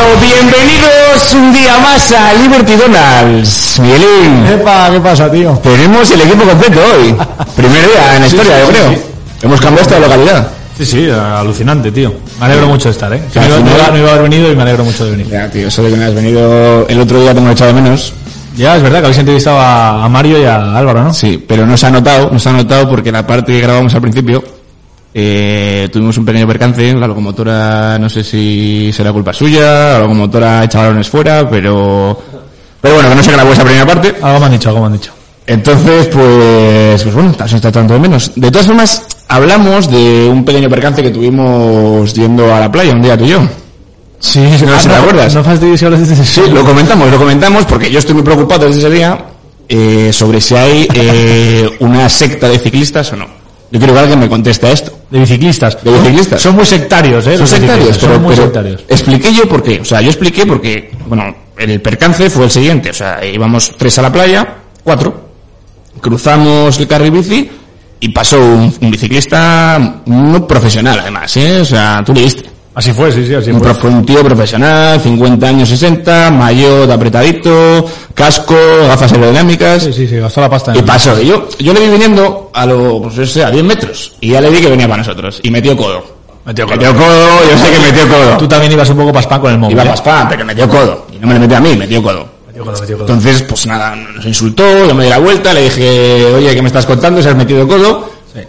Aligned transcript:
Bueno, 0.00 0.20
bienvenidos 0.20 1.34
un 1.34 1.52
día 1.52 1.76
más 1.78 2.12
a 2.12 2.32
Liberty 2.34 2.74
Donalds. 2.76 3.80
Miguelín, 3.80 4.46
Epa, 4.46 4.90
¿qué 4.92 5.00
pasa, 5.00 5.28
tío? 5.28 5.58
tenemos 5.60 6.08
el 6.12 6.20
equipo 6.20 6.44
completo 6.44 6.78
hoy. 6.94 7.16
Primer 7.56 7.80
día 7.84 8.14
en 8.14 8.20
la 8.22 8.26
historia, 8.28 8.60
yo 8.60 8.68
creo. 8.68 8.94
Hemos 9.42 9.60
cambiado 9.60 9.82
esta 9.88 9.98
localidad. 9.98 10.48
Sí, 10.78 10.86
sí, 10.86 11.08
alucinante, 11.10 11.90
tío. 11.90 12.14
Me 12.38 12.46
alegro 12.46 12.68
mucho 12.68 12.84
de 12.88 12.92
estar, 12.92 13.12
¿eh? 13.12 13.20
Sí, 13.32 13.40
al 13.40 13.48
no, 13.48 13.56
iba- 13.58 13.70
iba, 13.76 13.88
no 13.90 13.98
iba 13.98 14.08
a 14.08 14.12
haber 14.12 14.22
venido 14.30 14.52
y 14.52 14.54
me 14.56 14.62
alegro 14.62 14.84
mucho 14.84 15.04
de 15.04 15.10
venir. 15.10 15.28
Ya, 15.28 15.50
tío, 15.50 15.68
de 15.68 15.90
que 15.90 15.96
no 15.96 16.04
has 16.04 16.14
venido 16.14 16.86
el 16.88 17.00
otro 17.00 17.20
día 17.20 17.32
te 17.32 17.40
hemos 17.40 17.52
echado 17.52 17.72
de 17.74 17.80
menos. 17.82 18.12
Ya, 18.56 18.76
es 18.76 18.82
verdad 18.82 18.98
que 19.00 19.06
habéis 19.06 19.18
entrevistado 19.18 19.58
a 19.60 20.08
Mario 20.08 20.40
y 20.40 20.44
a 20.44 20.76
Álvaro, 20.78 21.02
¿no? 21.02 21.12
Sí, 21.12 21.44
pero 21.46 21.66
no 21.66 21.76
se 21.76 21.86
ha 21.86 21.90
notado, 21.90 22.30
no 22.30 22.38
se 22.38 22.48
ha 22.48 22.52
notado 22.52 22.88
porque 22.88 23.10
la 23.10 23.26
parte 23.26 23.50
que 23.52 23.60
grabamos 23.60 23.92
al 23.94 24.00
principio 24.00 24.44
eh, 25.20 25.88
tuvimos 25.92 26.16
un 26.16 26.24
pequeño 26.24 26.46
percance, 26.46 26.94
la 26.94 27.08
locomotora 27.08 27.98
no 27.98 28.08
sé 28.08 28.22
si 28.22 28.90
será 28.92 29.12
culpa 29.12 29.32
suya, 29.32 29.94
la 29.94 29.98
locomotora 30.00 30.62
echa 30.64 30.78
balones 30.78 31.08
fuera, 31.08 31.48
pero 31.50 32.16
pero 32.80 32.94
bueno, 32.94 33.08
que 33.08 33.14
no 33.16 33.22
se 33.22 33.32
grabó 33.32 33.52
esa 33.52 33.64
primera 33.64 33.84
parte. 33.86 34.14
Algo 34.22 34.38
me 34.38 34.46
han 34.46 34.52
dicho, 34.52 34.68
algo 34.68 34.80
me 34.82 34.86
han 34.86 34.92
dicho. 34.92 35.12
Entonces, 35.46 36.06
pues, 36.06 37.02
pues 37.02 37.14
bueno, 37.14 37.34
se 37.34 37.56
está 37.56 37.72
tratando 37.72 37.94
de 37.94 38.00
menos. 38.00 38.30
De 38.36 38.50
todas 38.50 38.66
formas, 38.66 39.02
hablamos 39.28 39.90
de 39.90 40.28
un 40.30 40.44
pequeño 40.44 40.68
percance 40.68 41.02
que 41.02 41.10
tuvimos 41.10 42.12
yendo 42.14 42.54
a 42.54 42.60
la 42.60 42.70
playa 42.70 42.92
un 42.92 43.02
día 43.02 43.16
tú 43.16 43.24
y 43.24 43.30
yo. 43.30 43.40
Sí, 44.20 44.40
no 44.40 44.58
sé 44.58 44.82
si 44.82 44.88
te 44.88 44.94
acuerdas. 44.94 45.34
No 45.34 45.42
fastidies 45.42 45.80
de 45.80 46.02
ese 46.02 46.24
Sí, 46.24 46.42
lo 46.52 46.64
comentamos, 46.64 47.10
lo 47.10 47.18
comentamos 47.18 47.64
porque 47.64 47.90
yo 47.90 47.98
estoy 47.98 48.14
muy 48.14 48.24
preocupado 48.24 48.66
desde 48.66 48.80
ese 48.80 48.90
día 48.90 49.18
eh, 49.68 50.10
sobre 50.12 50.40
si 50.40 50.54
hay 50.54 50.88
eh, 50.94 51.68
una 51.80 52.08
secta 52.08 52.48
de 52.48 52.58
ciclistas 52.58 53.12
o 53.12 53.16
no. 53.16 53.37
Yo 53.70 53.78
quiero 53.78 53.92
que 53.94 54.00
alguien 54.00 54.18
me 54.18 54.28
conteste 54.28 54.66
a 54.66 54.72
esto. 54.72 54.92
De 55.10 55.18
biciclistas. 55.20 55.82
De 55.84 55.90
biciclistas. 55.90 56.40
Son 56.40 56.54
muy 56.56 56.64
sectarios, 56.64 57.26
¿eh? 57.26 57.32
Son 57.32 57.40
los 57.40 57.50
sectarios, 57.50 57.98
pero, 57.98 58.12
Son 58.14 58.22
muy 58.22 58.30
pero 58.34 58.44
sectarios. 58.46 58.84
expliqué 58.88 59.32
yo 59.34 59.48
por 59.48 59.62
qué. 59.62 59.80
O 59.80 59.84
sea, 59.84 60.00
yo 60.00 60.08
expliqué 60.08 60.46
porque, 60.46 60.90
bueno, 61.06 61.34
el 61.58 61.80
percance 61.82 62.30
fue 62.30 62.44
el 62.44 62.50
siguiente. 62.50 62.90
O 62.90 62.94
sea, 62.94 63.24
íbamos 63.24 63.72
tres 63.76 63.98
a 63.98 64.02
la 64.02 64.12
playa, 64.12 64.56
cuatro, 64.82 65.28
cruzamos 66.00 66.78
el 66.78 66.86
carril 66.86 67.10
bici 67.10 67.50
y 68.00 68.08
pasó 68.10 68.38
un, 68.40 68.74
un 68.80 68.90
biciclista 68.90 70.00
no 70.06 70.46
profesional 70.46 71.00
además, 71.00 71.36
¿eh? 71.36 71.60
O 71.60 71.64
sea, 71.64 72.02
tú 72.04 72.14
le 72.14 72.22
viste. 72.22 72.44
Así 72.74 72.92
fue, 72.92 73.10
sí, 73.10 73.26
sí, 73.26 73.34
así 73.34 73.50
Un, 73.50 73.60
fue. 73.60 73.90
un 73.90 74.06
tío 74.06 74.22
profesional, 74.22 75.00
50 75.00 75.48
años 75.48 75.68
60, 75.68 76.30
maillot 76.30 76.88
apretadito, 76.88 77.84
casco, 78.18 78.54
gafas 78.88 79.12
aerodinámicas. 79.12 79.82
Sí, 79.84 79.92
sí, 79.92 80.08
sí, 80.08 80.16
gastó 80.16 80.40
la 80.42 80.50
pasta. 80.50 80.72
en 80.72 80.76
Y 80.76 80.80
el- 80.80 80.84
pasó. 80.84 81.20
Y 81.22 81.26
yo, 81.26 81.48
yo 81.58 81.72
le 81.72 81.80
vi 81.80 81.88
viniendo 81.88 82.50
a 82.52 82.66
lo, 82.66 83.00
pues, 83.02 83.36
a 83.38 83.50
10 83.50 83.64
metros. 83.64 84.12
Y 84.20 84.30
ya 84.32 84.40
le 84.40 84.50
vi 84.50 84.60
que 84.60 84.68
venía 84.68 84.86
para 84.88 85.02
nosotros. 85.02 85.40
Y 85.42 85.50
metió 85.50 85.76
codo. 85.76 86.04
Metió 86.44 86.66
codo. 86.66 86.76
Metió 86.76 86.94
codo, 86.96 87.28
yo 87.50 87.56
sé 87.58 87.70
que 87.70 87.78
metió 87.78 88.08
codo. 88.08 88.36
Tú 88.38 88.48
también 88.48 88.72
ibas 88.72 88.88
un 88.90 88.96
poco 88.96 89.12
paspán 89.12 89.40
con 89.40 89.52
el 89.52 89.58
móvil. 89.58 89.74
Iba 89.76 89.84
¿eh? 89.84 89.88
paspán, 89.88 90.28
pero 90.28 90.44
metió 90.44 90.68
codo. 90.68 91.06
Y 91.12 91.18
no 91.18 91.26
me 91.28 91.34
lo 91.34 91.40
metió 91.40 91.56
a 91.56 91.60
mí, 91.60 91.76
metió 91.76 92.02
codo. 92.02 92.26
Metió 92.46 92.64
codo, 92.64 92.80
metió 92.80 92.98
codo. 92.98 93.06
Entonces, 93.06 93.42
pues 93.42 93.66
nada, 93.66 93.94
nos 93.94 94.24
insultó, 94.26 94.86
yo 94.86 94.94
me 94.94 95.04
di 95.04 95.10
la 95.10 95.18
vuelta, 95.18 95.52
le 95.54 95.62
dije, 95.64 96.24
oye, 96.34 96.54
¿qué 96.54 96.62
me 96.62 96.68
estás 96.68 96.86
contando? 96.86 97.22
¿Se 97.22 97.28
has 97.28 97.36
metido 97.36 97.66
codo? 97.68 98.10
Sí. 98.34 98.40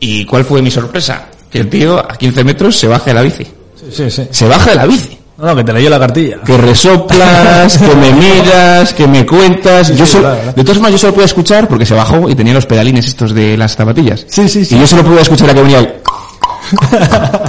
¿Y 0.00 0.24
cuál 0.26 0.44
fue 0.44 0.60
mi 0.60 0.70
sorpresa? 0.70 1.26
Que 1.50 1.60
el 1.60 1.70
tío 1.70 1.98
a 1.98 2.16
15 2.16 2.42
metros 2.44 2.76
se 2.76 2.88
baja 2.88 3.04
de 3.06 3.14
la 3.14 3.22
bici. 3.22 3.44
Sí, 3.44 3.86
sí, 3.92 4.10
sí. 4.10 4.26
Se 4.30 4.48
baja 4.48 4.70
de 4.70 4.76
la 4.76 4.86
bici. 4.86 5.15
No, 5.38 5.46
no, 5.46 5.56
que 5.56 5.64
te 5.64 5.72
leyó 5.72 5.90
la 5.90 5.98
cartilla. 5.98 6.38
Que 6.44 6.56
resoplas, 6.56 7.76
que 7.76 7.94
me 7.94 8.10
miras, 8.12 8.94
que 8.94 9.06
me 9.06 9.26
cuentas. 9.26 9.88
yo 9.94 10.06
sí, 10.06 10.12
solo- 10.12 10.28
verdad, 10.28 10.38
verdad. 10.38 10.54
de 10.54 10.62
todas 10.64 10.76
formas, 10.78 10.92
yo 10.92 10.98
solo 10.98 11.14
pude 11.14 11.24
escuchar 11.26 11.68
porque 11.68 11.84
se 11.84 11.94
bajó 11.94 12.28
y 12.30 12.34
tenía 12.34 12.54
los 12.54 12.64
pedalines 12.66 13.06
estos 13.06 13.34
de 13.34 13.56
las 13.56 13.76
zapatillas. 13.76 14.24
Sí, 14.28 14.48
sí, 14.48 14.64
sí. 14.64 14.76
Y 14.76 14.80
yo 14.80 14.86
solo 14.86 15.04
pude 15.04 15.20
escuchar 15.20 15.50
a 15.50 15.54
que 15.54 15.62
venía 15.62 15.78
el... 15.80 15.94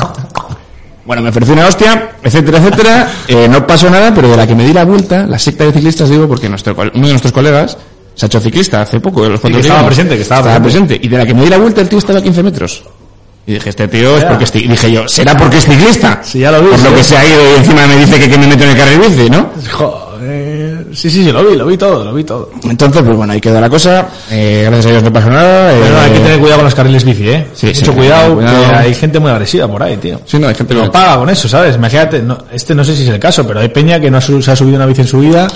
Bueno, 1.05 1.21
me 1.21 1.30
ofreció 1.30 1.53
una 1.53 1.67
hostia, 1.67 2.09
etcétera, 2.21 2.58
etcétera. 2.58 3.11
Eh, 3.30 3.48
no 3.49 3.65
pasó 3.65 3.89
nada, 3.89 4.14
pero 4.14 4.27
de 4.27 4.36
la 4.36 4.45
que 4.45 4.54
me 4.55 4.65
di 4.65 4.73
la 4.73 4.83
vuelta, 4.83 5.25
la 5.25 5.39
secta 5.39 5.64
de 5.64 5.71
ciclistas, 5.71 6.09
digo, 6.09 6.27
porque 6.27 6.49
nuestro, 6.49 6.73
uno 6.75 6.89
de 7.08 7.14
nuestros 7.14 7.31
colegas 7.31 7.77
se 8.14 8.25
ha 8.25 8.27
hecho 8.27 8.42
ciclista 8.42 8.81
hace 8.81 8.99
poco. 8.99 9.23
de 9.23 9.30
los 9.30 9.39
cuantos 9.39 9.61
que 9.61 9.67
estaba 9.69 9.86
presente, 9.87 10.15
que 10.17 10.21
estaba 10.23 10.59
presente. 10.59 10.99
Y 11.02 11.08
de 11.08 11.17
la 11.17 11.25
que 11.25 11.33
me 11.33 11.43
di 11.45 11.49
la 11.49 11.59
vuelta, 11.59 11.80
el 11.80 11.87
tío 11.87 11.99
estaba 11.99 12.19
a 12.19 12.21
15 12.21 12.43
metros. 12.43 12.83
Y 13.47 13.53
dije, 13.53 13.69
este 13.69 13.87
tío 13.87 14.17
es 14.17 14.25
porque 14.25 14.43
es 14.43 14.52
dije 14.52 14.91
yo, 14.91 15.08
¿será 15.08 15.35
porque 15.37 15.58
es 15.58 15.65
ciclista? 15.65 16.19
Sí, 16.21 16.39
ya 16.39 16.52
lo 16.52 16.61
vi, 16.61 16.67
Por 16.69 16.81
lo 16.81 16.95
que 16.95 17.03
se 17.03 17.15
ha 17.15 17.25
ido 17.25 17.39
y 17.53 17.59
encima 17.59 17.87
me 17.87 17.95
dice 17.95 18.19
que, 18.19 18.30
que 18.30 18.37
me 18.37 18.45
meto 18.45 18.65
en 18.65 18.69
el 18.71 18.77
carril 18.77 18.99
bici, 18.99 19.30
¿no? 19.30 19.49
Joder. 19.71 20.85
Sí, 20.93 21.09
sí, 21.09 21.23
sí, 21.23 21.31
lo 21.31 21.45
vi, 21.45 21.55
lo 21.55 21.65
vi 21.65 21.77
todo, 21.77 22.03
lo 22.03 22.13
vi 22.13 22.25
todo. 22.25 22.49
Entonces, 22.69 23.02
pues 23.03 23.15
bueno, 23.15 23.31
ahí 23.31 23.39
quedó 23.39 23.61
la 23.61 23.69
cosa. 23.69 24.07
Eh, 24.30 24.63
gracias 24.65 24.87
a 24.87 24.89
Dios 24.89 25.03
no 25.03 25.13
pasó 25.13 25.30
nada. 25.30 25.71
Pero 25.71 25.95
eh, 25.95 25.99
hay 25.99 26.11
que 26.11 26.19
tener 26.19 26.39
cuidado 26.39 26.57
con 26.57 26.65
los 26.65 26.75
carriles 26.75 27.05
bici, 27.05 27.30
¿eh? 27.30 27.47
Sí, 27.53 27.67
Mucho 27.67 27.86
sí, 27.86 27.91
cuidado, 27.91 28.36
cuidado. 28.36 28.69
que 28.69 28.75
hay 28.75 28.93
gente 28.93 29.19
muy 29.19 29.31
agresiva 29.31 29.67
por 29.69 29.81
ahí, 29.81 29.95
tío. 29.95 30.19
Sí, 30.25 30.39
no, 30.39 30.47
hay 30.49 30.55
gente 30.55 30.73
No 30.73 30.83
que... 30.83 30.89
paga 30.89 31.17
con 31.17 31.30
eso, 31.30 31.47
¿sabes? 31.47 31.75
Imagínate, 31.75 32.21
no, 32.21 32.37
este 32.52 32.75
no 32.75 32.83
sé 32.83 32.95
si 32.97 33.03
es 33.03 33.09
el 33.09 33.19
caso, 33.19 33.47
pero 33.47 33.61
hay 33.61 33.69
peña 33.69 33.97
que 33.99 34.11
no 34.11 34.19
se 34.19 34.52
ha 34.52 34.55
subido 34.57 34.75
una 34.75 34.86
bici 34.87 35.02
en 35.02 35.07
su 35.07 35.19
vida 35.19 35.47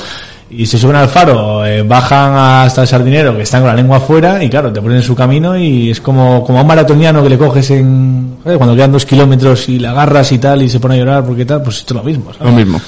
y 0.53 0.65
se 0.65 0.77
suben 0.77 0.95
al 0.97 1.07
faro, 1.07 1.65
eh, 1.65 1.81
bajan 1.83 2.33
hasta 2.65 2.81
el 2.81 2.87
sardinero 2.87 3.35
que 3.35 3.43
están 3.43 3.61
con 3.61 3.69
la 3.69 3.75
lengua 3.75 3.97
afuera 3.97 4.43
y 4.43 4.49
claro, 4.49 4.71
te 4.71 4.81
ponen 4.81 4.97
en 4.97 5.03
su 5.03 5.15
camino 5.15 5.57
y 5.57 5.91
es 5.91 6.01
como, 6.01 6.43
como 6.43 6.59
a 6.59 6.61
un 6.61 6.67
maratoniano 6.67 7.23
que 7.23 7.29
le 7.29 7.37
coges 7.37 7.71
en, 7.71 8.37
¿sabes? 8.43 8.57
cuando 8.57 8.75
quedan 8.75 8.91
dos 8.91 9.05
kilómetros 9.05 9.69
y 9.69 9.79
le 9.79 9.87
agarras 9.87 10.31
y 10.31 10.39
tal 10.39 10.61
y 10.61 10.69
se 10.69 10.79
pone 10.79 10.95
a 10.95 10.97
llorar 10.97 11.23
porque 11.25 11.45
tal, 11.45 11.63
pues 11.63 11.77
esto 11.77 11.93
es 11.93 11.97
lo 11.99 12.03
mismo, 12.03 12.31
Lo 12.31 12.37
¿sabes? 12.37 12.53
mismo. 12.53 12.81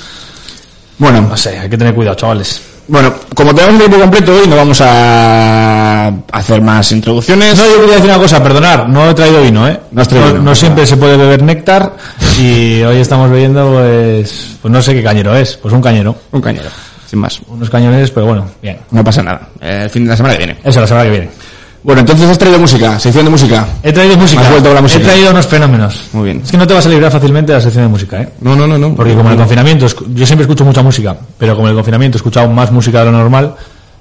Bueno, 0.98 1.22
No 1.22 1.38
sé, 1.38 1.58
hay 1.58 1.70
que 1.70 1.78
tener 1.78 1.94
cuidado, 1.96 2.16
chavales. 2.16 2.62
Bueno, 2.86 3.14
como 3.34 3.56
tenemos 3.56 3.76
el 3.76 3.80
tiempo 3.88 3.98
completo 4.00 4.34
hoy, 4.36 4.46
no 4.48 4.58
vamos 4.58 4.82
a 4.82 6.12
hacer 6.34 6.62
más 6.62 6.92
introducciones. 6.92 7.58
No, 7.58 7.66
yo 7.66 7.80
quería 7.80 7.96
decir 7.96 8.10
una 8.10 8.20
cosa, 8.20 8.44
perdonar, 8.44 8.90
no 8.90 9.10
he 9.10 9.14
traído 9.14 9.42
vino, 9.42 9.66
¿eh? 9.68 9.80
No 9.92 10.02
has 10.02 10.08
traído 10.10 10.28
No, 10.28 10.34
vino, 10.34 10.46
no 10.46 10.56
siempre 10.56 10.86
se 10.86 10.98
puede 10.98 11.16
beber 11.16 11.42
néctar 11.44 11.96
y 12.38 12.82
hoy 12.84 12.98
estamos 12.98 13.30
bebiendo, 13.32 13.72
pues, 13.72 14.50
pues 14.62 14.72
no 14.72 14.82
sé 14.82 14.94
qué 14.94 15.02
cañero 15.02 15.34
es, 15.34 15.56
pues 15.56 15.74
un 15.74 15.82
cañero. 15.82 16.14
Un 16.34 16.42
cañero, 16.42 16.70
sin 17.14 17.20
más. 17.20 17.40
Unos 17.48 17.70
cañones, 17.70 18.10
pero 18.10 18.26
bueno, 18.26 18.46
bien. 18.62 18.80
No 18.90 19.04
pasa 19.04 19.22
nada. 19.22 19.50
El 19.62 19.90
fin 19.90 20.04
de 20.04 20.10
la 20.10 20.18
semana 20.18 20.34
que 20.34 20.46
viene. 20.46 20.60
Eso 20.64 20.82
la 20.82 20.88
semana 20.88 21.06
que 21.06 21.12
viene. 21.12 21.30
Bueno, 21.84 22.00
entonces 22.00 22.28
has 22.28 22.40
traído 22.40 22.58
música, 22.58 22.98
sección 22.98 23.26
de 23.26 23.32
música. 23.32 23.68
He 23.84 23.92
traído 23.92 24.18
música. 24.18 24.42
Has 24.42 24.50
vuelto 24.50 24.70
con 24.70 24.76
la 24.76 24.82
música. 24.82 25.04
He 25.04 25.06
traído 25.06 25.30
unos 25.32 25.46
fenómenos. 25.46 26.10
Muy 26.14 26.26
bien. 26.26 26.42
Es 26.44 26.50
que 26.50 26.58
no 26.58 26.66
te 26.66 26.74
vas 26.74 26.86
a 26.86 26.90
librar 26.90 27.12
fácilmente 27.12 27.52
de 27.52 27.58
la 27.58 27.62
sección 27.62 27.84
de 27.84 27.90
música, 27.90 28.22
¿eh? 28.22 28.30
No, 28.42 28.56
no, 28.56 28.66
no, 28.66 28.78
no. 28.78 28.96
Porque 28.96 29.14
como 29.14 29.30
en 29.30 29.34
el 29.34 29.38
confinamiento, 29.38 29.86
yo 30.14 30.26
siempre 30.26 30.44
escucho 30.44 30.66
mucha 30.66 30.82
música, 30.82 31.16
pero 31.38 31.56
como 31.56 31.68
en 31.68 31.72
el 31.72 31.76
confinamiento 31.76 32.18
he 32.18 32.20
escuchado 32.20 32.50
más 32.50 32.72
música 32.72 33.00
de 33.00 33.06
lo 33.06 33.12
normal, 33.12 33.54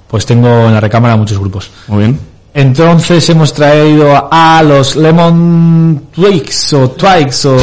pues 0.07 0.25
tengo 0.25 0.47
en 0.47 0.73
la 0.73 0.79
recámara 0.79 1.15
muchos 1.15 1.37
grupos. 1.37 1.69
Muy 1.87 1.99
bien. 1.99 2.19
Entonces 2.53 3.27
hemos 3.29 3.53
traído 3.53 4.27
a 4.31 4.61
los 4.61 4.95
Lemon 4.95 6.07
Twigs 6.13 6.73
o 6.73 6.91
Twigs 6.91 7.45
o 7.45 7.57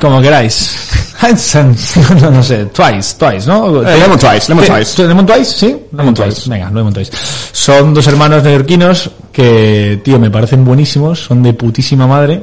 como 0.00 0.20
queráis. 0.20 0.90
no, 2.20 2.30
no 2.30 2.42
sé, 2.42 2.66
Twice, 2.66 3.16
Twice, 3.18 3.46
¿no? 3.46 3.82
Eh, 3.82 3.98
Lemon 3.98 4.18
Twice, 4.18 4.48
Lemon 4.48 4.66
Twice. 4.66 5.06
¿Lemon 5.06 5.26
Twice? 5.26 5.44
Sí, 5.44 5.76
Lemon 5.92 6.14
Twice. 6.14 6.48
Venga, 6.48 6.70
Lemon 6.70 6.92
Twice. 6.92 7.12
Son 7.52 7.94
dos 7.94 8.06
hermanos 8.06 8.42
neoyorquinos 8.42 9.10
que, 9.32 10.00
tío, 10.04 10.18
me 10.18 10.30
parecen 10.30 10.64
buenísimos, 10.64 11.24
son 11.24 11.42
de 11.42 11.54
putísima 11.54 12.06
madre. 12.06 12.42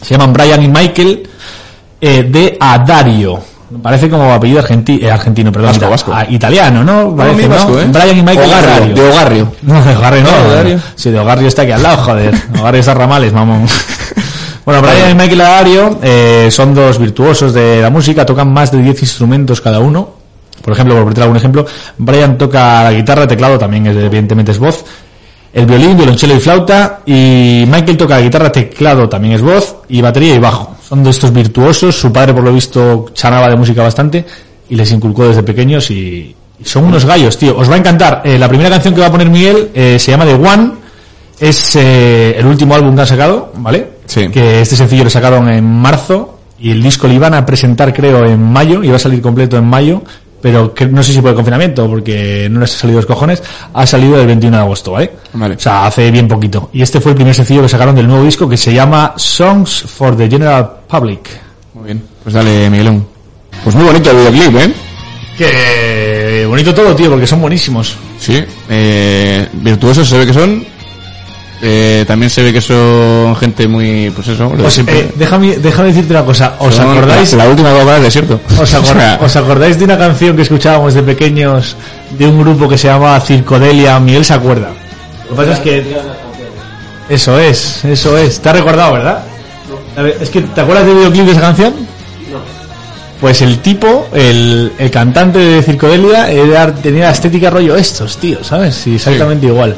Se 0.00 0.14
llaman 0.14 0.32
Brian 0.32 0.62
y 0.62 0.68
Michael 0.68 1.28
eh, 2.00 2.22
de 2.22 2.56
Adario. 2.60 3.40
Parece 3.82 4.08
como 4.08 4.32
apellido 4.32 4.62
argenti- 4.62 5.02
eh, 5.02 5.10
argentino, 5.10 5.52
perdón, 5.52 5.72
Vasco, 5.72 5.90
vasco. 5.90 6.12
ah, 6.14 6.24
italiano, 6.28 6.82
¿no? 6.82 7.14
Parece, 7.14 7.42
¿no? 7.48 7.54
vasco, 7.54 7.78
¿eh? 7.80 7.86
Brian 7.92 8.16
y 8.18 8.22
Michael 8.22 8.50
Ogarrio, 8.50 8.94
de 8.94 9.10
Ogarrio. 9.10 9.52
No, 9.62 9.84
de 9.84 9.96
Ogarrio 9.96 10.22
no. 10.22 10.30
No, 10.30 10.36
de 10.38 10.50
Ogarrio. 10.54 10.80
Sí, 10.94 11.10
de 11.10 11.18
Ogarrio 11.18 11.48
está 11.48 11.62
aquí 11.62 11.72
al 11.72 11.82
lado, 11.82 11.96
joder. 11.98 12.34
Ogarrio 12.58 12.80
está 12.80 12.94
Ramales, 12.94 13.32
mamón. 13.32 13.66
Bueno, 14.64 14.82
Brian 14.82 15.10
y 15.12 15.14
Michael 15.14 15.40
Adario 15.40 15.98
eh, 16.02 16.48
son 16.50 16.74
dos 16.74 16.98
virtuosos 16.98 17.54
de 17.54 17.80
la 17.80 17.88
música, 17.88 18.26
tocan 18.26 18.52
más 18.52 18.70
de 18.70 18.76
10 18.82 19.00
instrumentos 19.00 19.62
cada 19.62 19.78
uno. 19.80 20.10
Por 20.62 20.74
ejemplo, 20.74 20.94
por 20.96 21.04
poner 21.04 21.22
algún 21.22 21.36
ejemplo, 21.38 21.64
Brian 21.96 22.36
toca 22.36 22.82
la 22.84 22.92
guitarra, 22.92 23.26
teclado 23.26 23.58
también, 23.58 23.86
es, 23.86 23.96
evidentemente 23.96 24.52
es 24.52 24.58
voz, 24.58 24.84
el 25.52 25.66
violín, 25.66 25.96
violonchelo 25.96 26.34
y 26.34 26.40
flauta, 26.40 27.00
y 27.06 27.64
Michael 27.66 27.96
toca 27.96 28.18
guitarra, 28.18 28.52
teclado 28.52 29.08
también 29.08 29.34
es 29.34 29.42
voz, 29.42 29.76
y 29.88 30.00
batería 30.00 30.34
y 30.34 30.38
bajo. 30.38 30.76
Son 30.86 31.02
de 31.02 31.10
estos 31.10 31.32
virtuosos, 31.32 31.98
su 31.98 32.12
padre 32.12 32.34
por 32.34 32.44
lo 32.44 32.52
visto 32.52 33.06
charlaba 33.12 33.48
de 33.48 33.56
música 33.56 33.82
bastante, 33.82 34.24
y 34.68 34.76
les 34.76 34.90
inculcó 34.92 35.26
desde 35.26 35.42
pequeños, 35.42 35.90
y, 35.90 36.34
y 36.58 36.64
son 36.64 36.84
unos 36.84 37.04
gallos, 37.04 37.38
tío. 37.38 37.56
Os 37.56 37.70
va 37.70 37.74
a 37.74 37.78
encantar. 37.78 38.22
Eh, 38.24 38.38
la 38.38 38.48
primera 38.48 38.70
canción 38.70 38.94
que 38.94 39.00
va 39.00 39.06
a 39.06 39.10
poner 39.10 39.30
Miguel 39.30 39.70
eh, 39.74 39.98
se 39.98 40.10
llama 40.10 40.24
The 40.24 40.34
One, 40.34 40.72
es 41.40 41.76
eh, 41.76 42.34
el 42.36 42.46
último 42.46 42.74
álbum 42.74 42.94
que 42.94 43.00
han 43.02 43.06
sacado, 43.06 43.52
¿vale? 43.56 43.98
Sí. 44.06 44.28
Que 44.28 44.62
este 44.62 44.76
sencillo 44.76 45.04
lo 45.04 45.10
sacaron 45.10 45.48
en 45.48 45.64
marzo 45.64 46.38
y 46.58 46.70
el 46.70 46.82
disco 46.82 47.06
lo 47.06 47.14
iban 47.14 47.34
a 47.34 47.46
presentar 47.46 47.92
creo 47.94 48.26
en 48.26 48.42
mayo, 48.42 48.82
iba 48.82 48.96
a 48.96 48.98
salir 48.98 49.22
completo 49.22 49.56
en 49.56 49.64
mayo, 49.64 50.02
pero 50.40 50.72
que, 50.72 50.86
no 50.86 51.02
sé 51.02 51.12
si 51.12 51.20
por 51.20 51.30
el 51.30 51.36
confinamiento, 51.36 51.88
porque 51.88 52.48
no 52.50 52.60
les 52.60 52.74
ha 52.74 52.78
salido 52.78 52.98
los 52.98 53.06
cojones, 53.06 53.42
ha 53.72 53.86
salido 53.86 54.20
el 54.20 54.26
21 54.26 54.56
de 54.56 54.62
agosto, 54.62 54.92
¿vale? 54.92 55.12
Vale. 55.32 55.54
O 55.54 55.58
sea, 55.58 55.86
hace 55.86 56.10
bien 56.10 56.28
poquito. 56.28 56.70
Y 56.72 56.82
este 56.82 57.00
fue 57.00 57.12
el 57.12 57.16
primer 57.16 57.34
sencillo 57.34 57.62
que 57.62 57.68
sacaron 57.68 57.94
del 57.94 58.06
nuevo 58.06 58.24
disco 58.24 58.48
que 58.48 58.56
se 58.56 58.72
llama 58.72 59.14
Songs 59.16 59.82
for 59.82 60.16
the 60.16 60.28
General 60.28 60.68
Public. 60.88 61.28
Muy 61.74 61.84
bien. 61.84 62.02
Pues 62.22 62.34
dale, 62.34 62.70
Miguelón. 62.70 63.06
Pues 63.62 63.74
muy 63.74 63.84
bonito 63.84 64.10
el 64.10 64.16
videoclip, 64.16 64.56
¿eh? 64.56 64.74
Que 65.36 66.46
bonito 66.48 66.74
todo, 66.74 66.94
tío, 66.94 67.10
porque 67.10 67.26
son 67.26 67.40
buenísimos. 67.40 67.96
Sí. 68.18 68.44
Eh, 68.68 69.46
virtuosos 69.52 70.08
se 70.08 70.18
ve 70.18 70.26
que 70.26 70.34
son. 70.34 70.64
Eh, 71.60 72.04
también 72.06 72.30
se 72.30 72.42
ve 72.42 72.52
que 72.52 72.60
son 72.60 73.34
gente 73.36 73.66
muy, 73.66 74.10
pues 74.10 74.28
eso, 74.28 74.48
Os- 74.64 74.72
siempre. 74.72 75.00
eh, 75.00 75.10
déjame, 75.16 75.56
déjame 75.56 75.88
decirte 75.88 76.12
una 76.12 76.24
cosa. 76.24 76.54
¿Os 76.60 76.74
Son 76.74 76.88
acordáis, 76.90 77.32
La, 77.34 77.44
la 77.44 77.50
última 77.50 77.72
Coca 77.72 77.94
del 77.94 78.02
desierto. 78.04 78.40
os, 78.60 78.74
acor- 78.74 79.18
os 79.20 79.36
acordáis 79.36 79.76
de 79.78 79.84
una 79.84 79.98
canción 79.98 80.36
que 80.36 80.42
escuchábamos 80.42 80.94
de 80.94 81.02
pequeños 81.02 81.76
de 82.10 82.26
un 82.28 82.38
grupo 82.40 82.68
que 82.68 82.78
se 82.78 82.86
llamaba 82.88 83.20
Circodelia? 83.20 83.98
Miguel 83.98 84.24
se 84.24 84.34
acuerda. 84.34 84.68
Lo 85.24 85.30
que 85.30 85.34
pasa 85.36 85.52
es 85.54 85.58
que... 85.60 85.96
Eso 87.08 87.38
es, 87.40 87.84
eso 87.84 88.16
es. 88.18 88.38
¿Te 88.40 88.50
has 88.50 88.56
recordado, 88.56 88.92
verdad? 88.92 89.24
A 89.96 90.02
ver, 90.02 90.18
es 90.20 90.30
que, 90.30 90.42
¿te 90.42 90.60
acuerdas 90.60 90.86
del 90.86 90.94
videoclip 90.96 91.24
de 91.24 91.32
esa 91.32 91.40
canción? 91.40 91.74
Pues 93.20 93.42
el 93.42 93.58
tipo, 93.58 94.06
el, 94.14 94.72
el 94.78 94.90
cantante 94.92 95.38
de 95.40 95.62
Circodelia, 95.62 96.30
era, 96.30 96.72
tenía 96.72 97.06
la 97.06 97.10
estética 97.10 97.50
rollo 97.50 97.74
estos, 97.76 98.16
tío, 98.18 98.44
¿sabes? 98.44 98.76
Sí, 98.76 98.94
exactamente 98.94 99.46
igual. 99.46 99.74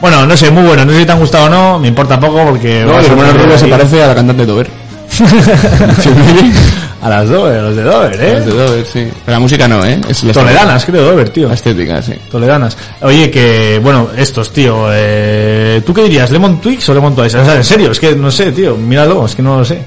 Bueno, 0.00 0.26
no 0.26 0.36
sé, 0.36 0.50
muy 0.50 0.64
bueno. 0.64 0.84
No 0.84 0.92
sé 0.92 1.00
si 1.00 1.06
te 1.06 1.12
han 1.12 1.20
gustado 1.20 1.46
o 1.46 1.48
no, 1.48 1.78
me 1.78 1.88
importa 1.88 2.20
poco 2.20 2.44
porque... 2.44 2.84
no, 2.84 2.92
vas 2.92 3.04
el 3.04 3.10
a 3.10 3.12
hermano 3.12 3.30
tener 3.30 3.46
Rubio 3.46 3.58
se 3.58 3.66
parece 3.68 4.02
a 4.02 4.06
la 4.08 4.14
cantante 4.14 4.42
de 4.44 4.52
Dover. 4.52 4.70
A 7.02 7.08
las 7.08 7.28
Dover, 7.28 7.58
a 7.58 7.62
los 7.62 7.76
de 7.76 7.82
Dover, 7.82 8.10
Los 8.10 8.18
de 8.18 8.50
¿eh? 8.50 8.66
Dover, 8.66 8.86
sí. 8.86 9.08
Pero 9.24 9.36
la 9.36 9.38
música 9.38 9.68
no, 9.68 9.84
¿eh? 9.84 10.00
Es 10.08 10.22
Toledanas, 10.32 10.84
creo, 10.84 11.04
Dover, 11.04 11.28
tío. 11.28 11.46
La 11.46 11.54
estética, 11.54 12.02
sí. 12.02 12.14
Toledanas. 12.30 12.76
Oye, 13.02 13.30
que, 13.30 13.78
bueno, 13.82 14.08
estos, 14.16 14.50
tío, 14.52 14.88
eh, 14.90 15.82
¿tú 15.86 15.94
qué 15.94 16.02
dirías? 16.02 16.30
¿Lemon 16.30 16.60
Twix 16.60 16.88
o 16.88 16.94
Lemon 16.94 17.14
Twice? 17.14 17.38
O 17.38 17.44
sea, 17.44 17.54
en 17.56 17.64
serio, 17.64 17.92
es 17.92 18.00
que 18.00 18.16
no 18.16 18.30
sé, 18.30 18.50
tío, 18.50 18.76
míralo, 18.76 19.24
es 19.24 19.36
que 19.36 19.42
no 19.42 19.58
lo 19.58 19.64
sé. 19.64 19.80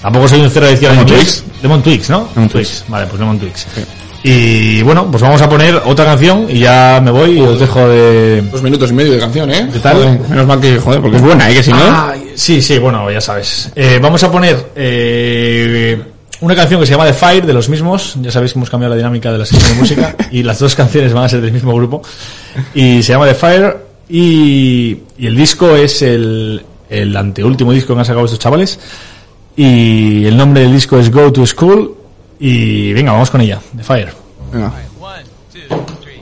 Tampoco 0.00 0.28
soy 0.28 0.40
un 0.40 0.50
cero 0.50 0.66
de 0.66 0.72
decir 0.72 0.90
¿Lemon 0.90 1.08
inglés. 1.08 1.44
Lemon 1.62 1.82
Twix, 1.82 2.10
¿no? 2.10 2.28
Lemon 2.36 2.48
Twix. 2.48 2.84
Vale, 2.86 3.06
pues 3.06 3.18
Lemon 3.18 3.38
Twix. 3.38 3.66
Y 4.30 4.82
bueno, 4.82 5.10
pues 5.10 5.22
vamos 5.22 5.40
a 5.40 5.48
poner 5.48 5.80
otra 5.86 6.04
canción 6.04 6.44
y 6.50 6.58
ya 6.58 7.00
me 7.02 7.10
voy 7.10 7.38
y 7.38 7.40
os 7.40 7.58
dejo 7.58 7.88
de... 7.88 8.42
Dos 8.42 8.62
minutos 8.62 8.90
y 8.90 8.92
medio 8.92 9.12
de 9.12 9.18
canción, 9.18 9.50
¿eh? 9.50 9.70
¿Qué 9.72 9.78
tal? 9.78 9.96
Joder, 9.96 10.20
menos 10.28 10.46
mal 10.46 10.60
que, 10.60 10.78
joder, 10.78 11.00
porque 11.00 11.16
es 11.16 11.22
buena, 11.22 11.50
¿eh? 11.50 11.54
Que 11.54 11.62
si 11.62 11.70
no... 11.70 11.78
Sí, 12.34 12.60
sí, 12.60 12.76
bueno, 12.76 13.10
ya 13.10 13.22
sabes. 13.22 13.72
Eh, 13.74 13.98
vamos 14.02 14.22
a 14.22 14.30
poner 14.30 14.72
eh, 14.76 15.98
una 16.42 16.54
canción 16.54 16.78
que 16.78 16.84
se 16.84 16.92
llama 16.92 17.06
The 17.06 17.14
Fire 17.14 17.46
de 17.46 17.54
los 17.54 17.70
mismos. 17.70 18.16
Ya 18.20 18.30
sabéis 18.30 18.52
que 18.52 18.58
hemos 18.58 18.68
cambiado 18.68 18.92
la 18.92 18.98
dinámica 18.98 19.32
de 19.32 19.38
la 19.38 19.46
sección 19.46 19.72
de 19.72 19.80
música 19.80 20.14
y 20.30 20.42
las 20.42 20.58
dos 20.58 20.74
canciones 20.74 21.14
van 21.14 21.24
a 21.24 21.28
ser 21.30 21.40
del 21.40 21.52
mismo 21.52 21.74
grupo. 21.74 22.02
Y 22.74 23.02
se 23.02 23.14
llama 23.14 23.28
The 23.28 23.34
Fire 23.34 23.78
y, 24.10 25.04
y 25.16 25.26
el 25.26 25.36
disco 25.36 25.74
es 25.74 26.02
el, 26.02 26.62
el 26.90 27.16
anteúltimo 27.16 27.72
disco 27.72 27.94
que 27.94 28.00
han 28.00 28.04
sacado 28.04 28.26
estos 28.26 28.40
chavales. 28.40 28.78
Y 29.56 30.26
el 30.26 30.36
nombre 30.36 30.64
del 30.64 30.72
disco 30.72 30.98
es 30.98 31.10
Go 31.10 31.32
to 31.32 31.46
School. 31.46 31.94
Y 32.38 32.92
venga, 32.92 33.12
vamos 33.12 33.30
con 33.30 33.40
ella, 33.40 33.60
The 33.76 33.82
Fire. 33.82 34.12
Venga. 34.52 34.72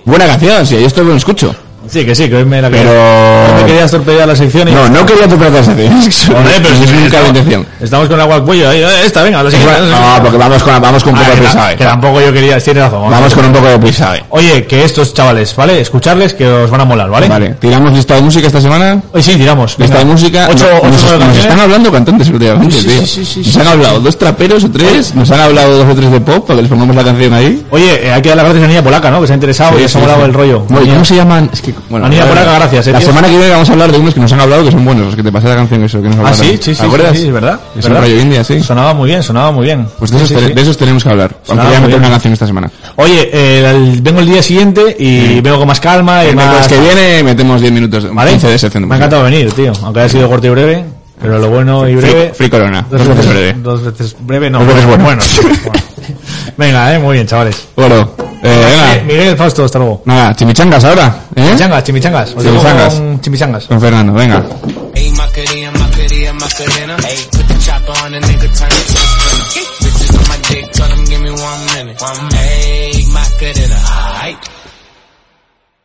Buena 0.05 0.27
canción, 0.27 0.67
sí, 0.67 0.75
yo 0.81 0.87
esto 0.87 1.03
lo 1.03 1.15
escucho. 1.15 1.55
Sí, 1.89 2.05
que 2.05 2.15
sí, 2.15 2.29
que 2.29 2.37
hoy 2.37 2.45
me 2.45 2.61
la 2.63 2.71
Pero- 2.71 2.91
hoy 2.91 3.63
me 3.63 3.67
querías 3.67 3.91
torpedear 3.91 4.27
la 4.29 4.37
sección 4.37 4.69
y 4.69 4.73
No, 4.73 4.89
no 4.89 5.07
quería 5.07 5.29
tu 5.29 5.37
presentación. 5.37 5.93
Joder, 6.01 6.63
pero 6.63 6.77
si 6.77 6.85
es 6.85 6.93
nunca 6.93 7.21
la 7.21 7.29
intención. 7.29 7.67
estamos 7.81 8.09
con 8.09 8.21
agua 8.21 8.35
al 8.37 8.45
cuello 8.45 8.69
ahí. 8.71 8.81
eh, 8.83 8.89
Esta, 9.07 9.23
venga, 9.23 9.43
la 9.43 9.51
siguiente. 9.51 9.75
No, 9.91 10.23
porque 10.23 10.37
vamos 10.39 10.63
con, 10.63 10.81
vamos 10.81 11.03
con 11.05 11.13
un 11.15 11.19
Ah, 11.19 11.23
poco 11.23 11.31
de 11.31 11.37
que, 11.41 11.43
prisa, 11.47 11.73
¿eh? 11.73 11.77
que 11.77 11.85
tampoco 11.85 12.21
yo 12.21 12.33
quería, 12.33 12.59
tienes 12.59 12.83
razón. 12.85 13.11
Vamos 13.11 13.35
con 13.35 13.45
un 13.47 13.53
poco 13.53 13.67
de 13.69 13.79
prisa. 13.79 14.13
Oye, 14.31 14.67
que 14.67 14.85
estos 14.85 15.15
chavales, 15.15 15.55
¿vale? 15.57 15.81
Escucharles 15.81 16.35
que 16.35 16.47
os 16.47 16.71
van 16.71 16.81
a 16.81 16.85
molar, 16.85 17.09
¿vale? 17.11 17.29
Vale, 17.29 17.51
tiramos 17.61 17.93
lista 17.93 18.15
de 18.15 18.23
música 18.23 18.47
esta 18.47 18.61
semana. 18.61 19.01
Hoy 19.13 19.23
sí, 19.23 19.37
tiramos. 19.37 19.79
Lista 19.79 19.97
venga. 19.97 19.99
de 19.99 20.05
música. 20.13 20.49
Ocho, 20.51 20.65
nos, 20.83 20.95
ocho 21.05 21.19
nos- 21.19 21.29
nos 21.29 21.37
están 21.39 21.61
hablando 21.61 21.93
cantantes 21.93 22.29
últimamente, 22.29 22.81
Sí, 22.81 22.87
tío. 22.89 23.07
sí, 23.07 23.25
sí, 23.25 23.43
nos 23.47 23.57
han 23.57 23.67
hablado 23.69 24.01
dos 24.01 24.19
traperos 24.19 24.65
o 24.65 24.71
tres, 24.71 25.15
nos 25.15 25.31
han 25.31 25.41
hablado 25.41 25.77
dos 25.79 25.93
o 25.93 25.95
tres 25.97 26.11
de 26.11 26.21
pop 26.21 26.47
para 26.47 26.57
que 26.57 26.63
les 26.63 26.71
pongamos 26.71 26.95
la 26.97 27.05
canción 27.05 27.33
ahí. 27.33 27.65
Oye, 27.71 28.07
eh, 28.09 28.13
hay 28.13 28.23
que 28.23 28.29
dar 28.31 28.37
las 28.39 28.45
gracias 28.47 28.65
a 28.65 28.69
Niña 28.69 28.83
Polaca, 28.83 29.11
¿no? 29.11 29.21
Que 29.21 29.27
se 29.27 29.33
ha 29.33 29.37
interesado 29.37 29.79
y 29.79 29.89
se 29.89 29.99
ha 29.99 30.01
molado 30.01 30.25
el 30.25 30.35
rollo. 30.35 30.65
¿cómo 30.67 31.05
se 31.05 31.15
llaman? 31.17 31.51
Es 31.53 31.61
que, 31.61 31.75
bueno, 31.89 32.07
Polaca, 32.09 32.55
gracias, 32.55 32.87
eh, 32.89 32.93
La 32.93 32.99
tío. 32.99 33.09
semana 33.09 33.29
que 33.29 33.37
viene 33.37 33.51
vamos 33.51 33.69
a 33.69 33.73
hablar 33.73 33.93
de 33.93 33.99
unos 33.99 34.15
que 34.15 34.21
nos 34.21 34.33
han 34.33 34.41
hablado 34.41 34.65
que 34.65 34.71
son 34.73 34.85
buenos, 34.85 35.07
los 35.07 35.17
que 35.17 35.23
te 35.23 35.31
pasé 35.33 35.49
la 35.49 35.57
canción 35.57 35.85
eso, 35.85 36.03
que 36.03 36.09
nos 36.09 36.17
Ah, 36.17 36.21
hablaron. 36.21 36.39
sí, 36.39 36.51
sí, 36.61 36.75
sí. 36.75 36.75
Sí, 36.75 36.87
es 37.27 37.33
verdad. 37.33 37.61
Es 37.77 37.85
verdad. 37.85 37.99
un 38.03 38.05
rollo 38.09 38.21
india, 38.21 38.45
sí. 38.45 38.63
Sonaba 38.63 38.95
muy 38.95 39.09
bien, 39.11 39.23
sonaba 39.23 39.51
muy 39.53 39.65
bien. 39.65 39.87
Pues 39.99 40.11
de 40.11 40.19
Sí, 40.19 40.25
esos, 40.35 40.43
sí, 40.47 40.53
de 40.53 40.61
esos 40.63 40.77
tenemos 40.77 41.03
que 41.05 41.11
hablar. 41.11 41.31
Aunque 41.33 41.47
Sonaba 41.49 41.69
voy 41.69 41.77
a 41.77 41.81
muy 41.81 41.87
meter 41.89 41.99
bien. 42.01 42.07
una 42.09 42.11
canción 42.17 42.33
esta 42.33 42.47
semana. 42.47 42.71
Oye, 42.97 43.31
eh, 43.33 43.71
el- 43.71 44.01
vengo 44.03 44.21
el 44.21 44.27
día 44.27 44.43
siguiente 44.43 44.97
y 44.99 45.41
vengo 45.41 45.59
con 45.59 45.69
más 45.69 45.81
calma 45.81 46.25
y 46.25 46.29
El 46.29 46.37
más... 46.37 46.67
que 46.69 46.79
viene 46.79 47.23
metemos 47.23 47.61
10 47.61 47.73
minutos, 47.73 48.05
de- 48.05 48.11
¿Vale? 48.11 48.31
15 48.33 48.49
de 48.49 48.69
de 48.71 48.81
Me 48.81 48.95
ha 48.95 48.97
encantado 48.99 49.23
venir, 49.25 49.53
tío. 49.53 49.73
Aunque 49.83 50.01
haya 50.01 50.09
sido 50.09 50.29
corto 50.29 50.47
y 50.47 50.51
breve, 50.51 50.85
pero 51.21 51.39
lo 51.39 51.49
bueno 51.51 51.89
y 51.89 51.95
breve... 51.95 52.33
free 52.35 52.51
corona, 52.51 52.85
dos 52.91 53.07
veces 53.07 53.29
breve. 53.29 53.53
Dos 53.63 53.83
veces 53.85 54.17
breve, 54.21 54.51
no. 54.51 54.59
Dos 54.59 54.69
veces 54.69 54.87
bueno. 54.87 55.05
bueno. 55.05 55.23
sí, 55.23 55.41
bueno. 55.43 55.81
Venga, 56.57 56.95
eh, 56.95 56.99
muy 56.99 57.15
bien, 57.15 57.27
chavales. 57.27 57.69
Bueno, 57.77 58.11
eh, 58.47 58.53
Eh, 58.53 59.03
venga. 59.03 59.05
Miguel 59.05 59.37
Fausto, 59.37 59.65
hasta 59.65 59.79
luego. 59.79 60.03
Nada, 60.05 60.35
chimichangas 60.35 60.85
ahora, 60.85 61.25
¿eh? 61.35 61.43
Chimichangas, 61.45 61.85
chimichangas. 61.85 62.35
Os 62.37 62.45
Chimichangas. 62.45 62.95
con 62.95 63.21
chimichangas. 63.21 63.67
Con 63.67 63.81
Fernando, 63.81 64.13
venga. 64.13 64.45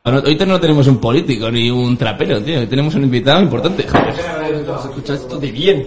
Me 0.03 0.19
hoy 0.23 0.35
no 0.35 0.59
tenemos 0.59 0.87
un 0.87 0.97
político 0.99 1.51
ni 1.51 1.69
un 1.69 1.97
trapero, 1.97 2.41
tío. 2.41 2.59
Hoy 2.59 2.67
tenemos 2.67 2.95
un 2.95 3.03
invitado 3.03 3.41
importante. 3.41 3.83
escuchar 3.83 5.15
esto 5.15 5.37
de 5.37 5.51
bien. 5.51 5.85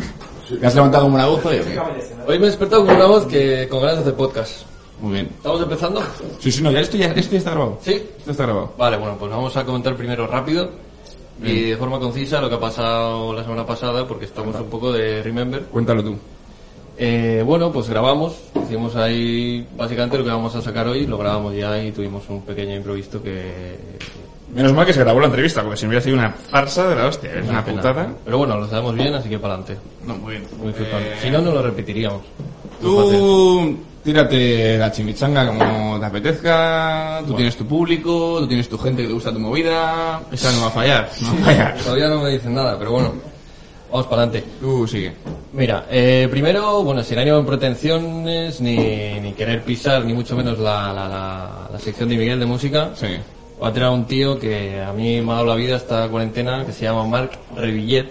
¿Te 0.60 0.66
has 0.66 0.74
levantado 0.74 1.04
como 1.04 1.14
una 1.14 1.26
voz 1.26 1.44
hoy? 1.44 1.60
Hoy 2.26 2.38
me 2.38 2.46
he 2.46 2.48
despertado 2.50 2.84
con 2.84 2.96
una 2.96 3.06
voz 3.06 3.26
que 3.26 3.68
con 3.68 3.80
ganas 3.80 3.96
de 3.96 4.02
hacer 4.02 4.14
podcast. 4.14 4.69
Muy 5.00 5.12
bien. 5.12 5.26
¿Estamos 5.36 5.62
empezando? 5.62 6.02
Sí, 6.38 6.52
sí, 6.52 6.62
no, 6.62 6.70
ya 6.70 6.80
esto 6.80 6.96
ya, 6.96 7.06
esto 7.06 7.32
ya 7.32 7.38
está 7.38 7.50
grabado. 7.50 7.78
Sí. 7.82 7.92
Esto 8.18 8.30
está 8.30 8.44
grabado. 8.44 8.72
Vale, 8.76 8.96
bueno, 8.96 9.16
pues 9.18 9.30
vamos 9.30 9.56
a 9.56 9.64
comentar 9.64 9.96
primero 9.96 10.26
rápido 10.26 10.70
y 11.42 11.70
de 11.70 11.76
forma 11.76 11.98
concisa 11.98 12.40
lo 12.40 12.48
que 12.48 12.56
ha 12.56 12.60
pasado 12.60 13.32
la 13.32 13.42
semana 13.42 13.64
pasada 13.64 14.06
porque 14.06 14.26
estamos 14.26 14.54
un 14.56 14.68
poco 14.68 14.92
de 14.92 15.22
remember. 15.22 15.62
Cuéntalo 15.64 16.04
tú. 16.04 16.16
Eh, 16.98 17.42
bueno, 17.46 17.72
pues 17.72 17.88
grabamos, 17.88 18.36
hicimos 18.62 18.94
ahí 18.94 19.66
básicamente 19.74 20.18
lo 20.18 20.24
que 20.24 20.30
vamos 20.30 20.54
a 20.54 20.60
sacar 20.60 20.86
hoy, 20.86 21.06
lo 21.06 21.16
grabamos 21.16 21.54
ya 21.54 21.82
y 21.82 21.92
tuvimos 21.92 22.24
un 22.28 22.42
pequeño 22.42 22.76
improviso 22.76 23.22
que... 23.22 23.74
Menos 24.54 24.74
mal 24.74 24.84
que 24.84 24.92
se 24.92 25.00
grabó 25.00 25.18
la 25.20 25.26
entrevista, 25.26 25.62
porque 25.62 25.78
si 25.78 25.84
no 25.84 25.90
hubiera 25.90 26.04
sido 26.04 26.16
una 26.16 26.30
farsa 26.30 26.88
de 26.88 26.96
la 26.96 27.06
hostia. 27.06 27.32
Es 27.32 27.48
una 27.48 27.64
pena. 27.64 27.76
putada. 27.78 28.12
Pero 28.24 28.38
bueno, 28.38 28.58
lo 28.58 28.68
sabemos 28.68 28.96
bien, 28.96 29.14
así 29.14 29.28
que 29.28 29.38
para 29.38 29.54
adelante. 29.54 29.80
No, 30.04 30.16
muy 30.16 30.32
bien. 30.32 30.46
Muy 30.60 30.72
flipante. 30.72 31.16
Si 31.22 31.30
no, 31.30 31.40
no 31.40 31.52
lo 31.52 31.62
repetiríamos. 31.62 32.20
Tú 32.82 33.78
tírate 34.02 34.78
la 34.78 34.90
chimichanga 34.90 35.46
como 35.46 35.98
te 36.00 36.06
apetezca, 36.06 37.22
tú 37.26 37.34
tienes 37.34 37.56
tu 37.56 37.66
público, 37.66 38.38
tú 38.40 38.48
tienes 38.48 38.68
tu 38.68 38.78
gente 38.78 39.02
que 39.02 39.08
te 39.08 39.14
gusta 39.14 39.32
tu 39.32 39.38
movida, 39.38 40.20
esa 40.32 40.50
no 40.52 40.62
va 40.62 40.66
a 40.68 40.70
fallar, 40.70 41.08
no 41.20 41.28
va 41.34 41.40
a 41.40 41.44
fallar. 41.44 41.76
Todavía 41.78 42.08
no 42.08 42.22
me 42.22 42.30
dicen 42.30 42.54
nada, 42.54 42.78
pero 42.78 42.92
bueno, 42.92 43.12
vamos 43.90 44.06
para 44.06 44.22
adelante. 44.22 44.48
Tú 44.60 44.86
sigue. 44.86 45.12
Mira, 45.52 45.86
eh, 45.90 46.28
primero, 46.30 46.82
bueno, 46.82 47.02
sin 47.02 47.18
ánimo 47.18 47.38
de 47.38 47.44
pretensiones, 47.44 48.60
ni, 48.60 48.76
ni 49.20 49.32
querer 49.32 49.62
pisar, 49.62 50.04
ni 50.04 50.12
mucho 50.14 50.36
menos 50.36 50.58
la, 50.58 50.92
la, 50.92 51.08
la, 51.08 51.68
la 51.72 51.78
sección 51.78 52.08
de 52.08 52.16
Miguel 52.16 52.40
de 52.40 52.46
música, 52.46 52.90
Sí. 52.94 53.08
voy 53.58 53.68
a 53.68 53.72
traer 53.72 53.88
a 53.88 53.90
un 53.90 54.06
tío 54.06 54.38
que 54.38 54.80
a 54.80 54.92
mí 54.92 55.20
me 55.20 55.32
ha 55.32 55.34
dado 55.36 55.46
la 55.48 55.54
vida 55.56 55.76
esta 55.76 56.08
cuarentena, 56.08 56.64
que 56.64 56.72
se 56.72 56.84
llama 56.84 57.04
Marc 57.06 57.32
Revillet, 57.56 58.08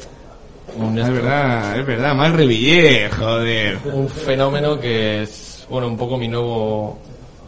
un, 0.77 0.99
Es 0.99 1.09
verdad, 1.09 1.79
es 1.79 1.85
verdad, 1.87 2.13
mal 2.13 2.31
revillé, 2.33 3.09
joder. 3.09 3.79
un 3.91 4.07
fenómeno 4.07 4.79
que 4.79 5.23
es, 5.23 5.58
bueno, 5.69 5.87
un 5.87 5.97
poco 5.97 6.17
mi 6.17 6.27
nuevo 6.27 6.97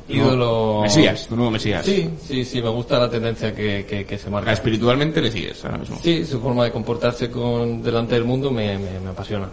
ídolo. 0.07 0.81
Mesías, 0.83 1.27
tu 1.27 1.35
nuevo 1.35 1.51
Mesías. 1.51 1.85
Sí, 1.85 2.09
sí, 2.25 2.43
sí, 2.43 2.61
me 2.61 2.69
gusta 2.69 2.99
la 2.99 3.09
tendencia 3.09 3.53
que, 3.55 3.85
que, 3.87 4.05
que 4.05 4.17
se 4.17 4.29
marca. 4.29 4.51
Espiritualmente 4.51 5.21
le 5.21 5.31
sigues 5.31 5.63
ahora 5.63 5.77
mismo. 5.77 5.97
Sí, 6.03 6.25
su 6.25 6.39
forma 6.41 6.65
de 6.65 6.71
comportarse 6.71 7.29
con 7.31 7.81
delante 7.81 8.15
del 8.15 8.25
mundo 8.25 8.51
me, 8.51 8.77
me, 8.77 8.99
me 8.99 9.09
apasiona. 9.11 9.47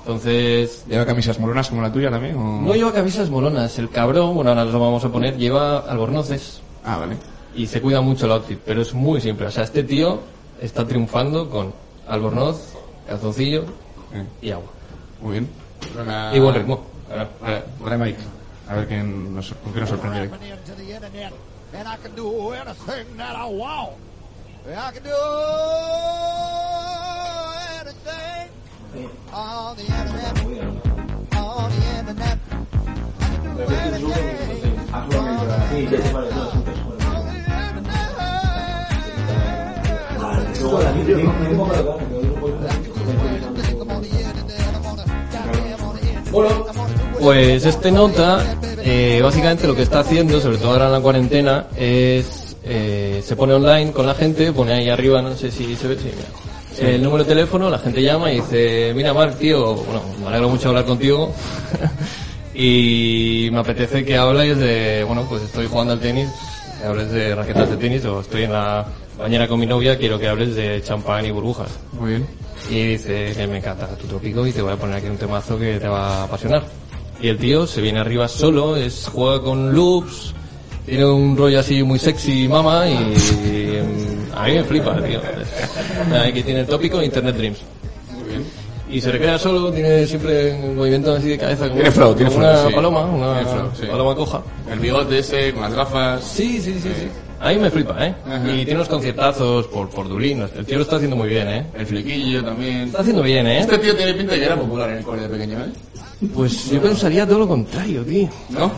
Entonces, 0.00 0.84
¿Lleva 0.88 1.06
camisas 1.06 1.38
moronas 1.40 1.68
como 1.68 1.82
la 1.82 1.92
tuya 1.92 2.10
también? 2.10 2.36
O... 2.36 2.60
No 2.62 2.74
lleva 2.74 2.92
camisas 2.92 3.30
molonas. 3.30 3.78
El 3.78 3.88
cabrón, 3.90 4.34
bueno, 4.34 4.50
ahora 4.50 4.64
lo 4.64 4.78
vamos 4.78 5.04
a 5.04 5.08
poner, 5.10 5.36
lleva 5.36 5.78
albornoces 5.78 6.60
Ah, 6.84 6.98
vale. 6.98 7.16
y 7.54 7.66
se 7.66 7.80
cuida 7.80 8.00
mucho 8.00 8.26
el 8.26 8.32
outfit, 8.32 8.58
pero 8.64 8.82
es 8.82 8.92
muy 8.94 9.20
simple. 9.20 9.46
O 9.46 9.50
sea, 9.50 9.64
este 9.64 9.82
tío 9.82 10.20
está 10.60 10.86
triunfando 10.86 11.48
con 11.48 11.72
albornoz, 12.06 12.74
calzoncillo 13.08 13.64
y 14.42 14.50
agua. 14.50 14.68
Muy 15.22 15.32
bien. 15.32 15.48
Y 16.34 16.38
buen 16.38 16.54
ritmo. 16.54 16.80
Vale, 17.08 17.62
vale, 17.78 17.96
Mike. 17.96 18.20
A 18.68 18.74
ver 18.74 18.88
quién 18.88 19.34
nos, 19.34 19.52
con 19.62 19.72
qué 19.72 19.80
nos 19.80 19.88
sorprende 19.88 20.22
hoy. 20.22 20.30
Pues 47.26 47.66
este 47.66 47.90
nota, 47.90 48.38
eh, 48.84 49.18
básicamente 49.20 49.66
lo 49.66 49.74
que 49.74 49.82
está 49.82 49.98
haciendo, 49.98 50.40
sobre 50.40 50.58
todo 50.58 50.70
ahora 50.70 50.86
en 50.86 50.92
la 50.92 51.00
cuarentena, 51.00 51.66
es 51.76 52.56
eh, 52.62 53.20
se 53.20 53.34
pone 53.34 53.52
online 53.54 53.90
con 53.90 54.06
la 54.06 54.14
gente, 54.14 54.52
pone 54.52 54.74
ahí 54.74 54.88
arriba, 54.88 55.20
no 55.20 55.34
sé 55.34 55.50
si 55.50 55.74
se 55.74 55.88
ve, 55.88 55.96
sí, 55.96 56.08
mira. 56.78 56.92
el 56.94 57.02
número 57.02 57.24
de 57.24 57.30
teléfono, 57.30 57.68
la 57.68 57.80
gente 57.80 58.00
llama 58.00 58.30
y 58.30 58.36
dice, 58.36 58.92
mira 58.94 59.12
Marc, 59.12 59.38
tío, 59.38 59.74
bueno, 59.74 60.02
me 60.20 60.28
alegro 60.28 60.50
mucho 60.50 60.68
hablar 60.68 60.84
contigo 60.84 61.34
y 62.54 63.48
me 63.50 63.58
apetece 63.58 64.04
que 64.04 64.16
hables 64.16 64.56
de, 64.58 65.02
bueno, 65.02 65.26
pues 65.28 65.42
estoy 65.42 65.66
jugando 65.66 65.94
al 65.94 65.98
tenis, 65.98 66.28
que 66.80 66.86
hables 66.86 67.10
de 67.10 67.34
raquetas 67.34 67.70
de 67.70 67.76
tenis 67.76 68.04
o 68.04 68.20
estoy 68.20 68.44
en 68.44 68.52
la 68.52 68.86
bañera 69.18 69.48
con 69.48 69.58
mi 69.58 69.66
novia, 69.66 69.98
quiero 69.98 70.16
que 70.16 70.28
hables 70.28 70.54
de 70.54 70.80
champán 70.80 71.26
y 71.26 71.32
burbujas. 71.32 71.70
Muy 71.98 72.10
bien. 72.10 72.26
Y 72.70 72.86
dice 72.86 73.32
que 73.36 73.48
me 73.48 73.58
encanta 73.58 73.88
tu 73.96 74.06
tópico 74.06 74.46
y 74.46 74.52
te 74.52 74.62
voy 74.62 74.74
a 74.74 74.76
poner 74.76 74.94
aquí 74.94 75.08
un 75.08 75.18
temazo 75.18 75.58
que 75.58 75.80
te 75.80 75.88
va 75.88 76.20
a 76.20 76.22
apasionar. 76.22 76.85
Y 77.20 77.28
el 77.28 77.38
tío 77.38 77.66
se 77.66 77.80
viene 77.80 78.00
arriba 78.00 78.28
solo, 78.28 78.76
es 78.76 79.08
juega 79.12 79.42
con 79.42 79.72
loops, 79.72 80.34
tiene 80.84 81.04
un 81.04 81.36
rollo 81.36 81.60
así 81.60 81.82
muy 81.82 81.98
sexy 81.98 82.46
mama 82.46 82.88
y, 82.88 82.94
mm, 82.94 84.36
a 84.36 84.44
mí 84.44 84.52
me 84.54 84.64
flipa, 84.64 85.02
tío. 85.02 85.20
Aquí 86.22 86.42
tiene 86.42 86.60
el 86.60 86.66
tópico 86.66 87.02
Internet 87.02 87.36
Dreams. 87.36 87.58
Y 88.88 89.00
se 89.00 89.10
recrea 89.10 89.36
solo, 89.36 89.72
tiene 89.72 90.06
siempre 90.06 90.52
un 90.52 90.76
movimiento 90.76 91.12
así 91.12 91.28
de 91.30 91.38
cabeza 91.38 91.64
como, 91.64 91.74
Tiene 91.74 91.90
flow, 91.90 92.14
tiene 92.14 92.30
flow, 92.30 92.44
una 92.44 92.68
sí. 92.68 92.74
paloma, 92.74 93.00
una 93.00 93.44
flow, 93.44 93.70
sí. 93.74 93.86
paloma 93.86 94.14
coja. 94.14 94.42
El 94.70 94.78
bigote 94.78 95.18
ese, 95.18 95.52
con 95.52 95.62
las 95.62 95.74
gafas. 95.74 96.22
Sí, 96.22 96.60
sí, 96.60 96.74
sí, 96.74 96.90
sí. 96.94 97.08
A 97.40 97.50
mí 97.50 97.56
me 97.56 97.70
flipa, 97.70 98.06
¿eh? 98.06 98.14
Y 98.44 98.64
tiene 98.64 98.76
unos 98.76 98.88
conciertazos 98.88 99.66
por, 99.66 99.90
por 99.90 100.08
Dublín. 100.08 100.46
El 100.56 100.64
tío 100.64 100.78
lo 100.78 100.84
está 100.84 100.96
haciendo 100.96 101.16
muy 101.16 101.28
bien, 101.28 101.48
¿eh? 101.48 101.66
El 101.76 101.86
flequillo 101.86 102.44
también. 102.44 102.82
Está 102.82 103.00
haciendo 103.00 103.22
bien, 103.22 103.46
¿eh? 103.46 103.60
Este 103.60 103.76
tío 103.78 103.94
tiene 103.96 104.14
pinta 104.14 104.32
de 104.34 104.38
que 104.38 104.46
era 104.46 104.56
popular 104.56 104.90
en 104.90 104.98
el 104.98 105.04
cole 105.04 105.22
de 105.22 105.28
pequeño, 105.28 105.58
¿eh? 105.58 105.70
Pues 106.34 106.70
yo 106.70 106.80
pensaría 106.80 107.26
todo 107.26 107.40
lo 107.40 107.48
contrario, 107.48 108.02
tío. 108.04 108.28
¿No? 108.50 108.72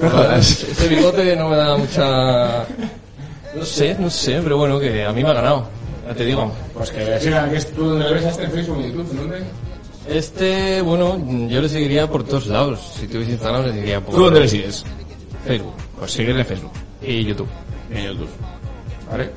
Ese 0.36 0.88
bigote 0.88 1.36
no 1.36 1.48
me 1.48 1.56
da 1.56 1.76
mucha... 1.76 2.66
No 3.54 3.64
sé, 3.64 3.96
no 3.98 4.10
sé, 4.10 4.40
pero 4.42 4.56
bueno, 4.56 4.80
que 4.80 5.04
a 5.04 5.12
mí 5.12 5.22
me 5.22 5.30
ha 5.30 5.34
ganado. 5.34 5.68
Ya 6.08 6.14
te 6.14 6.24
digo. 6.24 6.50
Pues 6.74 6.90
que 6.90 7.20
siga, 7.20 7.48
que 7.48 7.56
es 7.56 7.72
tú 7.72 7.84
donde 7.90 8.04
le 8.06 8.14
ves 8.14 8.24
este 8.24 8.44
en 8.44 8.50
Facebook 8.50 8.80
y 8.80 8.88
YouTube, 8.88 9.16
¿dónde? 9.16 9.42
Este, 10.08 10.82
bueno, 10.82 11.48
yo 11.48 11.62
le 11.62 11.68
seguiría 11.68 12.08
por 12.10 12.24
todos 12.24 12.46
lados. 12.48 12.80
Si 12.98 13.06
tuviese 13.06 13.32
Instagram, 13.32 13.66
le 13.66 13.72
seguiría 13.72 14.00
por... 14.00 14.14
¿Tú 14.14 14.24
dónde 14.24 14.40
le 14.40 14.48
sigues? 14.48 14.84
Facebook 15.46 15.74
Pues 15.98 16.10
síguele 16.10 16.40
en 16.40 16.46
Facebook. 16.46 16.72
y 17.00 17.24
YouTube. 17.24 17.48
En 17.90 18.04
YouTube. 18.06 18.28
¿Vale? 19.10 19.30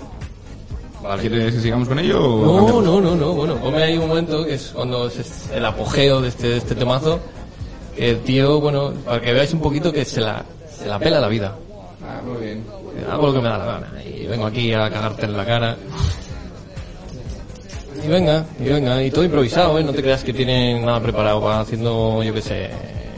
¿Quieres 1.15 1.55
que 1.55 1.61
sigamos 1.61 1.87
con 1.87 1.99
ello 1.99 2.23
o 2.23 2.67
No, 2.67 2.81
no, 2.81 3.01
no, 3.01 3.15
no, 3.15 3.33
bueno, 3.33 3.55
ponme 3.55 3.83
ahí 3.83 3.97
un 3.97 4.07
momento 4.07 4.45
que 4.45 4.55
es 4.55 4.71
cuando 4.73 5.07
es 5.07 5.49
el 5.53 5.65
apogeo 5.65 6.21
de 6.21 6.29
este, 6.29 6.49
de 6.49 6.57
este 6.57 6.75
temazo. 6.75 7.19
que 7.95 8.11
El 8.11 8.19
tío, 8.19 8.59
bueno, 8.59 8.93
para 9.05 9.21
que 9.21 9.33
veáis 9.33 9.53
un 9.53 9.61
poquito 9.61 9.91
que 9.91 10.05
se 10.05 10.21
la, 10.21 10.43
se 10.69 10.87
la 10.87 10.99
pela 10.99 11.19
la 11.19 11.27
vida. 11.27 11.55
Ah, 12.03 12.21
muy 12.25 12.45
bien. 12.45 12.63
Hago 13.09 13.27
lo 13.27 13.33
que 13.33 13.39
me 13.39 13.49
da 13.49 13.57
la 13.57 13.65
gana. 13.65 13.91
Y 14.03 14.25
vengo 14.25 14.45
aquí 14.45 14.73
a 14.73 14.89
cagarte 14.89 15.25
en 15.25 15.37
la 15.37 15.45
cara. 15.45 15.77
Y 18.03 18.07
venga, 18.07 18.45
y 18.59 18.63
venga, 18.69 19.03
y 19.03 19.09
todo 19.11 19.23
improvisado, 19.23 19.79
¿eh? 19.79 19.83
No 19.83 19.91
te 19.91 20.01
creas 20.01 20.23
que 20.23 20.33
tienen 20.33 20.85
nada 20.85 21.01
preparado. 21.01 21.41
Va 21.41 21.61
haciendo, 21.61 22.21
yo 22.23 22.33
qué 22.33 22.41
sé, 22.41 22.69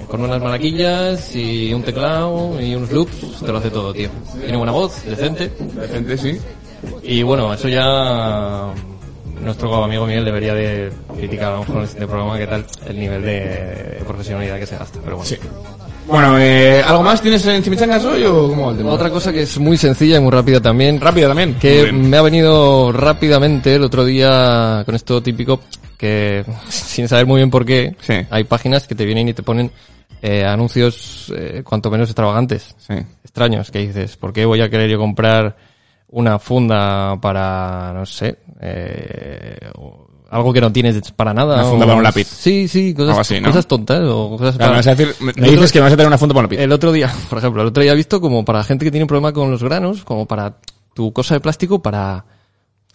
con 0.07 0.21
unas 0.21 0.41
maraquillas 0.41 1.35
y 1.35 1.73
un 1.73 1.83
teclado 1.83 2.59
y 2.61 2.73
unos 2.75 2.91
loops. 2.91 3.41
Te 3.45 3.51
lo 3.51 3.57
hace 3.57 3.69
todo, 3.69 3.93
tío. 3.93 4.09
Tiene 4.39 4.57
buena 4.57 4.71
voz, 4.71 5.03
decente. 5.05 5.51
La 5.75 5.87
gente 5.87 6.17
sí. 6.17 6.39
Y 7.03 7.23
bueno, 7.23 7.53
eso 7.53 7.67
ya 7.67 8.73
nuestro 9.43 9.83
amigo 9.83 10.05
Miguel 10.05 10.25
debería 10.25 10.53
de 10.53 10.91
criticar 11.17 11.49
a 11.49 11.55
lo 11.55 11.59
mejor 11.59 11.77
en 11.77 11.83
este 11.83 12.07
programa 12.07 12.37
qué 12.37 12.47
tal 12.47 12.65
el 12.87 12.99
nivel 12.99 13.21
de 13.21 14.03
profesionalidad 14.07 14.59
que 14.59 14.65
se 14.65 14.77
gasta. 14.77 14.99
Pero 15.03 15.17
bueno. 15.17 15.29
Sí. 15.29 15.37
Bueno, 16.07 16.39
eh, 16.39 16.81
¿algo 16.83 17.03
más 17.03 17.21
tienes 17.21 17.45
en 17.45 17.61
Chimichangas 17.61 18.03
hoy 18.03 18.23
o 18.23 18.47
cómo 18.49 18.65
va 18.67 18.71
el 18.71 18.77
tema? 18.79 18.91
Otra 18.91 19.09
cosa 19.11 19.31
que 19.31 19.43
es 19.43 19.59
muy 19.59 19.77
sencilla 19.77 20.17
y 20.17 20.19
muy 20.19 20.31
rápida 20.31 20.59
también. 20.59 20.99
Rápida 20.99 21.27
también. 21.27 21.55
Que 21.55 21.91
me 21.91 22.17
ha 22.17 22.21
venido 22.23 22.91
rápidamente 22.91 23.75
el 23.75 23.83
otro 23.83 24.03
día 24.03 24.81
con 24.85 24.95
esto 24.95 25.21
típico 25.21 25.61
que 25.97 26.43
sin 26.69 27.07
saber 27.07 27.25
muy 27.27 27.37
bien 27.37 27.51
por 27.51 27.65
qué 27.65 27.95
Sí. 28.01 28.13
hay 28.29 28.43
páginas 28.45 28.87
que 28.87 28.95
te 28.95 29.05
vienen 29.05 29.27
y 29.27 29.33
te 29.33 29.43
ponen 29.43 29.69
eh, 30.21 30.43
anuncios 30.45 31.31
eh, 31.37 31.61
cuanto 31.63 31.91
menos 31.91 32.09
extravagantes, 32.09 32.75
Sí. 32.79 32.95
extraños, 33.23 33.69
que 33.71 33.79
dices, 33.79 34.17
¿por 34.17 34.33
qué 34.33 34.45
voy 34.45 34.61
a 34.61 34.69
querer 34.69 34.89
yo 34.89 34.97
comprar 34.97 35.55
una 36.11 36.39
funda 36.39 37.17
para, 37.21 37.91
no 37.93 38.05
sé, 38.05 38.37
eh, 38.61 39.57
algo 40.31 40.53
que 40.53 40.61
no 40.61 40.71
tienes 40.71 41.11
para 41.11 41.33
nada? 41.33 41.55
Una 41.55 41.63
funda 41.65 41.85
o- 41.85 41.87
para 41.87 41.97
un 41.97 42.03
lápiz. 42.03 42.27
Sí, 42.27 42.67
sí, 42.67 42.93
cosas, 42.93 43.09
Algo 43.09 43.21
así, 43.21 43.39
¿no? 43.41 43.47
cosas 43.49 43.67
tontas 43.67 44.01
o 44.07 44.37
cosas 44.37 44.55
Claro, 44.57 44.73
me, 44.73 44.77
para- 44.77 44.77
vas 44.77 44.87
a 44.87 44.95
decir, 44.95 45.15
me, 45.19 45.25
me 45.25 45.31
El 45.31 45.37
otro- 45.39 45.51
dices 45.51 45.71
que 45.71 45.79
me 45.79 45.83
vas 45.83 45.93
a 45.93 45.95
traer 45.95 46.07
una 46.07 46.17
funda 46.17 46.33
para 46.33 46.41
una 46.45 46.49
pizza. 46.49 46.63
el 46.63 46.71
otro 46.71 46.91
día, 46.91 47.11
por 47.29 47.37
ejemplo, 47.39 47.61
el 47.61 47.67
otro 47.67 47.83
día 47.83 47.91
he 47.93 47.95
visto 47.95 48.19
como 48.21 48.43
para 48.45 48.63
gente 48.63 48.85
que 48.85 48.91
tiene 48.91 49.03
un 49.03 49.07
problema 49.07 49.31
con 49.33 49.49
los 49.51 49.63
granos, 49.63 50.03
como 50.03 50.25
para 50.27 50.57
tu 50.93 51.11
cosa 51.13 51.35
de 51.35 51.39
plástico, 51.39 51.81
para 51.81 52.25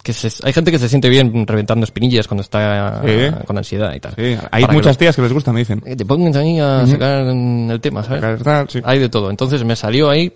que 0.02 0.12
se, 0.12 0.28
hay 0.47 0.52
gente 0.52 0.71
que 0.71 0.78
se 0.78 0.88
siente 0.88 1.09
bien 1.09 1.47
reventando 1.47 1.85
espinillas 1.85 2.28
cuando 2.28 2.42
está 2.42 3.00
Sí. 3.02 3.09
eh, 3.11 3.33
con 3.47 3.56
ansiedad 3.56 3.94
y 3.94 4.00
tal. 4.00 4.12
Sí, 4.16 4.23
hay 4.23 4.37
Para 4.62 4.66
que 4.68 4.73
muchas 4.75 4.97
lo- 4.97 4.99
tías 4.99 5.16
que 5.16 5.23
les 5.23 5.33
gusta, 5.33 5.50
me 5.52 5.61
dicen. 5.61 5.80
que 5.80 5.97
te 5.97 6.04
pongan 6.04 6.37
ahí 6.37 6.61
a 6.61 6.87
sacar 6.87 7.21
el 7.26 7.80
tema, 7.80 8.02
¿sabes? 8.04 8.42
Tal, 8.42 8.68
sí. 8.68 8.80
Hay 8.85 8.99
de 8.99 9.09
todo. 9.09 9.30
Entonces 9.30 9.64
me 9.64 9.75
salió 9.76 10.11
ahí 10.11 10.30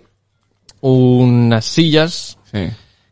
unas 0.81 1.65
sillas 1.65 2.38
Sí. 2.51 2.67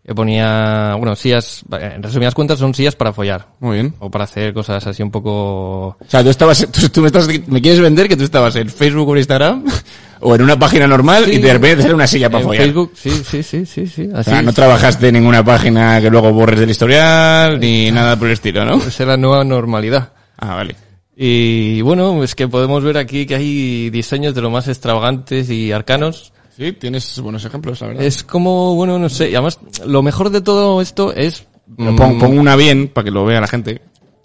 que 0.05 0.15
ponía, 0.15 0.95
bueno, 0.97 1.15
sillas, 1.15 1.63
en 1.71 2.01
resumidas 2.01 2.33
cuentas 2.33 2.59
son 2.59 2.73
sillas 2.73 2.95
para 2.95 3.11
follar. 3.13 3.47
Muy 3.59 3.75
bien. 3.75 3.93
O 3.99 4.09
para 4.09 4.23
hacer 4.23 4.53
cosas 4.53 4.85
así 4.87 5.03
un 5.03 5.11
poco... 5.11 5.87
O 5.89 5.97
sea, 6.07 6.23
tú 6.23 6.29
estabas, 6.29 6.65
tú, 6.71 6.87
tú 6.89 7.01
me 7.01 7.07
estás, 7.07 7.27
me 7.47 7.61
quieres 7.61 7.79
vender 7.81 8.07
que 8.07 8.15
tú 8.15 8.23
estabas 8.23 8.55
en 8.55 8.69
Facebook 8.69 9.09
o 9.09 9.11
en 9.13 9.17
Instagram 9.17 9.65
o 10.21 10.33
en 10.35 10.41
una 10.41 10.57
página 10.57 10.87
normal 10.87 11.25
Sí. 11.25 11.33
y 11.33 11.37
de 11.39 11.51
repente 11.53 11.75
te 11.77 11.81
sale 11.83 11.93
una 11.93 12.07
silla 12.07 12.29
para 12.29 12.41
en 12.41 12.47
follar. 12.47 12.63
Facebook, 12.63 12.91
sí, 12.95 13.09
sí, 13.09 13.43
sí, 13.43 13.65
sí, 13.65 13.85
sí. 13.87 14.09
O 14.13 14.23
sea, 14.23 14.41
no 14.41 14.53
trabajaste 14.53 15.09
en 15.09 15.15
ninguna 15.15 15.43
página 15.43 15.99
que 15.99 16.09
luego 16.09 16.31
borres 16.31 16.59
del 16.59 16.69
historial 16.69 17.59
ni 17.59 17.91
nada 17.91 18.15
por 18.15 18.27
el 18.27 18.33
estilo, 18.33 18.63
¿no? 18.63 18.77
es 18.77 18.99
la 18.99 19.17
nueva 19.17 19.43
normalidad. 19.43 20.13
Ah, 20.37 20.55
vale. 20.55 20.75
Y 21.19 21.81
bueno, 21.81 22.23
es 22.23 22.35
que 22.35 22.47
podemos 22.47 22.83
ver 22.83 22.97
aquí 22.97 23.25
que 23.25 23.35
hay 23.35 23.89
diseños 23.89 24.35
de 24.35 24.41
lo 24.41 24.51
más 24.51 24.67
extravagantes 24.67 25.49
y 25.49 25.71
arcanos. 25.71 26.31
Sí, 26.57 26.71
tienes 26.73 27.19
buenos 27.19 27.45
ejemplos, 27.45 27.79
la 27.81 27.87
verdad. 27.89 28.03
Es 28.03 28.23
como, 28.23 28.73
bueno, 28.75 28.97
no 28.97 29.09
sé, 29.09 29.29
y 29.29 29.35
además 29.35 29.59
lo 29.85 30.01
mejor 30.01 30.31
de 30.31 30.41
todo 30.41 30.81
esto 30.81 31.13
es... 31.13 31.45
Pero 31.77 31.91
mm, 31.91 31.95
pon, 31.95 32.17
pon 32.19 32.39
una 32.39 32.55
bien 32.55 32.87
para 32.87 33.05
que 33.05 33.11
lo 33.11 33.23
vea 33.25 33.39
la 33.39 33.47
gente. 33.47 33.79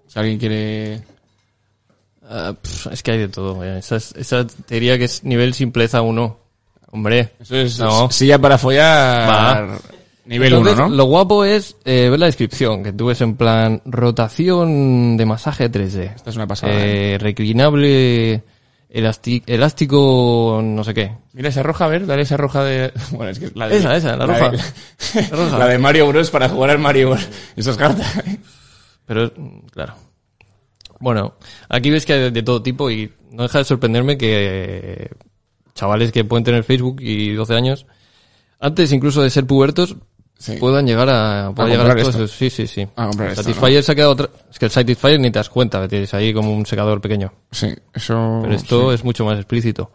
Si 0.06 0.18
alguien 0.18 0.38
quiere... 0.38 1.02
ah, 2.28 2.54
es 2.90 3.02
que 3.02 3.10
hay 3.12 3.18
de 3.18 3.28
todo. 3.28 3.62
eh. 3.64 3.78
Esa, 3.78 3.96
es- 3.96 4.14
esa 4.16 4.46
te 4.46 4.74
diría 4.76 4.96
que 4.96 5.04
es 5.04 5.24
nivel 5.24 5.52
simpleza 5.54 6.00
1. 6.02 6.38
Hombre. 6.92 7.32
Eso 7.40 7.56
es 7.56 7.78
No. 7.78 8.10
silla 8.10 8.38
para 8.38 8.58
follar 8.58 9.28
Va. 9.28 9.78
nivel 10.26 10.54
1, 10.54 10.58
Entonces, 10.70 10.78
¿no? 10.90 10.94
Lo 10.96 11.04
guapo 11.04 11.44
es 11.44 11.76
eh, 11.84 12.08
ver 12.10 12.18
la 12.20 12.26
descripción, 12.26 12.82
que 12.82 12.92
tú 12.92 13.06
ves 13.06 13.20
en 13.22 13.36
plan 13.36 13.80
rotación 13.84 15.16
de 15.16 15.26
masaje 15.26 15.70
3D. 15.70 16.14
Esta 16.16 16.30
es 16.30 16.36
una 16.36 16.46
pasada. 16.46 16.72
Eh, 16.76 17.18
reclinable, 17.18 18.42
elasti- 18.92 19.42
elástico, 19.46 20.60
no 20.62 20.84
sé 20.84 20.94
qué. 20.94 21.16
Mira 21.32 21.48
esa 21.48 21.62
roja, 21.62 21.86
a 21.86 21.88
ver, 21.88 22.06
dale 22.06 22.22
esa 22.22 22.36
roja 22.36 22.62
de... 22.64 22.92
Bueno, 23.12 23.30
es 23.30 23.38
que 23.38 23.50
la 23.54 23.68
de... 23.68 23.76
Esa, 23.78 23.96
esa, 23.96 24.16
la 24.16 24.26
roja. 24.26 24.50
de- 24.50 24.56
La 24.58 25.36
roja. 25.36 25.58
La 25.58 25.66
de 25.66 25.78
Mario 25.78 26.06
Bros 26.08 26.30
para 26.30 26.48
jugar 26.48 26.70
al 26.70 26.78
Mario 26.78 27.10
Bros. 27.10 27.28
Eso 27.56 27.70
es 27.70 27.76
carta. 27.76 28.04
Pero, 29.06 29.32
claro. 29.72 29.94
Bueno, 31.00 31.34
aquí 31.68 31.90
ves 31.90 32.06
que 32.06 32.12
hay 32.12 32.30
de, 32.30 32.42
todo 32.42 32.62
tipo 32.62 32.88
y 32.90 33.12
no 33.32 33.42
deja 33.42 33.58
de 33.58 33.64
sorprenderme 33.64 34.16
que 34.16 35.10
chavales 35.74 36.12
que 36.12 36.24
pueden 36.24 36.44
tener 36.44 36.62
Facebook 36.62 36.98
y 37.00 37.32
12 37.32 37.54
años, 37.56 37.86
antes 38.60 38.92
incluso 38.92 39.20
de 39.22 39.30
ser 39.30 39.44
pubertos, 39.46 39.96
Sí. 40.42 40.56
puedan 40.56 40.84
llegar 40.84 41.08
a, 41.08 41.52
puedan 41.54 41.70
llegar 41.70 41.86
a 41.86 41.88
comprar 41.90 42.12
todo 42.12 42.24
esto. 42.24 42.36
Sí, 42.36 42.50
sí, 42.50 42.66
sí. 42.66 42.84
A 42.96 43.06
comprar 43.06 43.30
esto, 43.30 43.44
Satisfyer 43.44 43.84
se 43.84 43.92
ha 43.92 43.94
quedado 43.94 44.10
otra... 44.10 44.28
Es 44.50 44.58
que 44.58 44.64
el 44.64 44.70
Satisfyer 44.72 45.20
ni 45.20 45.30
te 45.30 45.38
das 45.38 45.48
cuenta, 45.48 45.86
tienes 45.86 46.12
ahí 46.14 46.34
como 46.34 46.52
un 46.52 46.66
secador 46.66 47.00
pequeño. 47.00 47.32
Sí, 47.52 47.68
eso... 47.94 48.40
Pero 48.42 48.54
esto 48.54 48.88
sí. 48.88 48.94
es 48.96 49.04
mucho 49.04 49.24
más 49.24 49.36
explícito. 49.36 49.92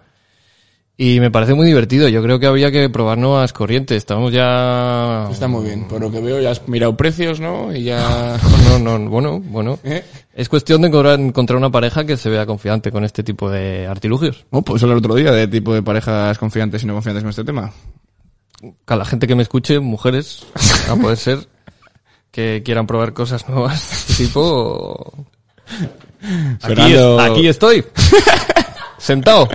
Y 1.00 1.20
me 1.20 1.30
parece 1.30 1.54
muy 1.54 1.68
divertido. 1.68 2.08
Yo 2.08 2.24
creo 2.24 2.39
que 2.39 2.48
habría 2.48 2.72
que 2.72 2.89
probar 2.89 3.18
nuevas 3.20 3.54
corrientes. 3.54 3.98
Estamos 3.98 4.32
ya... 4.32 5.27
Está 5.32 5.48
muy 5.48 5.66
bien. 5.66 5.88
Por 5.88 6.01
lo 6.01 6.10
que 6.10 6.22
veo 6.22 6.39
ya 6.42 6.51
has 6.51 6.68
mirado 6.68 6.98
precios, 6.98 7.39
¿no? 7.39 7.75
Y 7.75 7.84
ya... 7.84 8.38
No, 8.80 8.98
no, 8.98 9.10
bueno, 9.10 9.39
bueno. 9.39 9.80
¿Eh? 9.84 10.04
Es 10.34 10.50
cuestión 10.50 10.82
de 10.82 10.88
encontrar, 10.88 11.20
encontrar 11.20 11.58
una 11.58 11.70
pareja 11.70 12.06
que 12.06 12.16
se 12.18 12.30
vea 12.30 12.46
confiante 12.46 12.92
con 12.92 13.04
este 13.04 13.24
tipo 13.24 13.50
de 13.50 13.86
artilugios. 13.86 14.46
Oh, 14.50 14.62
pues 14.62 14.82
hablar 14.82 14.98
otro 14.98 15.13
día 15.13 15.32
de 15.32 15.48
tipo 15.48 15.74
de 15.74 15.84
parejas 15.84 16.38
confiantes 16.38 16.84
y 16.84 16.86
no 16.88 16.94
confiantes 16.94 17.24
con 17.24 17.30
este 17.30 17.44
tema. 17.44 17.72
A 18.87 18.95
la 18.95 19.05
gente 19.05 19.27
que 19.27 19.35
me 19.35 19.43
escuche, 19.43 19.79
mujeres, 19.79 20.45
a 20.89 20.95
poder 20.95 21.17
ser, 21.17 21.47
que 22.31 22.61
quieran 22.65 22.87
probar 22.87 23.13
cosas 23.13 23.47
nuevas 23.49 23.79
de 23.89 23.95
este 23.95 24.23
tipo. 24.25 25.13
Aquí, 25.67 26.57
Fernando- 26.61 27.21
es- 27.23 27.31
aquí 27.31 27.47
estoy. 27.47 27.85
Sentado. 28.97 29.47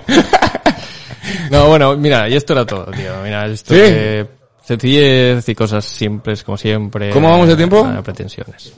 No, 1.51 1.67
bueno, 1.67 1.95
mira, 1.97 2.29
y 2.29 2.35
esto 2.35 2.53
era 2.53 2.65
todo, 2.65 2.85
tío. 2.91 3.13
Mira, 3.23 3.45
esto 3.47 3.73
¿Sí? 3.73 3.79
que 3.79 4.27
sencillez 4.65 5.47
y 5.49 5.55
cosas 5.55 5.83
simples, 5.85 6.43
como 6.43 6.57
siempre. 6.57 7.09
¿Cómo 7.11 7.29
vamos 7.29 7.47
de 7.49 7.55
tiempo? 7.57 7.85
Pretensiones. 8.03 8.73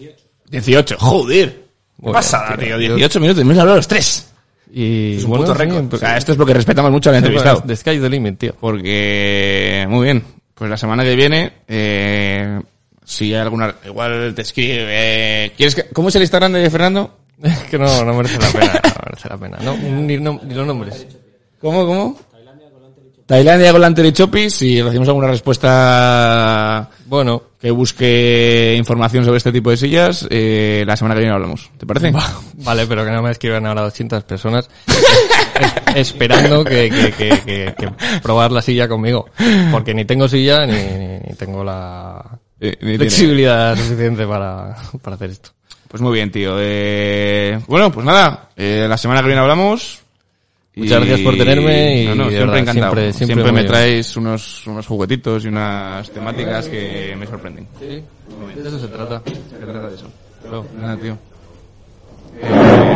18, 0.49 0.95
joder. 0.99 1.65
Muy 1.97 2.13
Pasada, 2.13 2.55
bien, 2.55 2.69
tío. 2.69 2.77
tío. 2.79 2.95
18 2.95 3.19
minutos, 3.19 3.41
hemos 3.41 3.57
hablado 3.57 3.77
los 3.77 3.87
tres. 3.87 4.31
Y 4.71 5.17
Es 5.17 5.23
un 5.23 5.29
bueno, 5.31 5.53
récord. 5.53 5.93
O 5.93 5.97
sea, 5.97 6.17
esto 6.17 6.31
es 6.33 6.37
porque 6.37 6.53
respetamos 6.53 6.91
mucho 6.91 7.09
al 7.09 7.17
entrevistado. 7.17 7.63
The 7.65 7.75
sky's 7.75 8.01
the 8.01 8.09
limit, 8.09 8.37
tío. 8.39 8.55
Porque... 8.59 9.85
Muy 9.89 10.05
bien. 10.05 10.23
pues 10.53 10.69
la 10.69 10.77
semana 10.77 11.03
que 11.03 11.15
viene, 11.15 11.51
eh, 11.67 12.59
si 13.03 13.33
hay 13.33 13.41
alguna, 13.41 13.75
igual 13.85 14.33
te 14.35 14.41
escribe, 14.41 14.85
eh, 14.87 15.51
¿quieres 15.55 15.75
que, 15.75 15.83
¿cómo 15.93 16.09
es 16.09 16.15
el 16.15 16.23
Instagram 16.23 16.53
de 16.53 16.69
Fernando? 16.69 17.17
Es 17.43 17.59
que 17.65 17.77
no, 17.77 18.03
no 18.05 18.13
merece 18.13 18.39
la 18.39 18.49
pena, 18.49 18.73
no 18.83 19.01
merece 19.05 19.29
la 19.29 19.37
pena. 19.37 19.57
No, 19.61 19.75
ni, 19.77 20.17
no- 20.17 20.39
ni 20.43 20.53
los 20.53 20.65
nombres. 20.65 21.05
¿Cómo, 21.59 21.85
cómo? 21.85 22.19
Tailandia 23.25 23.71
con 23.71 23.81
la 23.81 23.91
Chopis, 24.13 24.53
si 24.53 24.79
recibimos 24.81 25.07
alguna 25.07 25.27
respuesta 25.27 26.89
Bueno, 27.07 27.41
que 27.59 27.71
busque 27.71 28.75
información 28.77 29.25
sobre 29.25 29.37
este 29.37 29.51
tipo 29.51 29.71
de 29.71 29.77
sillas, 29.77 30.27
eh, 30.29 30.83
la 30.85 30.95
semana 30.95 31.15
que 31.15 31.21
viene 31.21 31.33
hablamos. 31.33 31.71
¿Te 31.77 31.87
parece? 31.87 32.13
vale, 32.57 32.85
pero 32.85 33.03
que 33.03 33.09
no 33.11 33.23
me 33.23 33.31
escriban 33.31 33.65
ahora 33.65 33.81
200 33.81 34.23
personas 34.25 34.69
es- 35.95 35.95
esperando 35.95 36.63
que, 36.63 36.89
que, 36.91 37.11
que, 37.13 37.29
que- 37.43 37.73
que 37.75 37.89
probar 38.21 38.51
la 38.51 38.61
silla 38.61 38.87
conmigo. 38.87 39.25
Porque 39.71 39.95
ni 39.95 40.05
tengo 40.05 40.27
silla 40.27 40.67
ni, 40.67 40.73
ni- 40.73 41.19
ni 41.27 41.33
tengo 41.35 41.63
la 41.63 42.23
Eh, 42.59 42.73
ni 42.73 42.77
tiene. 42.89 42.97
flexibilidad 42.99 43.75
suficiente 43.75 44.27
para, 44.27 44.75
para 45.01 45.15
hacer 45.15 45.31
esto. 45.31 45.49
Pues 45.87 45.99
muy 46.01 46.13
bien, 46.13 46.31
tío. 46.31 46.57
Eh, 46.59 47.59
bueno, 47.67 47.91
pues 47.91 48.05
nada, 48.05 48.49
eh, 48.55 48.85
la 48.87 48.97
semana 48.97 49.21
que 49.21 49.27
viene 49.27 49.41
hablamos. 49.41 50.01
Muchas 50.75 50.97
gracias 50.99 51.21
por 51.21 51.37
tenerme 51.37 52.03
y 52.03 52.07
No, 52.07 52.15
no, 52.15 52.23
de 52.25 52.29
siempre 52.31 52.39
verdad, 52.45 52.57
encantado. 52.59 52.93
siempre- 52.95 53.13
Siempre, 53.13 53.25
siempre 53.35 53.51
me 53.53 53.59
muy- 53.61 53.67
traes 53.67 54.17
unos, 54.17 54.67
unos 54.67 54.85
juguetitos 54.87 55.45
y 55.45 55.47
unas 55.47 56.09
temáticas 56.11 56.67
que 56.67 57.15
me 57.17 57.25
sorprenden. 57.27 57.67
Sí, 57.79 57.85
de 57.85 58.67
eso 58.67 58.79
se 58.79 58.87
trata. 58.87 59.21
Se 59.25 59.55
trata 59.65 59.89
de 59.89 59.95
eso. 59.95 60.07
Claro. 60.41 60.65
Nada, 60.79 60.97
tío. 60.97 61.17
Eh, 62.41 62.49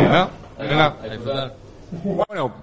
nada. 0.08 0.30
Bueno, 2.28 2.54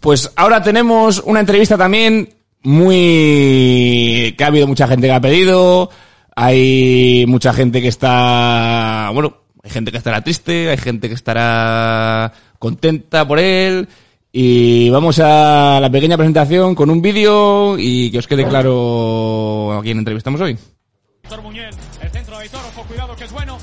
pues 0.00 0.30
ahora 0.36 0.62
tenemos 0.62 1.22
una 1.24 1.40
entrevista 1.40 1.78
también 1.78 2.28
muy... 2.62 4.34
que 4.36 4.44
ha 4.44 4.48
habido 4.48 4.66
mucha 4.66 4.86
gente 4.86 5.06
que 5.06 5.12
ha 5.12 5.20
pedido, 5.20 5.90
hay 6.36 7.24
mucha 7.26 7.52
gente 7.52 7.80
que 7.82 7.88
está... 7.88 9.10
bueno, 9.14 9.36
hay 9.62 9.70
gente 9.70 9.90
que 9.90 9.98
estará 9.98 10.22
triste, 10.22 10.68
hay 10.70 10.76
gente 10.76 11.08
que 11.08 11.14
estará 11.14 12.32
contenta 12.62 13.26
por 13.26 13.40
él 13.40 13.88
y 14.30 14.88
vamos 14.90 15.18
a 15.18 15.80
la 15.80 15.90
pequeña 15.90 16.16
presentación 16.16 16.76
con 16.76 16.90
un 16.90 17.02
vídeo 17.02 17.76
y 17.76 18.08
que 18.12 18.18
os 18.18 18.28
quede 18.28 18.46
claro 18.46 19.72
a 19.72 19.82
quién 19.82 19.98
entrevistamos 19.98 20.40
hoy. 20.40 20.56
El 22.02 22.10
centro 22.10 22.38
de 22.38 22.48
cuidado 22.86 23.16
que 23.16 23.24
es 23.24 23.32
bueno, 23.32 23.58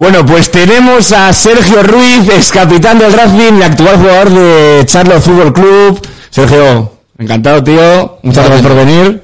Bueno, 0.00 0.24
pues 0.24 0.50
tenemos 0.50 1.12
a 1.12 1.30
Sergio 1.30 1.82
Ruiz, 1.82 2.26
ex 2.34 2.50
capitán 2.50 2.98
del 2.98 3.12
Racing 3.12 3.58
y 3.58 3.62
actual 3.62 3.98
jugador 3.98 4.30
de 4.30 4.86
Charlo 4.86 5.20
Fútbol 5.20 5.52
Club. 5.52 6.00
Sergio, 6.30 6.90
encantado, 7.18 7.62
tío. 7.62 8.18
Muchas 8.22 8.46
gracias 8.46 8.66
por 8.66 8.76
venir. 8.76 9.22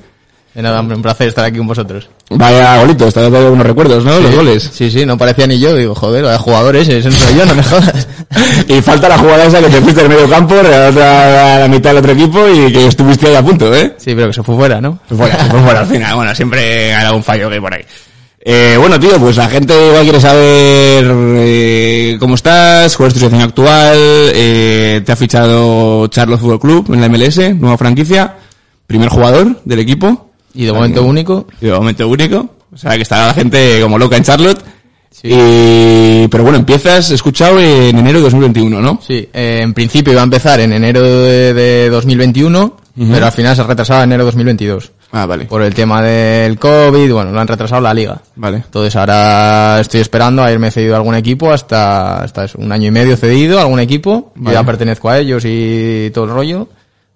De 0.53 0.61
nada, 0.61 0.79
hombre, 0.81 0.97
un 0.97 1.03
placer 1.03 1.29
estar 1.29 1.47
aquí 1.47 1.57
con 1.57 1.67
vosotros. 1.67 2.11
Vaya 2.29 2.77
golito, 2.77 3.09
está 3.09 3.23
dando 3.23 3.39
algunos 3.39 3.67
recuerdos, 3.67 4.05
¿no? 4.05 4.21
Los 4.21 4.35
goles. 4.35 4.71
Sí, 4.71 4.91
sí, 4.91 5.07
no 5.07 5.17
parecía 5.17 5.47
ni 5.47 5.59
yo. 5.59 5.75
Digo, 5.75 5.95
joder, 5.95 6.25
vaya 6.25 6.37
jugadores, 6.37 6.87
ese 6.87 7.09
no 7.09 7.17
soy 7.17 7.37
yo, 7.37 7.47
no 7.47 7.55
me 7.55 7.63
jodas. 7.63 8.07
Y 8.69 8.83
falta 8.83 9.09
la 9.09 9.17
jugada 9.17 9.45
esa 9.45 9.61
que 9.63 9.71
te 9.71 9.81
fuiste 9.81 10.03
del 10.03 10.11
medio 10.11 10.29
campo, 10.29 10.57
regalaste 10.61 11.03
a 11.03 11.59
la 11.61 11.69
mitad 11.69 11.91
del 11.91 11.99
otro 12.01 12.13
equipo 12.13 12.47
y 12.51 12.71
que 12.71 12.87
estuviste 12.87 13.29
ahí 13.29 13.35
a 13.35 13.43
punto, 13.43 13.75
¿eh? 13.75 13.95
Sí, 13.97 14.15
pero 14.15 14.27
que 14.27 14.35
se 14.35 14.43
fue 14.43 14.55
fuera, 14.55 14.79
¿no? 14.79 14.99
Pues 15.09 15.19
bueno, 15.19 15.37
pues 15.51 15.63
bueno, 15.65 15.81
al 15.81 15.87
final, 15.91 16.17
bueno, 16.17 16.35
siempre 16.35 16.95
hay 16.95 17.07
algún 17.07 17.23
fallo 17.23 17.49
que 17.49 17.55
hay 17.55 17.61
por 17.61 17.73
ahí. 17.73 17.85
Eh, 18.49 18.77
bueno, 18.79 19.01
tío, 19.01 19.19
pues 19.19 19.37
la 19.37 19.49
gente 19.49 19.75
igual 19.89 20.05
quiere 20.05 20.21
saber 20.21 21.05
eh, 21.39 22.17
cómo 22.21 22.37
estás, 22.37 22.97
cuál 22.97 23.09
es 23.09 23.15
tu 23.15 23.19
situación 23.19 23.43
actual, 23.43 23.97
eh, 23.97 25.03
te 25.05 25.11
ha 25.11 25.17
fichado 25.17 26.07
Charlo 26.07 26.39
Fútbol 26.39 26.61
Club 26.61 26.95
en 26.95 27.01
la 27.01 27.09
MLS, 27.09 27.57
nueva 27.57 27.77
franquicia, 27.77 28.37
primer 28.87 29.09
jugador 29.09 29.61
del 29.65 29.81
equipo, 29.81 30.31
Y 30.55 30.65
de 30.65 30.73
momento 30.73 31.03
único. 31.03 31.49
y 31.61 31.67
de 31.67 31.73
momento 31.73 32.07
único, 32.07 32.49
o 32.73 32.77
sea 32.77 32.95
que 32.95 33.03
estará 33.03 33.27
la 33.27 33.35
gente 33.35 33.81
como 33.83 33.99
loca 33.99 34.17
en 34.17 34.23
Charlotte, 34.23 34.63
y, 35.25 36.29
pero 36.29 36.45
bueno, 36.45 36.59
empiezas, 36.59 37.11
he 37.11 37.15
escuchado, 37.15 37.59
en 37.59 37.99
enero 37.99 38.19
de 38.19 38.25
2021, 38.27 38.81
¿no? 38.81 39.01
Sí, 39.05 39.29
eh, 39.33 39.59
en 39.61 39.75
principio 39.75 40.13
iba 40.13 40.21
a 40.21 40.25
empezar 40.25 40.61
en 40.61 40.73
enero 40.73 41.03
de, 41.03 41.53
de 41.53 41.91
2021, 41.91 42.77
pero 43.11 43.27
al 43.27 43.33
final 43.33 43.57
se 43.57 43.63
ha 43.63 43.67
retrasado 43.67 44.03
a 44.03 44.05
enero 44.05 44.23
de 44.23 44.27
2022. 44.27 44.93
Ah, 45.13 45.25
vale, 45.25 45.47
Por 45.47 45.63
el 45.63 45.73
tema 45.75 46.03
del 46.03 46.59
COVID, 46.59 47.13
bueno, 47.13 47.31
lo 47.31 47.41
han 47.41 47.47
retrasado 47.49 47.81
la 47.81 47.95
liga. 47.95 48.21
vale. 48.35 48.59
Entonces 48.59 48.95
ahora 48.97 49.79
estoy 49.81 50.01
esperando 50.01 50.43
a 50.43 50.51
irme 50.53 50.71
cedido 50.71 50.95
a 50.95 50.99
algún 50.99 51.15
equipo 51.15 51.53
hasta, 51.53 52.23
hasta 52.23 52.45
eso, 52.45 52.59
un 52.59 52.71
año 52.73 52.89
y 52.89 52.91
medio 52.91 53.17
cedido 53.17 53.59
a 53.59 53.63
algún 53.63 53.81
equipo. 53.81 54.33
Yo 54.35 54.43
Vale. 54.43 54.57
ya 54.57 54.65
pertenezco 54.65 55.09
a 55.09 55.19
ellos 55.19 55.45
y 55.47 56.11
todo 56.13 56.25
el 56.25 56.31
rollo. 56.33 56.69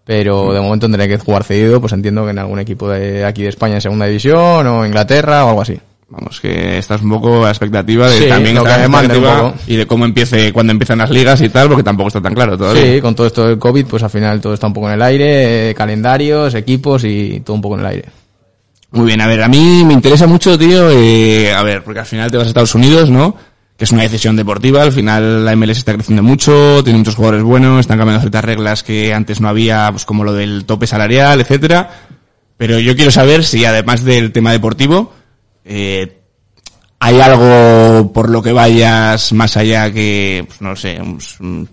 Pero 0.05 0.53
de 0.53 0.61
momento 0.61 0.87
tendré 0.87 1.07
que 1.09 1.19
jugar 1.19 1.45
cedido, 1.45 1.81
pues 1.81 1.93
entiendo 1.93 2.25
que 2.25 2.31
en 2.31 2.39
algún 2.39 2.59
equipo 2.59 2.89
de 2.89 3.25
aquí 3.25 3.43
de 3.43 3.49
España 3.51 3.75
en 3.77 3.81
segunda 3.81 4.07
división 4.07 4.67
o 4.67 4.85
Inglaterra 4.87 5.45
o 5.45 5.51
algo 5.51 5.61
así. 5.63 5.79
Vamos, 6.11 6.41
que 6.41 6.77
estás 6.79 7.03
un 7.03 7.11
poco 7.11 7.47
a 7.47 7.51
expectativa 7.51 8.11
de 8.11 8.19
Sí, 8.19 8.29
también 8.29 8.57
lo 8.57 8.65
que 8.65 8.71
a 8.71 8.79
la 8.79 8.83
me 8.83 8.89
manden 8.89 9.11
un 9.13 9.17
expectativa 9.19 9.53
poco. 9.53 9.63
y 9.69 9.77
de 9.77 9.87
cómo 9.87 10.05
empiece, 10.05 10.53
cuando 10.53 10.73
empiezan 10.73 10.99
las 10.99 11.11
ligas 11.11 11.41
y 11.41 11.49
tal, 11.51 11.69
porque 11.69 11.85
tampoco 11.85 12.09
está 12.09 12.21
tan 12.21 12.35
claro 12.35 12.59
todavía. 12.59 12.95
Sí, 12.95 13.01
con 13.01 13.15
todo 13.15 13.29
esto 13.29 13.47
del 13.47 13.59
COVID, 13.61 13.87
pues 13.87 14.03
al 14.03 14.11
final 14.11 14.41
todo 14.41 14.53
está 14.55 14.67
un 14.67 14.73
poco 14.73 14.89
en 14.89 14.95
el 14.95 15.03
aire, 15.03 15.71
eh, 15.71 15.75
calendarios, 15.75 16.53
equipos 16.55 17.05
y 17.05 17.41
todo 17.45 17.55
un 17.55 17.63
poco 17.63 17.77
en 17.77 17.81
el 17.83 17.87
aire. 17.87 18.05
Muy 18.91 19.07
bien, 19.07 19.21
a 19.21 19.29
ver, 19.29 19.41
a 19.41 19.47
mí 19.49 19.85
me 19.87 19.93
interesa 19.93 20.27
mucho, 20.27 20.59
tío, 20.59 20.91
eh, 20.91 21.55
a 21.55 21.63
ver, 21.63 21.85
porque 21.85 22.01
al 22.01 22.07
final 22.07 22.29
te 22.29 22.37
vas 22.37 22.47
a 22.47 22.49
Estados 22.49 22.75
Unidos, 22.75 23.09
¿no? 23.09 23.37
Que 23.77 23.85
es 23.85 23.93
una 23.93 24.03
decisión 24.03 24.35
deportiva, 24.35 24.83
al 24.83 24.93
final 24.93 25.45
la 25.45 25.55
MLS 25.55 25.79
está 25.79 25.95
creciendo 25.95 26.25
mucho, 26.25 26.83
tiene 26.83 26.99
muchos 26.99 27.15
jugadores 27.15 27.45
buenos, 27.45 27.79
están 27.79 27.99
cambiando 27.99 28.21
ciertas 28.21 28.45
reglas 28.45 28.83
que 28.83 29.15
antes 29.15 29.41
no 29.41 29.49
había, 29.49 29.89
pues 29.93 30.05
como 30.05 30.25
lo 30.25 30.33
del 30.33 30.65
tope 30.65 30.89
salarial, 30.89 31.41
etcétera. 31.41 31.89
Pero 32.57 32.81
yo 32.81 32.97
quiero 32.97 33.13
saber 33.13 33.45
si 33.45 33.65
además 33.65 34.05
del 34.05 34.33
tema 34.33 34.51
deportivo, 34.51 35.13
eh, 35.73 36.17
hay 36.99 37.21
algo 37.21 38.13
por 38.13 38.29
lo 38.29 38.43
que 38.43 38.53
vayas 38.53 39.33
más 39.33 39.57
allá 39.57 39.91
que, 39.93 40.45
pues, 40.47 40.61
no 40.61 40.75
sé, 40.75 41.01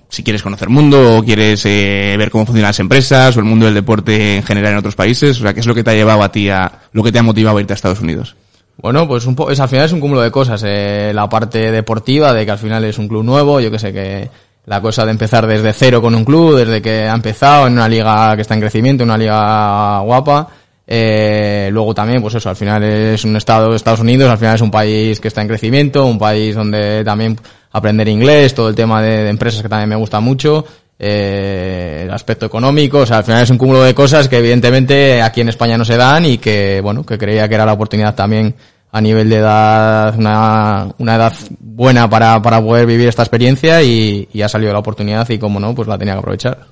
si 0.07 0.23
quieres 0.23 0.43
conocer 0.43 0.69
mundo 0.69 1.17
o 1.17 1.23
quieres 1.23 1.65
eh, 1.65 2.15
ver 2.17 2.29
cómo 2.29 2.45
funcionan 2.45 2.69
las 2.69 2.79
empresas 2.79 3.35
o 3.35 3.39
el 3.39 3.45
mundo 3.45 3.65
del 3.65 3.73
deporte 3.73 4.37
en 4.37 4.43
general 4.43 4.73
en 4.73 4.77
otros 4.77 4.95
países, 4.95 5.37
o 5.39 5.41
sea, 5.41 5.53
¿qué 5.53 5.59
es 5.61 5.65
lo 5.65 5.75
que 5.75 5.83
te 5.83 5.89
ha 5.89 5.95
llevado 5.95 6.21
a 6.21 6.31
ti 6.31 6.47
a, 6.49 6.83
lo 6.93 7.03
que 7.03 7.11
te 7.11 7.19
ha 7.19 7.23
motivado 7.23 7.57
a 7.57 7.61
irte 7.61 7.73
a 7.73 7.75
Estados 7.75 7.99
Unidos? 7.99 8.35
Bueno, 8.77 9.07
pues 9.07 9.25
un 9.25 9.35
es, 9.49 9.59
al 9.59 9.67
final 9.67 9.85
es 9.85 9.91
un 9.91 9.99
cúmulo 9.99 10.21
de 10.21 10.29
cosas. 10.29 10.61
eh, 10.63 11.11
la 11.13 11.27
parte 11.27 11.71
deportiva, 11.71 12.31
de 12.31 12.45
que 12.45 12.51
al 12.51 12.59
final 12.59 12.83
es 12.83 12.99
un 12.99 13.07
club 13.07 13.23
nuevo, 13.23 13.59
yo 13.59 13.71
que 13.71 13.79
sé 13.79 13.91
que 13.91 14.29
la 14.67 14.81
cosa 14.81 15.05
de 15.05 15.11
empezar 15.11 15.47
desde 15.47 15.73
cero 15.73 16.01
con 16.01 16.13
un 16.13 16.23
club, 16.23 16.55
desde 16.55 16.81
que 16.81 17.07
ha 17.07 17.15
empezado 17.15 17.67
en 17.67 17.73
una 17.73 17.89
liga 17.89 18.35
que 18.35 18.43
está 18.43 18.53
en 18.53 18.59
crecimiento, 18.61 19.03
una 19.03 19.17
liga 19.17 19.99
guapa. 20.01 20.47
Eh, 20.89 21.69
luego 21.73 21.93
también, 21.93 22.21
pues 22.21 22.35
eso, 22.35 22.49
al 22.49 22.55
final 22.55 22.81
es 22.81 23.25
un 23.25 23.35
estado, 23.35 23.75
Estados 23.75 23.99
Unidos, 23.99 24.31
al 24.31 24.37
final 24.37 24.55
es 24.55 24.61
un 24.61 24.71
país 24.71 25.19
que 25.19 25.27
está 25.27 25.41
en 25.41 25.49
crecimiento, 25.49 26.05
un 26.05 26.17
país 26.17 26.55
donde 26.55 27.03
también 27.03 27.37
aprender 27.73 28.07
inglés, 28.07 28.55
todo 28.55 28.69
el 28.69 28.75
tema 28.75 29.01
de, 29.01 29.27
empresas 29.27 29.61
que 29.61 29.67
también 29.67 29.89
me 29.89 29.97
gusta 29.97 30.21
mucho, 30.21 30.65
eh, 30.97 32.03
el 32.05 32.11
aspecto 32.11 32.45
económico, 32.45 32.99
o 32.99 33.05
sea, 33.05 33.17
al 33.17 33.25
final 33.25 33.43
es 33.43 33.49
un 33.49 33.57
cúmulo 33.57 33.83
de 33.83 33.93
cosas 33.93 34.29
que 34.29 34.37
evidentemente 34.37 35.21
aquí 35.21 35.41
en 35.41 35.49
España 35.49 35.77
no 35.77 35.83
se 35.83 35.97
dan 35.97 36.25
y 36.25 36.37
que, 36.37 36.79
bueno, 36.81 37.05
que 37.05 37.17
creía 37.17 37.49
que 37.49 37.55
era 37.55 37.65
la 37.65 37.73
oportunidad 37.73 38.15
también 38.15 38.55
a 38.89 39.01
nivel 39.01 39.29
de 39.29 39.35
edad, 39.35 40.17
una, 40.17 40.87
una 40.97 41.15
edad 41.15 41.33
buena 41.59 42.09
para, 42.09 42.41
para 42.41 42.61
poder 42.61 42.85
vivir 42.85 43.09
esta 43.09 43.23
experiencia 43.23 43.83
y, 43.83 44.29
y 44.31 44.41
ha 44.41 44.47
salido 44.47 44.71
la 44.71 44.79
oportunidad 44.79 45.29
y 45.29 45.37
como 45.37 45.59
no, 45.59 45.75
pues 45.75 45.89
la 45.89 45.97
tenía 45.97 46.13
que 46.13 46.19
aprovechar. 46.19 46.65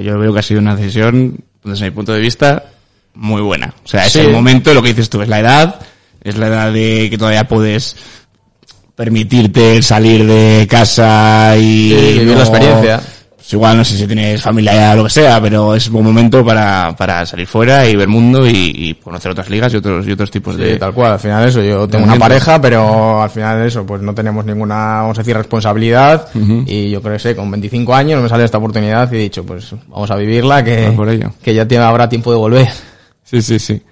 Yo 0.00 0.16
veo 0.18 0.32
que 0.32 0.38
ha 0.38 0.42
sido 0.42 0.60
una 0.60 0.76
decisión, 0.76 1.38
desde 1.64 1.86
mi 1.86 1.90
punto 1.90 2.12
de 2.12 2.20
vista, 2.20 2.71
muy 3.14 3.42
buena. 3.42 3.74
O 3.84 3.88
sea, 3.88 4.06
es 4.06 4.12
Sí. 4.12 4.20
el 4.20 4.30
momento, 4.32 4.72
lo 4.74 4.82
que 4.82 4.88
dices 4.90 5.08
tú, 5.10 5.20
es 5.22 5.28
la 5.28 5.40
edad, 5.40 5.80
es 6.22 6.36
la 6.38 6.46
edad 6.48 6.72
de 6.72 7.08
que 7.10 7.18
todavía 7.18 7.46
puedes 7.48 7.96
permitirte 8.94 9.82
salir 9.82 10.26
de 10.26 10.66
casa 10.68 11.54
y 11.56 11.90
Sí, 11.90 12.18
vivir 12.20 12.36
la 12.36 12.42
experiencia. 12.44 13.00
pues 13.36 13.52
igual 13.54 13.76
no 13.76 13.84
sé 13.84 13.96
si 13.96 14.06
tienes 14.06 14.40
familia 14.40 14.92
o 14.92 14.96
lo 14.96 15.04
que 15.04 15.10
sea, 15.10 15.40
pero 15.40 15.74
es 15.74 15.86
un 15.88 15.94
buen 15.94 16.04
momento 16.04 16.44
para, 16.44 16.94
para 16.96 17.24
salir 17.26 17.46
fuera 17.46 17.88
y 17.88 17.96
ver 17.96 18.06
mundo 18.06 18.46
y, 18.46 18.52
y 18.74 18.94
conocer 18.94 19.32
otras 19.32 19.48
ligas 19.50 19.72
y 19.74 19.78
otros, 19.78 20.06
y 20.06 20.12
otros 20.12 20.30
tipos 20.30 20.54
Sí, 20.56 20.62
de... 20.62 20.76
tal 20.76 20.92
cual, 20.92 21.12
al 21.12 21.18
final 21.18 21.48
eso, 21.48 21.60
yo 21.62 21.88
tengo 21.88 22.04
una 22.04 22.16
pareja, 22.18 22.60
pero 22.60 23.20
al 23.22 23.30
final 23.30 23.66
eso, 23.66 23.84
pues 23.84 24.00
no 24.02 24.14
tenemos 24.14 24.44
ninguna, 24.44 24.76
vamos 25.02 25.18
a 25.18 25.22
decir, 25.22 25.36
responsabilidad 25.36 26.28
y 26.66 26.90
yo 26.90 27.00
creo 27.02 27.14
que 27.14 27.18
sé, 27.18 27.34
con 27.34 27.50
25 27.50 27.94
años 27.94 28.22
me 28.22 28.28
sale 28.28 28.44
esta 28.44 28.58
oportunidad 28.58 29.10
y 29.10 29.16
he 29.16 29.20
dicho, 29.20 29.44
pues 29.44 29.74
vamos 29.88 30.10
a 30.10 30.16
vivirla, 30.16 30.62
que, 30.62 30.92
por 30.94 31.08
ello. 31.08 31.32
que 31.42 31.54
ya 31.54 31.66
tiene, 31.66 31.82
habrá 31.84 32.08
tiempo 32.08 32.30
de 32.30 32.36
volver. 32.38 32.68
Sí, 33.24 33.42
sí, 33.42 33.58
sí. 33.58 33.82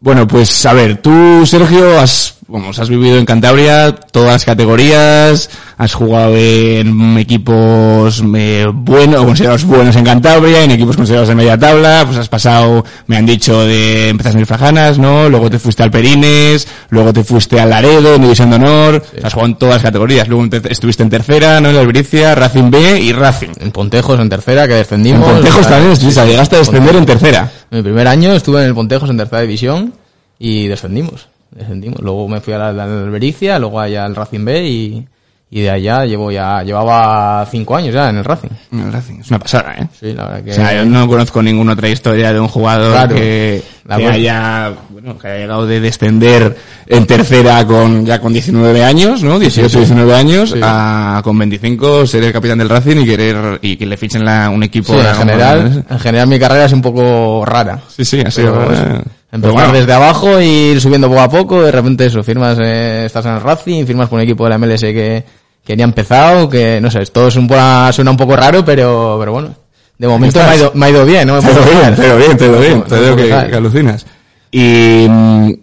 Bueno, 0.00 0.28
pues 0.28 0.64
a 0.64 0.72
ver, 0.74 0.98
tú, 0.98 1.44
Sergio, 1.44 1.98
has, 1.98 2.36
vamos, 2.46 2.78
has 2.78 2.88
vivido 2.88 3.18
en 3.18 3.26
Cantabria 3.26 3.92
todas 3.92 4.30
las 4.30 4.44
categorías, 4.44 5.50
has 5.76 5.92
jugado 5.92 6.36
en 6.36 7.18
equipos 7.18 8.22
eh, 8.36 8.66
buenos, 8.72 9.24
considerados 9.24 9.64
buenos 9.64 9.96
en 9.96 10.04
Cantabria, 10.04 10.62
en 10.62 10.70
equipos 10.70 10.94
considerados 10.94 11.28
de 11.28 11.34
media 11.34 11.58
tabla, 11.58 12.04
pues 12.06 12.16
has 12.16 12.28
pasado, 12.28 12.84
me 13.08 13.16
han 13.16 13.26
dicho, 13.26 13.64
de 13.64 14.10
empezaste 14.10 14.36
en 14.36 14.40
el 14.42 14.46
Frajanas, 14.46 14.98
¿no? 15.00 15.28
Luego 15.28 15.50
te 15.50 15.58
fuiste 15.58 15.82
al 15.82 15.90
Perines, 15.90 16.68
luego 16.90 17.12
te 17.12 17.24
fuiste 17.24 17.58
al 17.58 17.70
Laredo, 17.70 18.14
en 18.14 18.22
División 18.22 18.50
de 18.50 18.56
Honor, 18.56 19.04
has 19.24 19.32
jugado 19.32 19.48
en 19.48 19.56
todas 19.56 19.74
las 19.74 19.82
categorías, 19.82 20.28
luego 20.28 20.46
estuviste 20.68 21.02
en 21.02 21.10
tercera, 21.10 21.60
¿no? 21.60 21.70
En 21.70 21.74
la 21.74 21.80
Albericia, 21.80 22.36
Racing 22.36 22.70
B 22.70 23.00
y 23.00 23.12
Racing. 23.12 23.50
En 23.58 23.72
Pontejos, 23.72 24.20
en 24.20 24.28
tercera, 24.28 24.68
que 24.68 24.74
En 24.74 24.78
descendimos. 24.78 25.28
Pontejos 25.28 25.66
O 25.66 25.68
sea, 25.68 25.78
también, 25.78 26.12
sea, 26.12 26.24
llegaste 26.24 26.54
a 26.54 26.58
descender 26.60 26.94
en 26.94 27.04
tercera. 27.04 27.50
Mi 27.70 27.82
primer 27.82 28.08
año 28.08 28.32
estuve 28.32 28.62
en 28.62 28.68
el 28.68 28.74
Pontejos 28.74 29.10
en 29.10 29.16
tercera 29.18 29.42
división 29.42 29.92
y 30.38 30.68
descendimos. 30.68 31.28
Descendimos. 31.50 32.00
Luego 32.00 32.28
me 32.28 32.40
fui 32.40 32.52
a 32.54 32.58
la, 32.58 32.68
a 32.68 32.72
la 32.72 32.84
Albericia, 32.84 33.58
luego 33.58 33.80
allá 33.80 34.04
al 34.04 34.14
Racing 34.14 34.44
B 34.44 34.68
y, 34.68 35.06
y 35.50 35.62
de 35.62 35.70
allá 35.70 36.04
llevo 36.04 36.30
ya, 36.30 36.62
llevaba 36.62 37.46
cinco 37.50 37.76
años 37.76 37.94
ya 37.94 38.10
en 38.10 38.18
el 38.18 38.24
Racing. 38.24 38.48
En 38.72 38.80
el 38.80 38.92
Racing, 38.92 39.20
es 39.20 39.30
una 39.30 39.38
pasada, 39.38 39.74
¿eh? 39.78 39.86
Sí, 39.98 40.12
la 40.12 40.24
verdad 40.26 40.44
que... 40.44 40.50
O 40.50 40.54
sea, 40.54 40.74
yo 40.74 40.84
no 40.84 41.08
conozco 41.08 41.42
ninguna 41.42 41.72
otra 41.72 41.88
historia 41.88 42.32
de 42.32 42.40
un 42.40 42.48
jugador 42.48 42.92
Claro. 42.92 43.14
que, 43.14 43.62
La 43.86 43.96
que 43.96 44.06
haya, 44.08 44.72
bueno, 44.90 45.18
que 45.18 45.26
haya 45.26 45.38
llegado 45.38 45.66
de 45.66 45.80
descender 45.80 46.54
en 46.86 47.06
tercera 47.06 47.66
con, 47.66 48.04
ya 48.04 48.20
con 48.20 48.32
19 48.34 48.84
años, 48.84 49.22
¿no? 49.22 49.38
18, 49.38 49.78
19 49.78 50.14
años, 50.14 50.50
Sí. 50.50 50.60
a 50.62 51.22
con 51.24 51.38
25 51.38 52.06
ser 52.06 52.24
el 52.24 52.32
capitán 52.32 52.58
del 52.58 52.68
Racing 52.68 52.98
y 52.98 53.06
querer, 53.06 53.58
y 53.62 53.76
que 53.78 53.86
le 53.86 53.96
fichen 53.96 54.24
la, 54.26 54.50
un 54.50 54.62
equipo. 54.62 54.92
Sí, 54.92 54.98
en 54.98 55.06
como- 55.06 55.18
general, 55.20 55.84
en 55.88 55.98
general 55.98 56.28
mi 56.28 56.38
carrera 56.38 56.66
es 56.66 56.72
un 56.74 56.82
poco 56.82 57.44
rara. 57.46 57.80
Sí, 57.88 58.04
sí, 58.04 58.20
ha 58.20 58.30
sido, 58.30 58.52
pero 58.68 59.02
Empezar 59.30 59.52
bueno. 59.52 59.72
desde 59.74 59.92
abajo 59.92 60.40
y 60.40 60.46
ir 60.46 60.80
subiendo 60.80 61.06
poco 61.08 61.20
a 61.20 61.28
poco, 61.28 61.62
de 61.62 61.70
repente 61.70 62.06
eso, 62.06 62.22
firmas, 62.22 62.56
eh, 62.62 63.04
estás 63.04 63.26
en 63.26 63.32
el 63.34 63.40
Racing, 63.42 63.84
firmas 63.84 64.08
por 64.08 64.16
un 64.18 64.22
equipo 64.22 64.44
de 64.44 64.50
la 64.50 64.56
MLS 64.58 64.80
que, 64.80 65.22
que 65.68 65.76
ni 65.76 65.82
ha 65.82 65.84
empezado, 65.84 66.48
que 66.48 66.80
no 66.80 66.90
sé, 66.90 67.04
todo 67.12 67.28
es 67.28 67.36
un, 67.36 67.46
poco- 67.46 67.92
suena 67.92 68.10
un 68.10 68.16
poco 68.16 68.34
raro, 68.34 68.64
pero, 68.64 69.18
pero 69.20 69.32
bueno, 69.32 69.54
de 69.98 70.08
momento 70.08 70.38
me 70.38 70.46
ha, 70.46 70.56
ido, 70.56 70.72
me 70.74 70.86
ha 70.86 70.90
ido 70.90 71.04
bien, 71.04 71.28
¿no? 71.28 71.40
Te 71.40 71.46
bien, 71.46 71.94
te 71.94 72.16
bien, 72.16 72.36
te 72.38 72.48
veo 72.48 72.58
bien, 72.58 72.78
No 72.78 72.84
te 72.84 72.98
veo 72.98 73.14
que, 73.14 73.30
alucinas. 73.34 74.06
Y, 74.50 75.04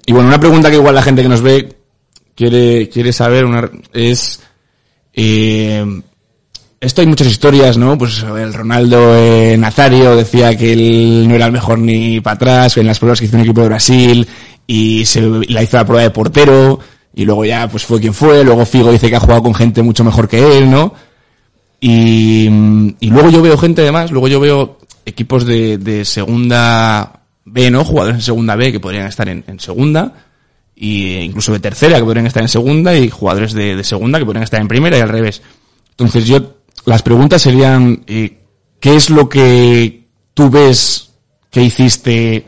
y 0.06 0.12
bueno, 0.14 0.28
una 0.28 0.40
pregunta 0.40 0.70
que 0.70 0.76
igual 0.76 0.94
la 0.94 1.02
gente 1.02 1.24
que 1.24 1.28
nos 1.30 1.42
ve 1.42 1.76
quiere, 2.36 2.88
quiere 2.88 3.12
saber 3.12 3.46
una, 3.46 3.68
es, 3.94 4.42
eh, 5.16 5.84
esto 6.80 7.02
hay 7.02 7.08
muchas 7.08 7.26
historias, 7.28 7.76
¿no? 7.76 7.98
Pues 7.98 8.22
el 8.22 8.54
Ronaldo 8.54 9.16
eh, 9.18 9.56
Nazario 9.58 10.16
decía 10.16 10.56
que 10.56 10.72
él 10.74 11.26
no 11.28 11.34
era 11.34 11.48
el 11.48 11.52
mejor 11.52 11.80
ni 11.80 12.22
para 12.22 12.36
atrás, 12.36 12.78
en 12.78 12.86
las 12.86 13.00
pruebas 13.00 13.18
que 13.20 13.26
hizo 13.26 13.38
un 13.38 13.42
equipo 13.44 13.62
de 13.62 13.70
Brasil, 13.70 14.28
y 14.68 15.04
se 15.06 15.22
la 15.50 15.64
hizo 15.64 15.78
la 15.78 15.86
prueba 15.86 16.04
de 16.04 16.12
portero, 16.12 16.80
y 17.16 17.24
luego 17.24 17.46
ya 17.46 17.68
pues 17.70 17.86
fue 17.86 18.00
quien 18.02 18.14
fue, 18.14 18.44
luego 18.44 18.66
Figo 18.66 18.92
dice 18.92 19.10
que 19.10 19.16
ha 19.16 19.22
jugado 19.22 19.42
con 19.42 19.56
gente 19.56 19.82
mucho 19.82 20.04
mejor 20.04 20.28
que 20.28 20.58
él, 20.58 20.70
¿no? 20.70 20.94
Y, 21.80 22.46
y 23.00 23.10
luego 23.10 23.30
yo 23.30 23.42
veo 23.42 23.58
gente 23.58 23.82
además, 23.82 24.12
luego 24.12 24.28
yo 24.28 24.40
veo 24.42 24.80
equipos 25.06 25.46
de, 25.46 25.78
de 25.78 26.04
segunda 26.04 27.22
B, 27.46 27.72
¿no? 27.72 27.86
Jugadores 27.86 28.18
en 28.18 28.22
segunda 28.22 28.58
B 28.58 28.74
que 28.74 28.82
podrían 28.82 29.08
estar 29.08 29.30
en, 29.30 29.46
en 29.48 29.60
segunda, 29.62 30.14
y 30.76 31.14
incluso 31.14 31.54
de 31.54 31.60
tercera 31.60 31.98
que 31.98 32.04
podrían 32.04 32.28
estar 32.28 32.44
en 32.44 32.50
segunda, 32.50 32.98
y 32.98 33.10
jugadores 33.10 33.54
de, 33.54 33.78
de 33.78 33.84
segunda 33.86 34.20
que 34.20 34.26
podrían 34.26 34.44
estar 34.44 34.60
en 34.60 34.68
primera 34.68 34.98
y 34.98 35.02
al 35.02 35.10
revés. 35.10 35.42
Entonces 35.92 36.28
yo, 36.28 36.56
las 36.86 37.02
preguntas 37.02 37.42
serían, 37.42 38.04
eh, 38.08 38.40
¿qué 38.82 38.96
es 38.96 39.10
lo 39.10 39.30
que 39.30 40.08
tú 40.34 40.50
ves 40.50 41.14
que 41.50 41.64
hiciste 41.64 42.46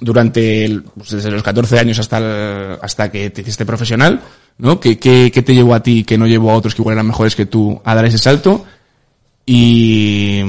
durante, 0.00 0.64
el- 0.64 0.82
pues, 0.82 1.10
desde 1.10 1.30
los 1.30 1.42
14 1.42 1.78
años 1.78 1.98
hasta, 1.98 2.18
el- 2.18 2.78
hasta 2.82 3.10
que 3.10 3.30
te 3.30 3.40
hiciste 3.42 3.64
profesional? 3.66 4.20
¿No? 4.58 4.80
¿Qué, 4.80 4.98
qué, 4.98 5.30
qué 5.32 5.42
te 5.42 5.54
llevó 5.54 5.74
a 5.74 5.82
ti 5.82 6.02
que 6.04 6.16
no 6.16 6.26
llevó 6.26 6.50
a 6.50 6.54
otros 6.54 6.74
que 6.74 6.80
igual 6.82 6.94
eran 6.94 7.06
mejores 7.06 7.36
que 7.36 7.44
tú 7.46 7.80
a 7.84 7.94
dar 7.94 8.06
ese 8.06 8.18
salto? 8.18 8.64
Y, 9.44 10.40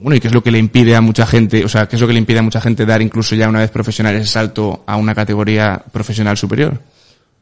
bueno, 0.00 0.14
¿y 0.16 0.20
qué 0.20 0.28
es 0.28 0.34
lo 0.34 0.42
que 0.42 0.50
le 0.52 0.58
impide 0.58 0.94
a 0.94 1.00
mucha 1.00 1.26
gente, 1.26 1.64
o 1.64 1.68
sea, 1.68 1.86
qué 1.88 1.96
es 1.96 2.00
lo 2.02 2.06
que 2.06 2.12
le 2.12 2.20
impide 2.20 2.38
a 2.38 2.42
mucha 2.42 2.60
gente 2.60 2.86
dar 2.86 3.02
incluso 3.02 3.34
ya 3.34 3.48
una 3.48 3.60
vez 3.60 3.70
profesional 3.70 4.14
ese 4.14 4.26
salto 4.28 4.84
a 4.86 4.96
una 4.96 5.14
categoría 5.14 5.82
profesional 5.90 6.36
superior? 6.36 6.80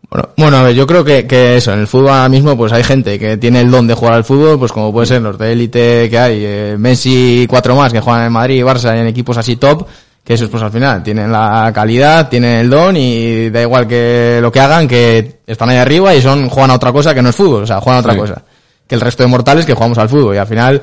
Bueno, 0.09 0.29
bueno, 0.37 0.57
a 0.59 0.63
ver, 0.63 0.75
yo 0.75 0.87
creo 0.87 1.05
que, 1.05 1.27
que 1.27 1.57
eso, 1.57 1.73
en 1.73 1.81
el 1.81 1.87
fútbol 1.87 2.11
ahora 2.11 2.29
mismo 2.29 2.57
pues 2.57 2.73
hay 2.73 2.85
gente 2.85 3.19
que 3.19 3.37
tiene 3.39 3.61
el 3.61 3.71
don 3.71 3.87
de 3.89 3.95
jugar 3.95 4.15
al 4.15 4.25
fútbol, 4.25 4.59
pues 4.59 4.71
como 4.71 4.93
puede 4.93 5.07
ser 5.07 5.21
los 5.21 5.37
de 5.37 5.53
élite 5.53 6.09
que 6.09 6.19
hay, 6.19 6.39
eh, 6.45 6.77
Messi 6.79 7.43
y 7.43 7.47
cuatro 7.47 7.75
más 7.75 7.93
que 7.93 8.01
juegan 8.01 8.27
en 8.27 8.33
Madrid 8.33 8.57
y 8.57 8.61
Barça 8.63 8.97
en 8.97 9.07
equipos 9.09 9.37
así 9.37 9.57
top, 9.57 9.87
que 10.27 10.35
esos 10.35 10.49
pues 10.49 10.61
al 10.61 10.73
final 10.73 11.05
tienen 11.05 11.31
la 11.31 11.71
calidad, 11.73 12.29
tienen 12.29 12.59
el 12.59 12.69
don 12.69 12.97
y 12.97 13.49
da 13.51 13.63
igual 13.63 13.87
que 13.87 14.41
lo 14.43 14.51
que 14.51 14.59
hagan, 14.59 14.89
que 14.89 15.37
están 15.47 15.69
ahí 15.69 15.77
arriba 15.77 16.13
y 16.17 16.21
son, 16.21 16.49
juegan 16.49 16.73
a 16.73 16.75
otra 16.75 16.91
cosa 16.93 17.15
que 17.15 17.23
no 17.23 17.29
es 17.29 17.37
fútbol, 17.37 17.63
o 17.63 17.67
sea, 17.67 17.81
juegan 17.81 17.99
a 17.99 18.01
otra 18.01 18.13
Sí. 18.15 18.19
cosa. 18.19 18.43
Que 18.89 18.97
el 18.97 19.01
resto 19.01 19.23
de 19.23 19.29
mortales 19.29 19.65
que 19.65 19.75
jugamos 19.75 19.99
al 19.99 20.09
fútbol 20.09 20.35
y 20.35 20.39
al 20.39 20.47
final 20.49 20.83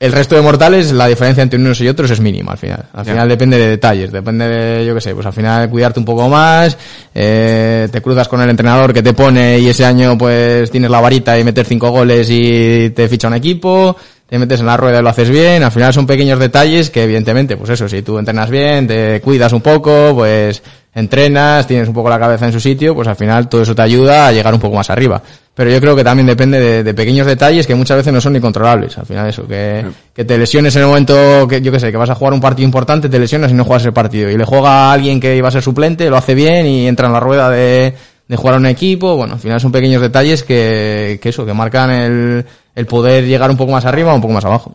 el 0.00 0.10
resto 0.10 0.34
de 0.34 0.40
mortales, 0.42 0.90
la 0.90 1.06
diferencia 1.06 1.42
entre 1.42 1.60
unos 1.60 1.80
y 1.80 1.86
otros 1.86 2.10
es 2.10 2.18
mínima 2.18 2.52
al 2.52 2.58
final. 2.58 2.86
Al 2.92 3.04
final 3.04 3.28
depende 3.28 3.56
de 3.58 3.68
detalles, 3.68 4.10
depende 4.10 4.48
de, 4.48 4.84
yo 4.86 4.94
qué 4.96 5.00
sé, 5.00 5.14
pues 5.14 5.26
al 5.26 5.32
final 5.32 5.70
cuidarte 5.70 6.00
un 6.00 6.04
poco 6.04 6.28
más, 6.28 6.76
eh, 7.14 7.88
te 7.92 8.00
cruzas 8.02 8.26
con 8.26 8.40
el 8.40 8.50
entrenador 8.50 8.92
que 8.92 9.02
te 9.02 9.12
pone 9.12 9.58
y 9.60 9.68
ese 9.68 9.84
año 9.84 10.18
pues 10.18 10.70
tienes 10.72 10.90
la 10.90 10.98
varita 11.00 11.38
y 11.38 11.44
meter 11.44 11.66
cinco 11.66 11.90
goles 11.90 12.26
y 12.30 12.90
te 12.90 13.06
ficha 13.08 13.28
un 13.28 13.34
equipo, 13.34 13.94
te 14.32 14.38
metes 14.38 14.60
en 14.60 14.66
la 14.66 14.78
rueda 14.78 15.00
y 15.00 15.02
lo 15.02 15.10
haces 15.10 15.28
bien, 15.28 15.62
al 15.62 15.70
final 15.70 15.92
son 15.92 16.06
pequeños 16.06 16.38
detalles 16.38 16.88
que 16.88 17.04
evidentemente, 17.04 17.58
pues 17.58 17.68
eso, 17.68 17.86
si 17.86 18.00
tú 18.00 18.16
entrenas 18.16 18.48
bien, 18.48 18.86
te 18.86 19.20
cuidas 19.20 19.52
un 19.52 19.60
poco, 19.60 20.14
pues 20.14 20.62
entrenas, 20.94 21.66
tienes 21.66 21.86
un 21.86 21.92
poco 21.92 22.08
la 22.08 22.18
cabeza 22.18 22.46
en 22.46 22.52
su 22.52 22.58
sitio, 22.58 22.94
pues 22.94 23.06
al 23.08 23.16
final 23.16 23.50
todo 23.50 23.60
eso 23.60 23.74
te 23.74 23.82
ayuda 23.82 24.28
a 24.28 24.32
llegar 24.32 24.54
un 24.54 24.60
poco 24.60 24.74
más 24.74 24.88
arriba. 24.88 25.20
Pero 25.52 25.68
yo 25.68 25.78
creo 25.82 25.94
que 25.94 26.02
también 26.02 26.26
depende 26.26 26.58
de, 26.58 26.82
de 26.82 26.94
pequeños 26.94 27.26
detalles 27.26 27.66
que 27.66 27.74
muchas 27.74 27.98
veces 27.98 28.10
no 28.10 28.22
son 28.22 28.32
ni 28.32 28.40
controlables. 28.40 28.96
Al 28.96 29.04
final 29.04 29.28
eso, 29.28 29.46
que, 29.46 29.84
que 30.14 30.24
te 30.24 30.38
lesiones 30.38 30.74
en 30.76 30.80
el 30.80 30.88
momento 30.88 31.46
que, 31.46 31.60
yo 31.60 31.70
qué 31.70 31.78
sé, 31.78 31.90
que 31.90 31.98
vas 31.98 32.08
a 32.08 32.14
jugar 32.14 32.32
un 32.32 32.40
partido 32.40 32.64
importante, 32.64 33.10
te 33.10 33.18
lesionas 33.18 33.50
y 33.50 33.54
no 33.54 33.64
juegas 33.64 33.84
el 33.84 33.92
partido. 33.92 34.30
Y 34.30 34.38
le 34.38 34.46
juega 34.46 34.70
a 34.70 34.92
alguien 34.94 35.20
que 35.20 35.36
iba 35.36 35.48
a 35.48 35.50
ser 35.50 35.60
suplente, 35.60 36.08
lo 36.08 36.16
hace 36.16 36.34
bien 36.34 36.64
y 36.64 36.88
entra 36.88 37.06
en 37.06 37.12
la 37.12 37.20
rueda 37.20 37.50
de, 37.50 37.92
de 38.28 38.36
jugar 38.36 38.54
a 38.54 38.58
un 38.58 38.64
equipo. 38.64 39.14
Bueno, 39.14 39.34
al 39.34 39.40
final 39.40 39.60
son 39.60 39.72
pequeños 39.72 40.00
detalles 40.00 40.42
que, 40.42 41.20
que 41.22 41.28
eso, 41.28 41.44
que 41.44 41.52
marcan 41.52 41.90
el, 41.90 42.46
el 42.74 42.86
poder 42.86 43.24
llegar 43.26 43.50
un 43.50 43.56
poco 43.56 43.72
más 43.72 43.84
arriba 43.84 44.12
o 44.12 44.16
un 44.16 44.22
poco 44.22 44.34
más 44.34 44.44
abajo. 44.44 44.74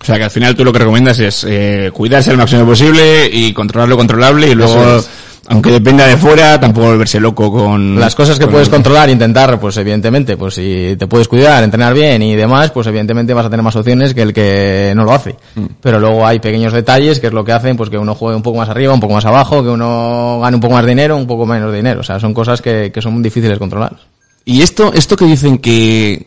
O 0.00 0.04
sea, 0.04 0.16
que 0.16 0.24
al 0.24 0.30
final 0.30 0.54
tú 0.54 0.64
lo 0.64 0.72
que 0.72 0.78
recomiendas 0.78 1.18
es 1.18 1.44
eh, 1.48 1.90
cuidarse 1.92 2.30
al 2.30 2.36
máximo 2.36 2.64
posible 2.64 3.28
y 3.32 3.52
controlar 3.52 3.88
lo 3.88 3.96
controlable 3.96 4.48
y 4.48 4.54
luego, 4.54 4.98
es. 4.98 5.10
aunque 5.48 5.72
dependa 5.72 6.06
de 6.06 6.16
fuera, 6.16 6.60
tampoco 6.60 6.86
volverse 6.86 7.18
loco 7.18 7.50
con... 7.50 7.98
Las 7.98 8.14
cosas 8.14 8.38
que 8.38 8.44
con- 8.44 8.52
puedes 8.52 8.68
controlar, 8.68 9.10
intentar, 9.10 9.58
pues 9.58 9.76
evidentemente, 9.76 10.36
pues 10.36 10.54
si 10.54 10.94
te 10.96 11.08
puedes 11.08 11.26
cuidar, 11.26 11.64
entrenar 11.64 11.94
bien 11.94 12.22
y 12.22 12.36
demás, 12.36 12.70
pues 12.70 12.86
evidentemente 12.86 13.34
vas 13.34 13.46
a 13.46 13.50
tener 13.50 13.64
más 13.64 13.74
opciones 13.74 14.14
que 14.14 14.22
el 14.22 14.32
que 14.32 14.92
no 14.94 15.02
lo 15.02 15.12
hace. 15.12 15.34
Pero 15.80 15.98
luego 15.98 16.24
hay 16.24 16.38
pequeños 16.38 16.72
detalles 16.72 17.18
que 17.18 17.26
es 17.26 17.32
lo 17.32 17.44
que 17.44 17.50
hacen, 17.52 17.76
pues 17.76 17.90
que 17.90 17.98
uno 17.98 18.14
juegue 18.14 18.36
un 18.36 18.42
poco 18.42 18.58
más 18.58 18.68
arriba, 18.68 18.94
un 18.94 19.00
poco 19.00 19.14
más 19.14 19.24
abajo, 19.24 19.64
que 19.64 19.68
uno 19.70 20.38
gane 20.40 20.54
un 20.54 20.60
poco 20.60 20.74
más 20.74 20.86
dinero, 20.86 21.16
un 21.16 21.26
poco 21.26 21.44
menos 21.44 21.74
dinero. 21.74 22.00
O 22.00 22.04
sea, 22.04 22.20
son 22.20 22.32
cosas 22.32 22.62
que, 22.62 22.92
que 22.92 23.02
son 23.02 23.20
difíciles 23.20 23.56
de 23.56 23.58
controlar. 23.58 23.96
Y 24.44 24.62
esto, 24.62 24.92
esto 24.94 25.16
que 25.16 25.24
dicen 25.24 25.58
que, 25.58 26.24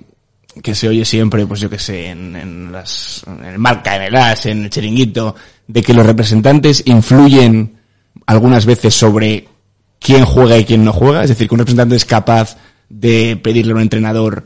que 0.62 0.76
se 0.76 0.88
oye 0.88 1.06
siempre, 1.06 1.46
pues 1.46 1.60
yo 1.60 1.70
que 1.70 1.80
sé, 1.80 2.08
en, 2.08 2.36
en 2.36 2.72
las, 2.72 3.24
en 3.26 3.46
el 3.46 3.60
marca, 3.60 3.96
en 3.96 4.02
el 4.04 4.16
as, 4.16 4.46
en 4.46 4.64
el 4.64 4.70
chiringuito, 4.70 5.36
de 5.68 5.82
que 5.82 5.94
los 5.94 6.06
representantes 6.06 6.84
influyen 6.86 7.78
algunas 8.26 8.66
veces 8.66 8.94
sobre 8.94 9.48
quién 10.00 10.26
juega 10.26 10.58
y 10.58 10.66
quién 10.66 10.84
no 10.84 10.92
juega. 10.92 11.24
Es 11.24 11.30
decir, 11.30 11.48
que 11.48 11.56
un 11.56 11.60
representante 11.60 11.96
es 11.96 12.06
capaz 12.06 12.58
de 12.90 13.40
pedirle 13.42 13.72
a 13.72 13.76
un 13.76 13.82
entrenador 13.82 14.44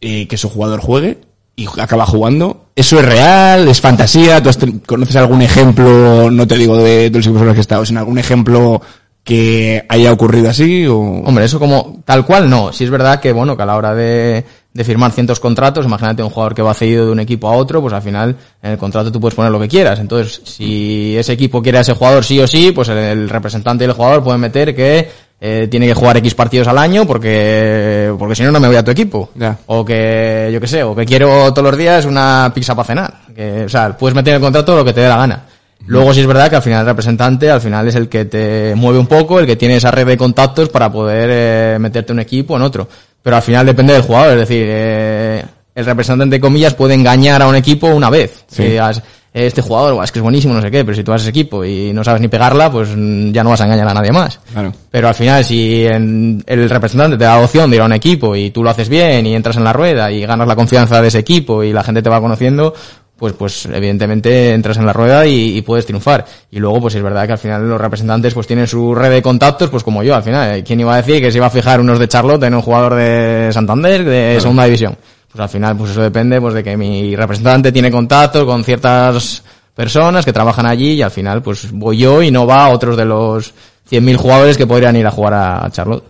eh, 0.00 0.26
que 0.28 0.36
su 0.36 0.50
jugador 0.50 0.80
juegue 0.80 1.20
y 1.56 1.66
acaba 1.80 2.06
jugando. 2.06 2.66
¿Eso 2.74 2.98
es 2.98 3.06
real? 3.06 3.68
¿Es 3.68 3.80
fantasía? 3.80 4.42
¿Tú 4.42 4.48
has 4.48 4.58
conoces 4.86 5.16
algún 5.16 5.42
ejemplo, 5.42 6.30
no 6.30 6.46
te 6.46 6.56
digo 6.56 6.76
de, 6.76 7.10
de 7.10 7.18
los 7.18 7.26
equipos 7.26 7.42
en 7.42 7.46
los 7.46 7.54
que 7.54 7.60
he 7.60 7.62
estado, 7.62 7.86
sino 7.86 8.00
algún 8.00 8.18
ejemplo 8.18 8.82
que 9.24 9.84
haya 9.88 10.12
ocurrido 10.12 10.50
así? 10.50 10.86
O... 10.86 10.98
Hombre, 10.98 11.44
eso 11.44 11.58
como 11.58 12.02
tal 12.04 12.26
cual 12.26 12.50
no. 12.50 12.72
Sí 12.72 12.84
es 12.84 12.90
verdad 12.90 13.20
que, 13.20 13.32
bueno, 13.32 13.56
que 13.56 13.62
a 13.62 13.66
la 13.66 13.76
hora 13.76 13.94
de, 13.94 14.44
de 14.72 14.84
firmar 14.84 15.12
cientos 15.12 15.38
contratos, 15.38 15.84
imagínate 15.84 16.22
un 16.22 16.30
jugador 16.30 16.54
que 16.54 16.62
va 16.62 16.72
cedido 16.74 17.06
de 17.06 17.12
un 17.12 17.20
equipo 17.20 17.48
a 17.48 17.56
otro, 17.56 17.80
pues 17.80 17.92
al 17.92 18.02
final 18.02 18.36
en 18.62 18.72
el 18.72 18.78
contrato 18.78 19.12
tú 19.12 19.20
puedes 19.20 19.34
poner 19.34 19.52
lo 19.52 19.60
que 19.60 19.68
quieras. 19.68 19.98
Entonces, 19.98 20.40
si 20.44 21.16
ese 21.16 21.34
equipo 21.34 21.62
quiere 21.62 21.78
a 21.78 21.80
ese 21.82 21.94
jugador 21.94 22.24
sí 22.24 22.40
o 22.40 22.46
sí, 22.46 22.72
pues 22.72 22.88
el, 22.88 22.96
el 22.98 23.28
representante 23.28 23.84
del 23.86 23.92
jugador 23.92 24.22
puede 24.24 24.38
meter 24.38 24.74
que 24.74 25.08
eh, 25.44 25.66
tiene 25.68 25.88
que 25.88 25.94
jugar 25.94 26.16
X 26.18 26.36
partidos 26.36 26.68
al 26.68 26.78
año 26.78 27.04
porque, 27.04 28.14
porque 28.16 28.36
si 28.36 28.44
no, 28.44 28.52
no 28.52 28.60
me 28.60 28.68
voy 28.68 28.76
a 28.76 28.84
tu 28.84 28.92
equipo. 28.92 29.30
O 29.66 29.84
que, 29.84 30.50
yo 30.52 30.60
qué 30.60 30.68
sé, 30.68 30.84
o 30.84 30.94
que 30.94 31.04
quiero 31.04 31.52
todos 31.52 31.68
los 31.68 31.76
días 31.76 32.04
una 32.04 32.52
pizza 32.54 32.76
para 32.76 32.86
cenar. 32.86 33.14
Que, 33.34 33.64
o 33.64 33.68
sea, 33.68 33.98
puedes 33.98 34.14
meter 34.14 34.34
en 34.34 34.36
el 34.36 34.40
contrato 34.40 34.76
lo 34.76 34.84
que 34.84 34.92
te 34.92 35.00
dé 35.00 35.08
la 35.08 35.16
gana. 35.16 35.42
Luego 35.86 36.14
sí 36.14 36.20
es 36.20 36.26
verdad 36.26 36.48
que 36.48 36.56
al 36.56 36.62
final 36.62 36.80
el 36.80 36.86
representante 36.86 37.50
al 37.50 37.60
final 37.60 37.86
es 37.88 37.94
el 37.96 38.08
que 38.08 38.24
te 38.24 38.74
mueve 38.76 38.98
un 38.98 39.06
poco, 39.06 39.38
el 39.40 39.46
que 39.46 39.56
tiene 39.56 39.76
esa 39.76 39.90
red 39.90 40.06
de 40.06 40.16
contactos 40.16 40.68
para 40.68 40.90
poder 40.92 41.28
eh, 41.32 41.78
meterte 41.78 42.12
en 42.12 42.18
un 42.18 42.22
equipo 42.22 42.54
o 42.54 42.56
en 42.56 42.62
otro. 42.62 42.88
Pero 43.22 43.36
al 43.36 43.42
final 43.42 43.66
depende 43.66 43.92
del 43.92 44.02
jugador, 44.02 44.32
es 44.34 44.38
decir, 44.48 44.64
eh, 44.68 45.44
el 45.74 45.84
representante 45.86 46.36
de 46.36 46.40
comillas 46.40 46.74
puede 46.74 46.94
engañar 46.94 47.40
a 47.42 47.48
un 47.48 47.56
equipo 47.56 47.86
una 47.88 48.10
vez. 48.10 48.44
Sí. 48.48 48.62
Si 48.64 48.76
has- 48.76 49.02
este 49.34 49.62
jugador, 49.62 49.94
"Buah, 49.94 50.04
es 50.04 50.12
que 50.12 50.18
es 50.18 50.22
buenísimo, 50.22 50.52
no 50.52 50.60
sé 50.60 50.70
qué, 50.70 50.84
pero 50.84 50.94
si 50.94 51.02
tú 51.02 51.10
haces 51.10 51.26
equipo 51.28 51.64
y 51.64 51.90
no 51.94 52.04
sabes 52.04 52.20
ni 52.20 52.28
pegarla, 52.28 52.70
pues 52.70 52.90
ya 53.32 53.42
no 53.42 53.48
vas 53.48 53.62
a 53.62 53.64
engañar 53.64 53.88
a 53.88 53.94
nadie 53.94 54.12
más. 54.12 54.38
Claro. 54.52 54.74
Pero 54.90 55.08
al 55.08 55.14
final, 55.14 55.42
si 55.42 55.86
en- 55.86 56.44
el 56.46 56.68
representante 56.68 57.16
te 57.16 57.24
da 57.24 57.38
la 57.38 57.44
opción 57.44 57.70
de 57.70 57.76
ir 57.76 57.82
a 57.82 57.86
un 57.86 57.94
equipo 57.94 58.36
y 58.36 58.50
tú 58.50 58.62
lo 58.62 58.68
haces 58.68 58.90
bien 58.90 59.24
y 59.26 59.34
entras 59.34 59.56
en 59.56 59.64
la 59.64 59.72
rueda 59.72 60.12
y 60.12 60.26
ganas 60.26 60.46
la 60.46 60.54
confianza 60.54 61.00
de 61.00 61.08
ese 61.08 61.20
equipo 61.20 61.64
y 61.64 61.72
la 61.72 61.82
gente 61.82 62.02
te 62.02 62.10
va 62.10 62.20
conociendo, 62.20 62.74
pues, 63.22 63.34
pues 63.34 63.66
evidentemente 63.66 64.52
entras 64.52 64.78
en 64.78 64.84
la 64.84 64.92
rueda 64.92 65.24
y, 65.24 65.56
y 65.56 65.62
puedes 65.62 65.86
triunfar. 65.86 66.26
Y 66.50 66.58
luego, 66.58 66.80
pues 66.80 66.96
es 66.96 67.02
verdad 67.04 67.24
que 67.24 67.30
al 67.30 67.38
final 67.38 67.68
los 67.68 67.80
representantes 67.80 68.34
pues 68.34 68.48
tienen 68.48 68.66
su 68.66 68.96
red 68.96 69.12
de 69.12 69.22
contactos, 69.22 69.70
pues 69.70 69.84
como 69.84 70.02
yo, 70.02 70.16
al 70.16 70.24
final, 70.24 70.64
¿quién 70.64 70.80
iba 70.80 70.92
a 70.92 70.96
decir 70.96 71.22
que 71.22 71.30
se 71.30 71.38
iba 71.38 71.46
a 71.46 71.50
fijar 71.50 71.78
unos 71.78 72.00
de 72.00 72.08
Charlotte 72.08 72.42
en 72.42 72.54
un 72.54 72.62
jugador 72.62 72.96
de 72.96 73.50
Santander, 73.52 74.04
de 74.04 74.40
segunda 74.40 74.64
división? 74.64 74.96
Pues 75.30 75.40
al 75.40 75.48
final, 75.48 75.76
pues 75.76 75.92
eso 75.92 76.02
depende 76.02 76.40
pues 76.40 76.52
de 76.52 76.64
que 76.64 76.76
mi 76.76 77.14
representante 77.14 77.70
tiene 77.70 77.92
contactos 77.92 78.44
con 78.44 78.64
ciertas 78.64 79.44
personas 79.72 80.24
que 80.24 80.32
trabajan 80.32 80.66
allí 80.66 80.94
y 80.94 81.02
al 81.02 81.12
final, 81.12 81.44
pues 81.44 81.70
voy 81.70 81.98
yo 81.98 82.22
y 82.22 82.32
no 82.32 82.44
va 82.44 82.64
a 82.64 82.70
otros 82.70 82.96
de 82.96 83.04
los 83.04 83.54
100.000 83.88 84.16
jugadores 84.16 84.56
que 84.56 84.66
podrían 84.66 84.96
ir 84.96 85.06
a 85.06 85.12
jugar 85.12 85.34
a 85.34 85.70
Charlotte. 85.70 86.02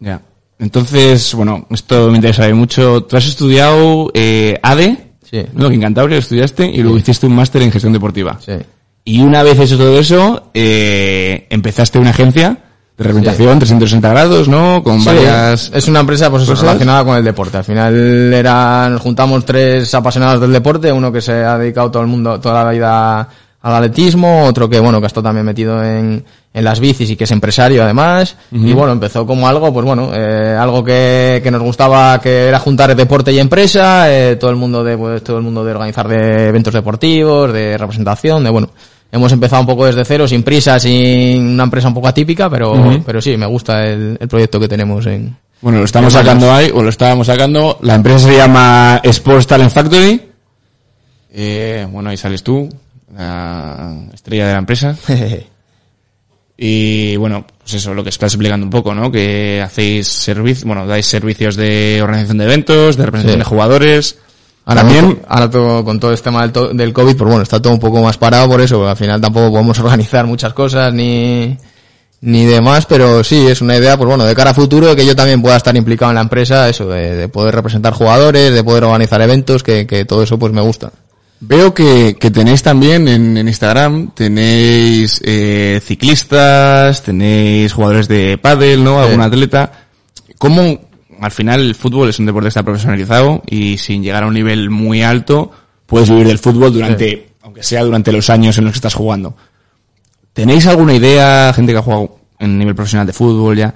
Ya. 0.00 0.20
Entonces, 0.58 1.32
bueno, 1.32 1.66
esto 1.70 2.10
me 2.10 2.16
interesa 2.16 2.46
mucho. 2.54 3.04
Tú 3.04 3.16
has 3.16 3.26
estudiado 3.26 4.10
eh, 4.12 4.60
ADE, 4.62 5.07
Sí. 5.30 5.44
¿no? 5.54 5.68
Que 5.68 5.74
en 5.74 5.80
Cantabria 5.82 6.18
estudiaste 6.18 6.66
y 6.66 6.82
luego 6.82 6.98
hiciste 6.98 7.26
un 7.26 7.34
máster 7.34 7.62
en 7.62 7.70
gestión 7.72 7.92
deportiva. 7.92 8.38
Sí. 8.44 8.52
Y 9.04 9.20
una 9.22 9.42
vez 9.42 9.58
hecho 9.58 9.76
todo 9.78 9.98
eso, 9.98 10.50
eh, 10.54 11.46
empezaste 11.50 11.98
una 11.98 12.10
agencia 12.10 12.58
de 12.96 13.04
representación 13.04 13.58
360 13.58 14.08
grados, 14.10 14.48
¿no? 14.48 14.82
Con 14.82 15.00
Sí, 15.00 15.06
varias... 15.06 15.70
es 15.72 15.86
una 15.88 16.00
empresa 16.00 16.30
pues 16.30 16.42
eso, 16.42 16.52
cosas. 16.52 16.64
relacionada 16.66 17.04
con 17.04 17.16
el 17.16 17.24
deporte. 17.24 17.56
Al 17.58 17.64
final 17.64 17.94
era, 18.34 18.88
nos 18.90 19.00
juntamos 19.00 19.44
tres 19.44 19.94
apasionados 19.94 20.40
del 20.40 20.52
deporte, 20.52 20.90
uno 20.92 21.12
que 21.12 21.20
se 21.20 21.32
ha 21.32 21.56
dedicado 21.58 21.90
todo 21.90 22.02
el 22.02 22.08
mundo, 22.08 22.40
toda 22.40 22.64
la 22.64 22.70
vida 22.70 23.28
al 23.68 23.76
atletismo, 23.76 24.44
otro 24.44 24.68
que 24.68 24.80
bueno, 24.80 25.00
que 25.00 25.06
ha 25.06 25.08
estado 25.08 25.24
también 25.24 25.46
metido 25.46 25.84
en, 25.84 26.24
en 26.52 26.64
las 26.64 26.80
bicis 26.80 27.10
y 27.10 27.16
que 27.16 27.24
es 27.24 27.30
empresario 27.30 27.82
además. 27.82 28.36
Y 28.50 28.72
bueno, 28.72 28.92
empezó 28.92 29.26
como 29.26 29.48
algo, 29.48 29.72
pues 29.72 29.84
bueno, 29.84 30.10
eh, 30.14 30.56
algo 30.58 30.82
que, 30.82 31.40
que 31.42 31.50
nos 31.50 31.62
gustaba 31.62 32.20
que 32.20 32.46
era 32.48 32.58
juntar 32.58 32.94
deporte 32.94 33.32
y 33.32 33.38
empresa, 33.38 34.12
eh, 34.12 34.36
todo 34.36 34.50
el 34.50 34.56
mundo 34.56 34.82
de, 34.82 34.96
pues, 34.96 35.22
todo 35.22 35.38
el 35.38 35.42
mundo 35.42 35.64
de 35.64 35.70
organizar 35.72 36.08
de 36.08 36.48
eventos 36.48 36.74
deportivos, 36.74 37.52
de 37.52 37.76
representación, 37.78 38.44
de 38.44 38.50
bueno. 38.50 38.70
Hemos 39.10 39.32
empezado 39.32 39.62
un 39.62 39.66
poco 39.66 39.86
desde 39.86 40.04
cero, 40.04 40.28
sin 40.28 40.42
prisa, 40.42 40.78
sin 40.78 41.54
una 41.54 41.64
empresa 41.64 41.88
un 41.88 41.94
poco 41.94 42.08
atípica, 42.08 42.50
pero, 42.50 43.00
pero 43.06 43.22
sí, 43.22 43.38
me 43.38 43.46
gusta 43.46 43.86
el, 43.86 44.18
el 44.20 44.28
proyecto 44.28 44.60
que 44.60 44.68
tenemos 44.68 45.06
en, 45.06 45.34
Bueno, 45.60 45.78
lo 45.78 45.86
estamos 45.86 46.12
sacando 46.12 46.52
ahí, 46.52 46.70
o 46.72 46.82
lo 46.82 46.90
estábamos 46.90 47.26
sacando. 47.26 47.78
La 47.80 47.94
empresa 47.94 48.18
se 48.18 48.36
llama 48.36 49.00
Sports 49.02 49.46
Talent 49.46 49.72
Factory. 49.72 50.22
Eh, 51.32 51.86
bueno, 51.90 52.10
ahí 52.10 52.16
sales 52.16 52.42
tú, 52.42 52.68
la 53.18 53.96
estrella 54.14 54.46
de 54.46 54.52
la 54.54 54.58
empresa. 54.58 54.96
Y 56.60 57.16
bueno, 57.16 57.46
pues 57.60 57.74
eso, 57.74 57.94
lo 57.94 58.02
que 58.02 58.08
estás 58.10 58.32
explicando 58.34 58.64
un 58.66 58.70
poco, 58.70 58.92
¿no? 58.92 59.12
Que 59.12 59.62
hacéis 59.64 60.08
servicios, 60.08 60.64
bueno, 60.64 60.86
dais 60.88 61.06
servicios 61.06 61.54
de 61.54 62.00
organización 62.02 62.38
de 62.38 62.44
eventos, 62.46 62.96
de 62.96 63.04
representación 63.06 63.34
Sí. 63.40 63.44
de 63.44 63.44
jugadores. 63.48 64.18
Ahora 64.64 64.82
También, 64.82 65.20
ahora 65.28 65.48
todo, 65.48 65.84
con 65.84 66.00
todo 66.00 66.12
este 66.12 66.24
tema 66.24 66.42
del, 66.42 66.50
to- 66.52 66.74
del 66.74 66.92
COVID, 66.92 67.16
pues 67.16 67.28
bueno, 67.28 67.42
está 67.42 67.62
todo 67.62 67.72
un 67.72 67.78
poco 67.78 68.02
más 68.02 68.18
parado 68.18 68.48
por 68.48 68.60
eso, 68.60 68.86
al 68.88 68.96
final 68.96 69.20
tampoco 69.20 69.50
podemos 69.52 69.78
organizar 69.84 70.26
muchas 70.26 70.52
cosas 70.52 70.92
ni, 70.92 71.56
ni 72.22 72.44
demás, 72.44 72.84
pero 72.86 73.22
sí, 73.22 73.46
es 73.46 73.62
una 73.62 73.76
idea, 73.76 73.96
pues 73.96 74.08
bueno, 74.08 74.24
de 74.24 74.34
cara 74.34 74.50
a 74.50 74.54
futuro, 74.54 74.88
de 74.88 74.96
que 74.96 75.06
yo 75.06 75.14
también 75.14 75.40
pueda 75.40 75.56
estar 75.56 75.74
implicado 75.76 76.10
en 76.10 76.16
la 76.16 76.22
empresa, 76.22 76.68
eso, 76.68 76.88
de, 76.88 77.14
de 77.14 77.28
poder 77.28 77.54
representar 77.54 77.92
jugadores, 77.94 78.52
de 78.52 78.64
poder 78.64 78.82
organizar 78.82 79.22
eventos, 79.22 79.62
que, 79.62 79.86
que 79.86 80.04
todo 80.04 80.24
eso 80.24 80.38
pues 80.40 80.52
me 80.52 80.60
gusta. 80.60 80.90
Veo 81.40 81.72
que, 81.72 82.16
que 82.18 82.30
tenéis 82.32 82.64
también 82.64 83.06
en, 83.06 83.36
en 83.36 83.46
Instagram, 83.46 84.10
tenéis 84.12 85.20
eh, 85.24 85.80
ciclistas, 85.84 87.02
tenéis 87.04 87.72
jugadores 87.72 88.08
de 88.08 88.38
pádel, 88.38 88.82
¿no? 88.82 89.00
Algún 89.00 89.20
atleta. 89.20 89.86
¿Cómo, 90.36 90.80
al 91.20 91.30
final, 91.30 91.60
el 91.60 91.74
fútbol 91.76 92.08
es 92.08 92.18
un 92.18 92.26
deporte 92.26 92.46
que 92.46 92.48
está 92.48 92.64
profesionalizado 92.64 93.42
y 93.46 93.78
sin 93.78 94.02
llegar 94.02 94.24
a 94.24 94.26
un 94.26 94.34
nivel 94.34 94.68
muy 94.70 95.02
alto, 95.02 95.52
puedes 95.86 96.10
vivir 96.10 96.26
del 96.26 96.40
fútbol 96.40 96.72
durante, 96.72 97.34
aunque 97.42 97.62
sea 97.62 97.84
durante 97.84 98.10
los 98.10 98.28
años 98.30 98.58
en 98.58 98.64
los 98.64 98.72
que 98.72 98.78
estás 98.78 98.94
jugando. 98.94 99.36
¿Tenéis 100.32 100.66
alguna 100.66 100.94
idea, 100.94 101.52
gente 101.54 101.70
que 101.70 101.78
ha 101.78 101.82
jugado 101.82 102.18
en 102.40 102.58
nivel 102.58 102.74
profesional 102.74 103.06
de 103.06 103.12
fútbol 103.12 103.56
ya, 103.56 103.72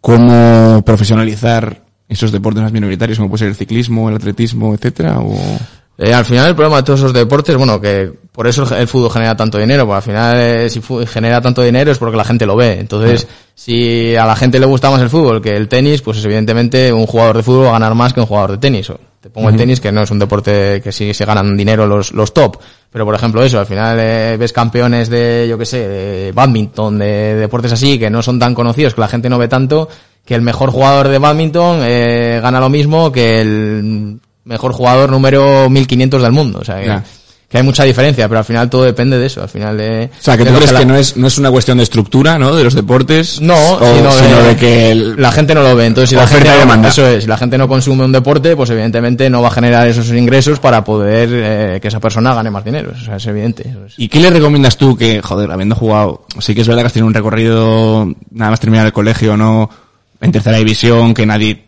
cómo 0.00 0.82
profesionalizar 0.84 1.84
esos 2.08 2.32
deportes 2.32 2.62
más 2.62 2.72
minoritarios, 2.72 3.18
como 3.18 3.28
puede 3.28 3.40
ser 3.40 3.48
el 3.48 3.54
ciclismo, 3.54 4.08
el 4.08 4.16
atletismo, 4.16 4.74
etcétera? 4.74 5.18
O... 5.20 5.38
Eh, 5.98 6.12
al 6.12 6.24
final 6.24 6.48
el 6.48 6.54
problema 6.54 6.78
de 6.78 6.82
todos 6.84 7.00
esos 7.00 7.12
deportes, 7.12 7.54
bueno, 7.56 7.80
que 7.80 8.10
por 8.32 8.46
eso 8.46 8.62
el, 8.64 8.80
el 8.80 8.88
fútbol 8.88 9.10
genera 9.10 9.36
tanto 9.36 9.58
dinero, 9.58 9.84
porque 9.84 9.96
al 9.96 10.02
final 10.02 10.36
eh, 10.38 10.70
si 10.70 10.80
genera 11.06 11.40
tanto 11.40 11.62
dinero 11.62 11.92
es 11.92 11.98
porque 11.98 12.16
la 12.16 12.24
gente 12.24 12.46
lo 12.46 12.56
ve. 12.56 12.78
Entonces, 12.80 13.28
si 13.54 14.16
a 14.16 14.24
la 14.24 14.34
gente 14.34 14.58
le 14.58 14.66
gusta 14.66 14.90
más 14.90 15.02
el 15.02 15.10
fútbol 15.10 15.42
que 15.42 15.50
el 15.50 15.68
tenis, 15.68 16.00
pues 16.00 16.24
evidentemente 16.24 16.92
un 16.92 17.06
jugador 17.06 17.36
de 17.36 17.42
fútbol 17.42 17.66
va 17.66 17.70
a 17.70 17.72
ganar 17.72 17.94
más 17.94 18.14
que 18.14 18.20
un 18.20 18.26
jugador 18.26 18.52
de 18.52 18.58
tenis. 18.58 18.88
O 18.88 18.98
Te 19.20 19.28
pongo 19.28 19.50
el 19.50 19.56
tenis, 19.56 19.80
que 19.80 19.92
no 19.92 20.02
es 20.02 20.10
un 20.10 20.18
deporte 20.18 20.80
que 20.80 20.92
sí 20.92 21.12
se 21.12 21.26
ganan 21.26 21.56
dinero 21.56 21.86
los, 21.86 22.12
los 22.12 22.32
top. 22.32 22.56
Pero 22.90 23.04
por 23.04 23.14
ejemplo 23.14 23.42
eso, 23.42 23.58
al 23.58 23.66
final 23.66 23.98
eh, 24.00 24.36
ves 24.38 24.52
campeones 24.52 25.10
de, 25.10 25.46
yo 25.48 25.58
qué 25.58 25.66
sé, 25.66 25.86
de 25.88 26.32
badminton, 26.32 26.98
de 26.98 27.34
deportes 27.34 27.72
así, 27.72 27.98
que 27.98 28.08
no 28.08 28.22
son 28.22 28.38
tan 28.38 28.54
conocidos, 28.54 28.94
que 28.94 29.00
la 29.02 29.08
gente 29.08 29.28
no 29.28 29.38
ve 29.38 29.48
tanto, 29.48 29.88
que 30.24 30.34
el 30.34 30.42
mejor 30.42 30.70
jugador 30.70 31.08
de 31.08 31.18
badminton 31.18 31.80
eh, 31.82 32.40
gana 32.42 32.60
lo 32.60 32.70
mismo 32.70 33.12
que 33.12 33.40
el 33.40 34.20
mejor 34.44 34.72
jugador 34.72 35.10
número 35.10 35.68
1500 35.70 36.22
del 36.22 36.32
mundo. 36.32 36.58
O 36.60 36.64
sea, 36.64 37.02
que, 37.48 37.58
hay 37.58 37.62
mucha 37.64 37.84
diferencia, 37.84 38.26
pero 38.28 38.38
al 38.38 38.46
final 38.46 38.70
todo 38.70 38.84
depende 38.84 39.18
de 39.18 39.26
eso. 39.26 39.42
Al 39.42 39.48
final 39.50 39.76
de, 39.76 40.08
O 40.18 40.22
sea, 40.22 40.38
que 40.38 40.44
tú 40.46 40.54
crees 40.54 40.72
la- 40.72 40.78
que 40.80 40.86
no 40.86 40.96
es, 40.96 41.18
no 41.18 41.26
es 41.26 41.36
una 41.36 41.50
cuestión 41.50 41.76
de 41.76 41.82
estructura, 41.84 42.38
¿no? 42.38 42.56
De 42.56 42.64
los 42.64 42.72
deportes. 42.72 43.42
no, 43.42 43.54
o- 43.74 43.78
sino, 43.78 44.36
de, 44.42 44.48
de 44.48 44.56
que 44.56 44.90
el- 44.90 45.20
la 45.20 45.30
gente 45.32 45.54
no 45.54 45.62
lo 45.62 45.76
ve. 45.76 45.84
Entonces, 45.84 46.08
si 46.08 46.16
la 46.16 46.26
gente 46.26 46.48
no, 46.48 46.56
demanda. 46.56 46.88
eso 46.88 47.06
es, 47.06 47.24
si 47.24 47.28
la 47.28 47.36
gente 47.36 47.58
no 47.58 47.68
consume 47.68 48.06
un 48.06 48.12
deporte, 48.12 48.56
pues 48.56 48.70
evidentemente 48.70 49.28
no 49.28 49.42
va 49.42 49.48
a 49.48 49.50
generar 49.50 49.86
esos 49.86 50.08
ingresos 50.08 50.60
para 50.60 50.82
poder 50.82 51.28
eh, 51.30 51.78
que 51.82 51.88
esa 51.88 52.00
persona 52.00 52.32
gane 52.34 52.50
más 52.50 52.64
dinero. 52.64 52.92
O 52.98 53.04
sea, 53.04 53.16
es 53.16 53.26
evidente. 53.26 53.68
Eso 53.68 53.84
es. 53.84 53.94
¿Y 53.98 54.08
qué 54.08 54.20
le 54.20 54.30
recomiendas 54.30 54.78
tú 54.78 54.96
que, 54.96 55.20
joder, 55.20 55.50
habiendo 55.50 55.74
jugado, 55.76 56.24
sí 56.40 56.54
que 56.54 56.62
es 56.62 56.66
verdad 56.68 56.80
que 56.84 56.86
has 56.86 56.92
tenido 56.94 57.08
un 57.08 57.14
recorrido, 57.14 58.08
nada 58.30 58.50
más 58.52 58.60
terminar 58.60 58.86
el 58.86 58.94
colegio, 58.94 59.36
¿no? 59.36 59.68
En 60.22 60.32
tercera 60.32 60.56
división, 60.56 61.12
que 61.12 61.26
nadie 61.26 61.64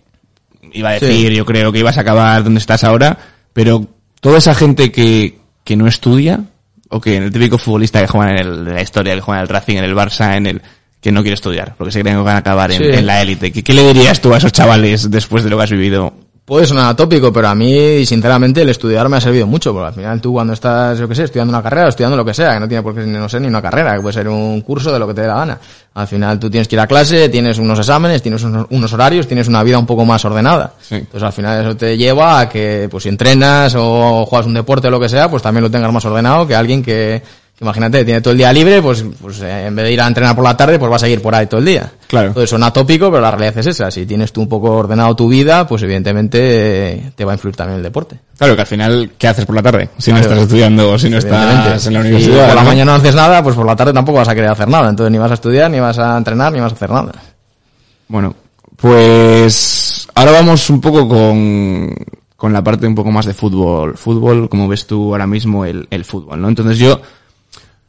iba 0.75 0.91
a 0.91 0.99
Sí. 0.99 1.07
decir, 1.07 1.33
yo 1.33 1.45
creo 1.47 1.73
que 1.73 1.79
ibas 1.79 1.97
a 1.99 2.03
acabar 2.03 2.45
donde 2.45 2.61
estás 2.61 2.85
ahora, 2.85 3.19
pero 3.53 3.87
toda 4.21 4.39
esa 4.39 4.55
gente 4.55 4.93
que, 4.93 5.39
que 5.65 5.77
no 5.77 5.87
estudia, 5.87 6.41
o 6.91 7.01
que 7.01 7.17
el 7.17 7.33
típico 7.33 7.57
futbolista 7.59 8.01
que 8.01 8.07
juega 8.09 8.31
en 8.33 8.39
el, 8.39 8.65
de 8.67 8.75
la 8.75 8.83
historia, 8.83 9.15
que 9.15 9.21
juega 9.21 9.41
en 9.41 9.43
el 9.45 9.49
Racing, 9.49 9.77
en 9.79 9.85
el 9.85 9.95
Barça, 9.95 10.37
en 10.37 10.47
el, 10.47 10.63
que 11.01 11.13
no 11.13 11.23
quiere 11.23 11.35
estudiar, 11.35 11.75
porque 11.77 11.93
se 11.93 12.01
creen 12.03 12.17
que 12.19 12.23
van 12.23 12.37
a 12.37 12.39
acabar 12.39 12.71
en, 12.73 12.79
Sí. 12.79 12.85
en 12.99 13.07
la 13.07 13.21
élite. 13.23 13.53
¿Qué, 13.53 13.63
¿Qué 13.63 13.73
le 13.75 13.83
dirías 13.93 14.21
tú 14.21 14.33
a 14.35 14.39
esos 14.39 14.53
chavales 14.53 15.11
después 15.11 15.45
de 15.45 15.51
lo 15.51 15.57
que 15.59 15.63
has 15.65 15.71
vivido? 15.71 16.15
Puede 16.45 16.67
sonar 16.67 16.91
atópico, 16.91 17.33
pero 17.33 17.49
a 17.49 17.55
mí, 17.55 18.05
sinceramente, 18.05 18.61
el 18.61 18.69
estudiar 18.69 19.09
me 19.09 19.17
ha 19.17 19.21
servido 19.21 19.47
mucho, 19.47 19.73
porque 19.73 19.87
al 19.89 19.95
final 19.95 20.21
tú 20.21 20.35
cuando 20.35 20.53
estás, 20.53 20.99
yo 20.99 21.09
qué 21.09 21.15
sé, 21.15 21.25
estudiando 21.25 21.51
una 21.51 21.63
carrera 21.63 21.89
estudiando 21.89 22.19
lo 22.19 22.25
que 22.25 22.35
sea, 22.35 22.53
que 22.53 22.61
no 22.61 22.69
tiene 22.69 22.83
por 22.83 22.95
qué, 22.95 23.01
no 23.07 23.27
sé, 23.31 23.41
ni 23.41 23.47
una 23.47 23.63
carrera, 23.63 23.95
que 23.95 24.03
puede 24.03 24.13
ser 24.13 24.29
un 24.29 24.61
curso 24.61 24.93
de 24.93 24.99
lo 24.99 25.07
que 25.07 25.15
te 25.15 25.23
dé 25.23 25.29
la 25.29 25.37
gana. 25.37 25.59
Al 25.95 26.07
final 26.07 26.39
tú 26.39 26.51
tienes 26.51 26.69
que 26.69 26.77
ir 26.77 26.81
a 26.81 26.87
clase, 26.87 27.31
tienes 27.31 27.57
unos 27.57 27.79
exámenes, 27.79 28.21
tienes 28.21 28.43
unos, 28.43 28.67
unos 28.69 28.93
horarios, 28.93 29.27
tienes 29.27 29.49
una 29.49 29.63
vida 29.63 29.79
un 29.79 29.87
poco 29.87 30.05
más 30.05 30.23
ordenada. 30.27 30.75
Sí. 30.83 30.97
Entonces 30.97 31.23
al 31.23 31.33
final 31.33 31.65
eso 31.65 31.77
te 31.79 31.97
lleva 31.97 32.41
a 32.41 32.49
que, 32.51 32.89
pues 32.91 33.05
si 33.05 33.09
entrenas 33.09 33.75
o 33.79 34.27
juegas 34.27 34.47
un 34.47 34.53
deporte 34.53 34.89
o 34.89 34.91
lo 34.91 35.01
que 35.01 35.09
sea, 35.09 35.31
pues 35.31 35.43
también 35.43 35.63
lo 35.63 35.71
tengas 35.71 35.91
más 35.95 36.05
ordenado 36.05 36.47
que 36.47 36.55
alguien 36.55 36.83
que 36.83 37.23
imagínate, 37.61 38.05
tiene 38.05 38.21
todo 38.21 38.33
el 38.33 38.38
día 38.38 38.53
libre, 38.53 38.83
pues, 38.83 39.05
pues 39.21 39.40
eh, 39.40 39.67
en 39.67 39.77
vez 39.77 39.85
de 39.87 39.93
ir 39.93 40.01
a 40.01 40.07
entrenar 40.07 40.35
por 40.35 40.45
la 40.45 40.57
tarde, 40.57 40.79
pues 40.79 40.90
vas 40.90 41.03
a 41.03 41.09
ir 41.09 41.23
por 41.23 41.35
ahí 41.35 41.47
todo 41.47 41.61
el 41.61 41.67
día. 41.67 41.93
Claro. 42.07 42.29
Entonces 42.29 42.51
suena 42.51 42.73
tópico, 42.73 43.11
pero 43.11 43.21
la 43.21 43.31
realidad 43.31 43.59
es 43.59 43.67
esa. 43.67 43.90
Si 43.90 44.07
tienes 44.07 44.33
tú 44.33 44.40
un 44.40 44.49
poco 44.49 44.73
ordenado 44.73 45.14
tu 45.14 45.29
vida, 45.29 45.67
pues 45.67 45.83
evidentemente 45.83 46.38
eh, 46.40 47.12
te 47.14 47.25
va 47.25 47.33
a 47.33 47.35
influir 47.37 47.57
también 47.57 47.79
el 47.79 47.83
deporte. 47.83 48.19
Claro, 48.37 48.55
que 48.55 48.61
al 48.62 48.67
final, 48.67 49.12
¿qué 49.17 49.29
haces 49.29 49.47
por 49.47 49.55
la 49.55 49.62
tarde? 49.62 49.88
Si 49.99 50.12
no 50.12 50.19
estás 50.19 50.38
estudiando 50.38 50.93
o 50.93 50.99
si 50.99 51.09
no 51.09 51.19
estás 51.19 51.87
en 51.87 51.95
la 51.95 52.03
Si 52.03 52.09
universidad. 52.09 52.47
por 52.49 52.57
la 52.57 52.64
mañana 52.64 52.93
no 52.93 52.99
haces 52.99 53.14
nada, 53.14 53.43
pues 53.43 53.55
por 53.55 53.67
la 53.67 53.77
tarde 53.77 53.93
tampoco 53.93 54.19
vas 54.19 54.29
a 54.29 54.35
querer 54.35 54.51
hacer 54.51 54.69
nada. 54.69 54.88
Entonces 54.90 55.12
ni 55.12 55.19
vas 55.19 55.31
a 55.31 55.35
estudiar, 55.35 55.71
ni 55.71 55.81
vas 55.81 55.99
a 55.99 56.17
entrenar, 56.17 56.53
ni 56.53 56.61
vas 56.61 56.73
a 56.73 56.75
hacer 56.75 56.90
nada. 56.90 57.12
Bueno, 58.09 58.35
pues 58.77 60.09
ahora 60.14 60.33
vamos 60.33 60.69
un 60.71 60.81
poco 60.81 61.09
con, 61.09 61.95
con 62.37 62.53
la 62.53 62.62
parte 62.62 62.87
un 62.87 62.95
poco 62.95 63.11
más 63.11 63.27
de 63.27 63.33
fútbol. 63.33 63.97
Fútbol, 63.97 64.49
como 64.49 64.69
ves 64.69 64.87
tú 64.87 65.12
ahora 65.12 65.27
mismo 65.27 65.64
el, 65.64 65.87
el 65.90 66.05
fútbol, 66.05 66.40
¿no? 66.40 66.49
Entonces 66.49 66.79
yo 66.79 67.01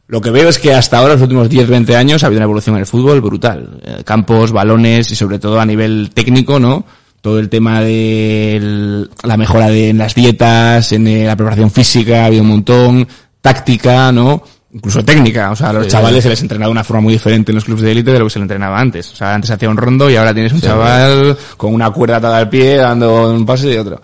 lo 0.08 0.20
que 0.20 0.30
veo 0.30 0.48
es 0.48 0.58
que 0.58 0.72
hasta 0.72 0.98
ahora, 0.98 1.14
los 1.14 1.22
últimos 1.22 1.48
10, 1.48 1.68
20 1.68 1.96
años, 1.96 2.22
ha 2.22 2.26
habido 2.26 2.38
una 2.38 2.44
evolución 2.44 2.76
en 2.76 2.80
el 2.80 2.86
fútbol 2.86 3.20
brutal. 3.20 3.80
Eh, 3.82 4.02
campos, 4.04 4.52
balones 4.52 5.10
y 5.10 5.16
sobre 5.16 5.38
todo 5.38 5.58
a 5.60 5.66
nivel 5.66 6.10
técnico, 6.14 6.60
¿no? 6.60 6.84
Todo 7.20 7.40
el 7.40 7.48
tema 7.48 7.80
de 7.80 9.08
la 9.24 9.36
mejora 9.36 9.68
de 9.68 9.90
en 9.90 9.98
las 9.98 10.14
dietas, 10.14 10.92
en 10.92 11.08
eh, 11.08 11.26
la 11.26 11.34
preparación 11.34 11.72
física, 11.72 12.22
ha 12.22 12.26
habido 12.26 12.42
un 12.42 12.50
montón, 12.50 13.08
táctica, 13.40 14.12
¿no? 14.12 14.42
Incluso 14.72 15.04
técnica, 15.04 15.50
o 15.50 15.56
sea, 15.56 15.70
a 15.70 15.72
los 15.72 15.84
Sí, 15.84 15.90
chavales 15.90 16.18
sí. 16.18 16.22
se 16.22 16.28
les 16.28 16.42
entrena 16.42 16.66
de 16.66 16.70
una 16.70 16.84
forma 16.84 17.00
muy 17.02 17.14
diferente 17.14 17.50
en 17.50 17.56
los 17.56 17.64
clubes 17.64 17.82
de 17.82 17.92
élite 17.92 18.12
de 18.12 18.18
lo 18.18 18.26
que 18.26 18.30
se 18.30 18.38
le 18.38 18.44
entrenaba 18.44 18.78
antes. 18.78 19.10
O 19.12 19.16
sea, 19.16 19.34
antes 19.34 19.50
hacía 19.50 19.70
un 19.70 19.76
rondo 19.76 20.08
y 20.08 20.14
ahora 20.14 20.34
tienes 20.34 20.52
un 20.52 20.60
chaval 20.60 21.36
con 21.56 21.74
una 21.74 21.90
cuerda 21.90 22.18
atada 22.18 22.38
al 22.38 22.48
pie 22.48 22.76
dando 22.76 23.32
un 23.32 23.44
pase 23.44 23.72
y 23.72 23.76
otro. 23.76 24.00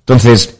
Entonces, 0.00 0.56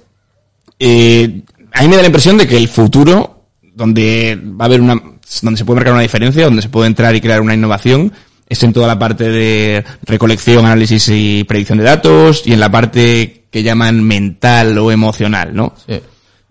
eh, 0.79 1.43
a 1.73 1.83
mí 1.83 1.89
me 1.89 1.97
da 1.97 2.03
la 2.03 2.09
impresión 2.09 2.37
de 2.37 2.47
que 2.47 2.57
el 2.57 2.69
futuro 2.69 3.34
donde 3.75 4.41
va 4.43 4.65
a 4.65 4.67
haber 4.67 4.81
una, 4.81 4.95
donde 5.43 5.59
se 5.59 5.65
puede 5.65 5.77
marcar 5.77 5.95
una 5.95 6.03
diferencia, 6.03 6.45
donde 6.45 6.63
se 6.63 6.69
puede 6.69 6.87
entrar 6.87 7.15
y 7.15 7.21
crear 7.21 7.41
una 7.41 7.55
innovación, 7.55 8.13
es 8.49 8.63
en 8.63 8.73
toda 8.73 8.87
la 8.87 8.99
parte 8.99 9.31
de 9.31 9.85
recolección, 10.05 10.65
análisis 10.65 11.09
y 11.09 11.45
predicción 11.45 11.79
de 11.79 11.85
datos 11.85 12.43
y 12.47 12.53
en 12.53 12.61
la 12.61 12.71
parte 12.71 13.47
que 13.51 13.63
llaman 13.63 14.03
mental 14.03 14.77
o 14.79 14.91
emocional, 14.91 15.55
¿no? 15.55 15.75
Sí. 15.87 16.01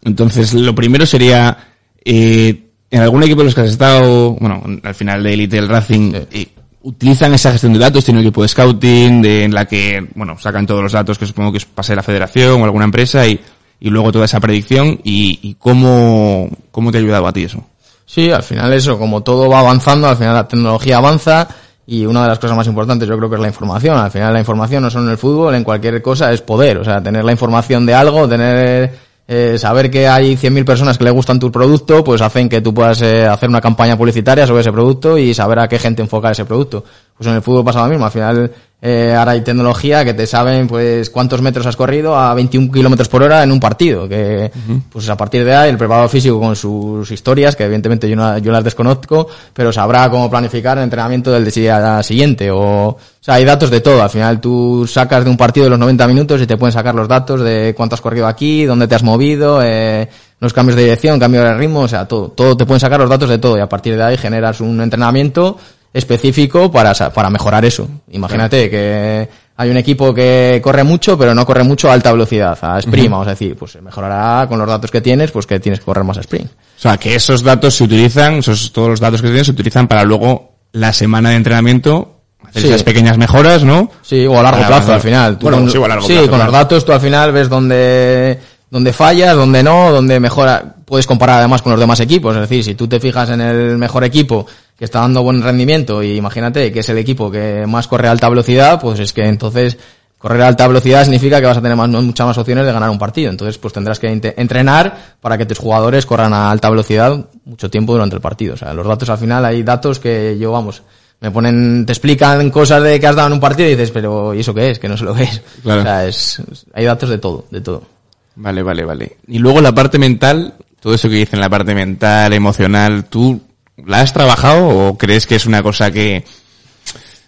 Entonces, 0.03 0.53
lo 0.53 0.75
primero 0.75 1.05
sería, 1.05 1.57
eh, 2.03 2.71
en 2.89 3.01
algún 3.01 3.23
equipo 3.23 3.39
de 3.39 3.45
los 3.45 3.55
que 3.55 3.61
has 3.61 3.69
estado, 3.69 4.31
bueno, 4.33 4.63
al 4.83 4.95
final 4.95 5.23
de 5.23 5.33
Elite 5.33 5.55
del 5.55 5.69
Racing, 5.69 6.13
eh, 6.31 6.47
utilizan 6.81 7.33
esa 7.33 7.51
gestión 7.51 7.73
de 7.73 7.79
datos, 7.79 8.03
tiene 8.03 8.19
un 8.19 8.25
equipo 8.25 8.41
de 8.41 8.49
scouting, 8.49 9.21
de, 9.21 9.43
en 9.45 9.53
la 9.53 9.65
que, 9.65 10.05
bueno, 10.15 10.37
sacan 10.37 10.65
todos 10.67 10.83
los 10.83 10.91
datos 10.91 11.17
que 11.17 11.25
supongo 11.25 11.53
que 11.53 11.61
pase 11.73 11.93
de 11.93 11.97
la 11.97 12.03
federación 12.03 12.61
o 12.61 12.65
alguna 12.65 12.85
empresa 12.85 13.25
y, 13.25 13.39
y 13.83 13.89
luego 13.89 14.13
toda 14.13 14.23
esa 14.23 14.39
predicción 14.39 15.01
y, 15.03 15.39
y 15.41 15.55
cómo, 15.55 16.47
cómo 16.71 16.89
te 16.89 16.97
ha 16.97 17.01
ayudado 17.01 17.27
a 17.27 17.33
ti 17.33 17.43
eso. 17.43 17.65
Sí, 18.05 18.31
al 18.31 18.41
final 18.41 18.71
eso, 18.71 18.97
como 18.97 19.23
todo 19.23 19.49
va 19.49 19.59
avanzando, 19.59 20.07
al 20.07 20.15
final 20.15 20.35
la 20.35 20.47
tecnología 20.47 20.97
avanza 20.97 21.49
y 21.85 22.05
una 22.05 22.21
de 22.21 22.29
las 22.29 22.39
cosas 22.39 22.55
más 22.55 22.65
importantes 22.65 23.09
yo 23.09 23.17
creo 23.17 23.29
que 23.29 23.35
es 23.35 23.41
la 23.41 23.49
información. 23.49 23.97
Al 23.97 24.09
final 24.09 24.31
la 24.31 24.39
información 24.39 24.83
no 24.83 24.89
solo 24.89 25.03
en 25.03 25.11
el 25.11 25.17
fútbol, 25.17 25.53
en 25.55 25.65
cualquier 25.65 26.01
cosa 26.01 26.31
es 26.31 26.39
poder. 26.39 26.77
O 26.77 26.85
sea, 26.85 27.03
tener 27.03 27.25
la 27.25 27.33
información 27.33 27.85
de 27.85 27.93
algo, 27.93 28.25
tener 28.25 28.93
eh, 29.27 29.57
saber 29.57 29.91
que 29.91 30.07
hay 30.07 30.37
100.000 30.37 30.63
personas 30.63 30.97
que 30.97 31.03
le 31.03 31.11
gustan 31.11 31.37
tu 31.37 31.51
producto, 31.51 32.05
pues 32.05 32.21
hacen 32.21 32.47
que 32.47 32.61
tú 32.61 32.73
puedas 32.73 33.01
eh, 33.01 33.27
hacer 33.27 33.49
una 33.49 33.59
campaña 33.59 33.97
publicitaria 33.97 34.47
sobre 34.47 34.61
ese 34.61 34.71
producto 34.71 35.17
y 35.17 35.33
saber 35.33 35.59
a 35.59 35.67
qué 35.67 35.77
gente 35.77 36.01
enfocar 36.01 36.31
ese 36.31 36.45
producto. 36.45 36.85
Pues 37.17 37.27
en 37.27 37.35
el 37.35 37.41
fútbol 37.41 37.63
pasa 37.63 37.83
lo 37.83 37.89
mismo. 37.89 38.05
Al 38.05 38.11
final 38.11 38.51
eh, 38.85 39.15
ahora 39.17 39.31
hay 39.31 39.39
tecnología 39.39 40.03
que 40.03 40.13
te 40.13 40.27
saben 40.27 40.67
pues 40.67 41.09
cuántos 41.09 41.41
metros 41.41 41.65
has 41.65 41.77
corrido 41.77 42.17
a 42.17 42.33
21 42.33 42.69
kilómetros 42.69 43.07
por 43.07 43.23
hora 43.23 43.41
en 43.41 43.49
un 43.49 43.57
partido. 43.57 44.09
Que 44.09 44.51
pues 44.91 45.07
a 45.07 45.15
partir 45.15 45.45
de 45.45 45.55
ahí 45.55 45.69
el 45.69 45.77
preparador 45.77 46.09
físico 46.09 46.37
con 46.37 46.53
sus 46.53 47.09
historias, 47.09 47.55
que 47.55 47.63
evidentemente 47.63 48.09
yo, 48.09 48.17
no, 48.17 48.37
yo 48.39 48.51
las 48.51 48.61
desconozco, 48.61 49.29
pero 49.53 49.71
sabrá 49.71 50.09
cómo 50.09 50.29
planificar 50.29 50.77
el 50.77 50.83
entrenamiento 50.83 51.31
del 51.31 51.49
día 51.49 52.03
siguiente. 52.03 52.51
O, 52.51 52.89
o 52.89 52.97
sea, 53.21 53.35
hay 53.35 53.45
datos 53.45 53.69
de 53.69 53.79
todo. 53.79 54.03
Al 54.03 54.09
final 54.09 54.41
tú 54.41 54.85
sacas 54.85 55.23
de 55.23 55.29
un 55.29 55.37
partido 55.37 55.63
de 55.63 55.69
los 55.69 55.79
90 55.79 56.05
minutos 56.07 56.41
y 56.41 56.45
te 56.45 56.57
pueden 56.57 56.73
sacar 56.73 56.93
los 56.93 57.07
datos 57.07 57.39
de 57.39 57.73
cuánto 57.77 57.95
has 57.95 58.01
corrido 58.01 58.27
aquí, 58.27 58.65
dónde 58.65 58.89
te 58.89 58.95
has 58.95 59.03
movido, 59.03 59.61
eh, 59.63 60.09
los 60.41 60.51
cambios 60.51 60.75
de 60.75 60.83
dirección, 60.83 61.21
cambio 61.21 61.41
de 61.41 61.53
ritmo, 61.53 61.79
o 61.79 61.87
sea, 61.87 62.05
todo. 62.05 62.31
Todo 62.31 62.57
te 62.57 62.65
pueden 62.65 62.81
sacar 62.81 62.99
los 62.99 63.09
datos 63.09 63.29
de 63.29 63.37
todo 63.37 63.57
y 63.57 63.61
a 63.61 63.69
partir 63.69 63.95
de 63.95 64.03
ahí 64.03 64.17
generas 64.17 64.59
un 64.59 64.81
entrenamiento 64.81 65.57
específico 65.93 66.71
para, 66.71 66.93
para 67.11 67.29
mejorar 67.29 67.63
eso. 67.65 67.87
Imagínate 68.11 68.69
que 68.69 69.29
hay 69.55 69.69
un 69.69 69.77
equipo 69.77 70.13
que 70.13 70.59
corre 70.63 70.83
mucho, 70.83 71.17
pero 71.17 71.35
no 71.35 71.45
corre 71.45 71.63
mucho 71.63 71.89
a 71.89 71.93
alta 71.93 72.11
velocidad, 72.11 72.57
a 72.61 72.79
sprint, 72.79 73.09
vamos 73.11 73.27
a 73.27 73.31
decir, 73.31 73.55
pues 73.55 73.79
mejorará 73.81 74.47
con 74.47 74.57
los 74.59 74.67
datos 74.67 74.89
que 74.89 75.01
tienes, 75.01 75.31
pues 75.31 75.45
que 75.45 75.59
tienes 75.59 75.79
que 75.79 75.85
correr 75.85 76.03
más 76.03 76.17
a 76.17 76.21
sprint. 76.21 76.49
O 76.51 76.79
sea, 76.81 76.97
que 76.97 77.15
esos 77.15 77.43
datos 77.43 77.75
se 77.75 77.83
utilizan, 77.83 78.35
esos, 78.35 78.73
todos 78.73 78.89
los 78.89 78.99
datos 78.99 79.21
que 79.21 79.27
tienes 79.27 79.45
se 79.45 79.51
utilizan 79.53 79.87
para 79.87 80.03
luego 80.03 80.53
la 80.71 80.91
semana 80.91 81.29
de 81.29 81.35
entrenamiento 81.35 82.09
hacer 82.47 82.63
Sí. 82.63 82.67
esas 82.67 82.83
pequeñas 82.83 83.17
mejoras, 83.17 83.63
¿no? 83.63 83.89
Sí, 84.01 84.25
o 84.25 84.37
a 84.37 84.43
largo 84.43 84.59
Para 84.61 84.75
plazo 84.77 84.93
al 84.93 85.01
final. 85.01 85.37
Tú 85.37 85.43
Bueno, 85.45 85.59
con- 85.59 85.69
sí, 85.71 85.77
o 85.77 85.85
a 85.85 85.87
largo 85.87 86.05
sí, 86.07 86.13
plazo, 86.13 86.29
con 86.29 86.39
claro. 86.39 86.51
los 86.51 86.59
datos 86.59 86.85
tú 86.85 86.91
al 86.91 86.99
final 87.01 87.31
ves 87.31 87.47
dónde, 87.49 88.39
dónde 88.73 88.91
fallas, 88.91 89.35
dónde 89.35 89.61
no, 89.61 89.91
dónde 89.91 90.19
mejora. 90.19 90.77
Puedes 90.83 91.05
comparar 91.05 91.37
además 91.37 91.61
con 91.61 91.71
los 91.71 91.79
demás 91.79 91.99
equipos. 91.99 92.33
Es 92.33 92.41
decir, 92.41 92.63
si 92.63 92.73
tú 92.73 92.87
te 92.87 92.99
fijas 92.99 93.29
en 93.29 93.39
el 93.39 93.77
mejor 93.77 94.03
equipo 94.03 94.47
que 94.75 94.85
está 94.85 94.99
dando 95.01 95.21
buen 95.21 95.43
rendimiento 95.43 96.01
y 96.01 96.17
imagínate 96.17 96.71
que 96.71 96.79
es 96.79 96.89
el 96.89 96.97
equipo 96.97 97.29
que 97.29 97.65
más 97.67 97.87
corre 97.87 98.07
a 98.07 98.11
alta 98.11 98.29
velocidad, 98.29 98.81
pues 98.81 98.99
es 98.99 99.13
que 99.13 99.27
entonces 99.27 99.77
correr 100.17 100.41
a 100.41 100.47
alta 100.47 100.67
velocidad 100.67 101.03
significa 101.03 101.39
que 101.39 101.45
vas 101.45 101.57
a 101.57 101.61
tener 101.61 101.77
más, 101.77 101.87
muchas 101.87 102.25
más 102.25 102.37
opciones 102.39 102.65
de 102.65 102.73
ganar 102.73 102.89
un 102.89 102.97
partido. 102.97 103.29
Entonces, 103.29 103.59
pues 103.59 103.75
tendrás 103.75 103.99
que 103.99 104.07
entrenar 104.07 105.15
para 105.21 105.37
que 105.37 105.45
tus 105.45 105.59
jugadores 105.59 106.07
corran 106.07 106.33
a 106.33 106.49
alta 106.49 106.71
velocidad 106.71 107.25
mucho 107.45 107.69
tiempo 107.69 107.93
durante 107.93 108.15
el 108.15 108.23
partido. 108.23 108.55
O 108.55 108.57
sea, 108.57 108.73
los 108.73 108.87
datos 108.87 109.07
al 109.07 109.19
final 109.19 109.45
hay 109.45 109.61
datos 109.61 109.99
que 109.99 110.35
yo, 110.39 110.51
vamos, 110.51 110.81
me 111.21 111.29
ponen, 111.29 111.85
te 111.85 111.93
explican 111.93 112.49
cosas 112.49 112.81
de 112.81 112.99
que 112.99 113.05
has 113.05 113.15
dado 113.15 113.27
en 113.27 113.33
un 113.33 113.39
partido 113.39 113.69
y 113.69 113.73
dices, 113.73 113.91
pero 113.91 114.33
¿y 114.33 114.39
eso 114.39 114.51
qué 114.51 114.71
es? 114.71 114.79
Que 114.79 114.89
no 114.89 114.97
sé 114.97 115.05
lo 115.05 115.13
que 115.13 115.23
es. 115.23 115.41
Claro. 115.61 115.81
O 115.81 115.83
sea, 115.83 116.07
es, 116.07 116.41
hay 116.73 116.85
datos 116.85 117.09
de 117.09 117.19
todo, 117.19 117.45
de 117.51 117.61
todo. 117.61 117.92
Vale, 118.35 118.63
vale, 118.63 118.83
vale. 118.83 119.17
Y 119.27 119.39
luego 119.39 119.61
la 119.61 119.73
parte 119.73 119.99
mental, 119.99 120.55
todo 120.79 120.93
eso 120.95 121.09
que 121.09 121.15
dicen, 121.15 121.39
la 121.39 121.49
parte 121.49 121.75
mental, 121.75 122.33
emocional, 122.33 123.05
¿tú 123.05 123.41
la 123.85 124.01
has 124.01 124.13
trabajado 124.13 124.67
o 124.67 124.97
crees 124.97 125.27
que 125.27 125.35
es 125.35 125.45
una 125.45 125.61
cosa 125.61 125.91
que 125.91 126.23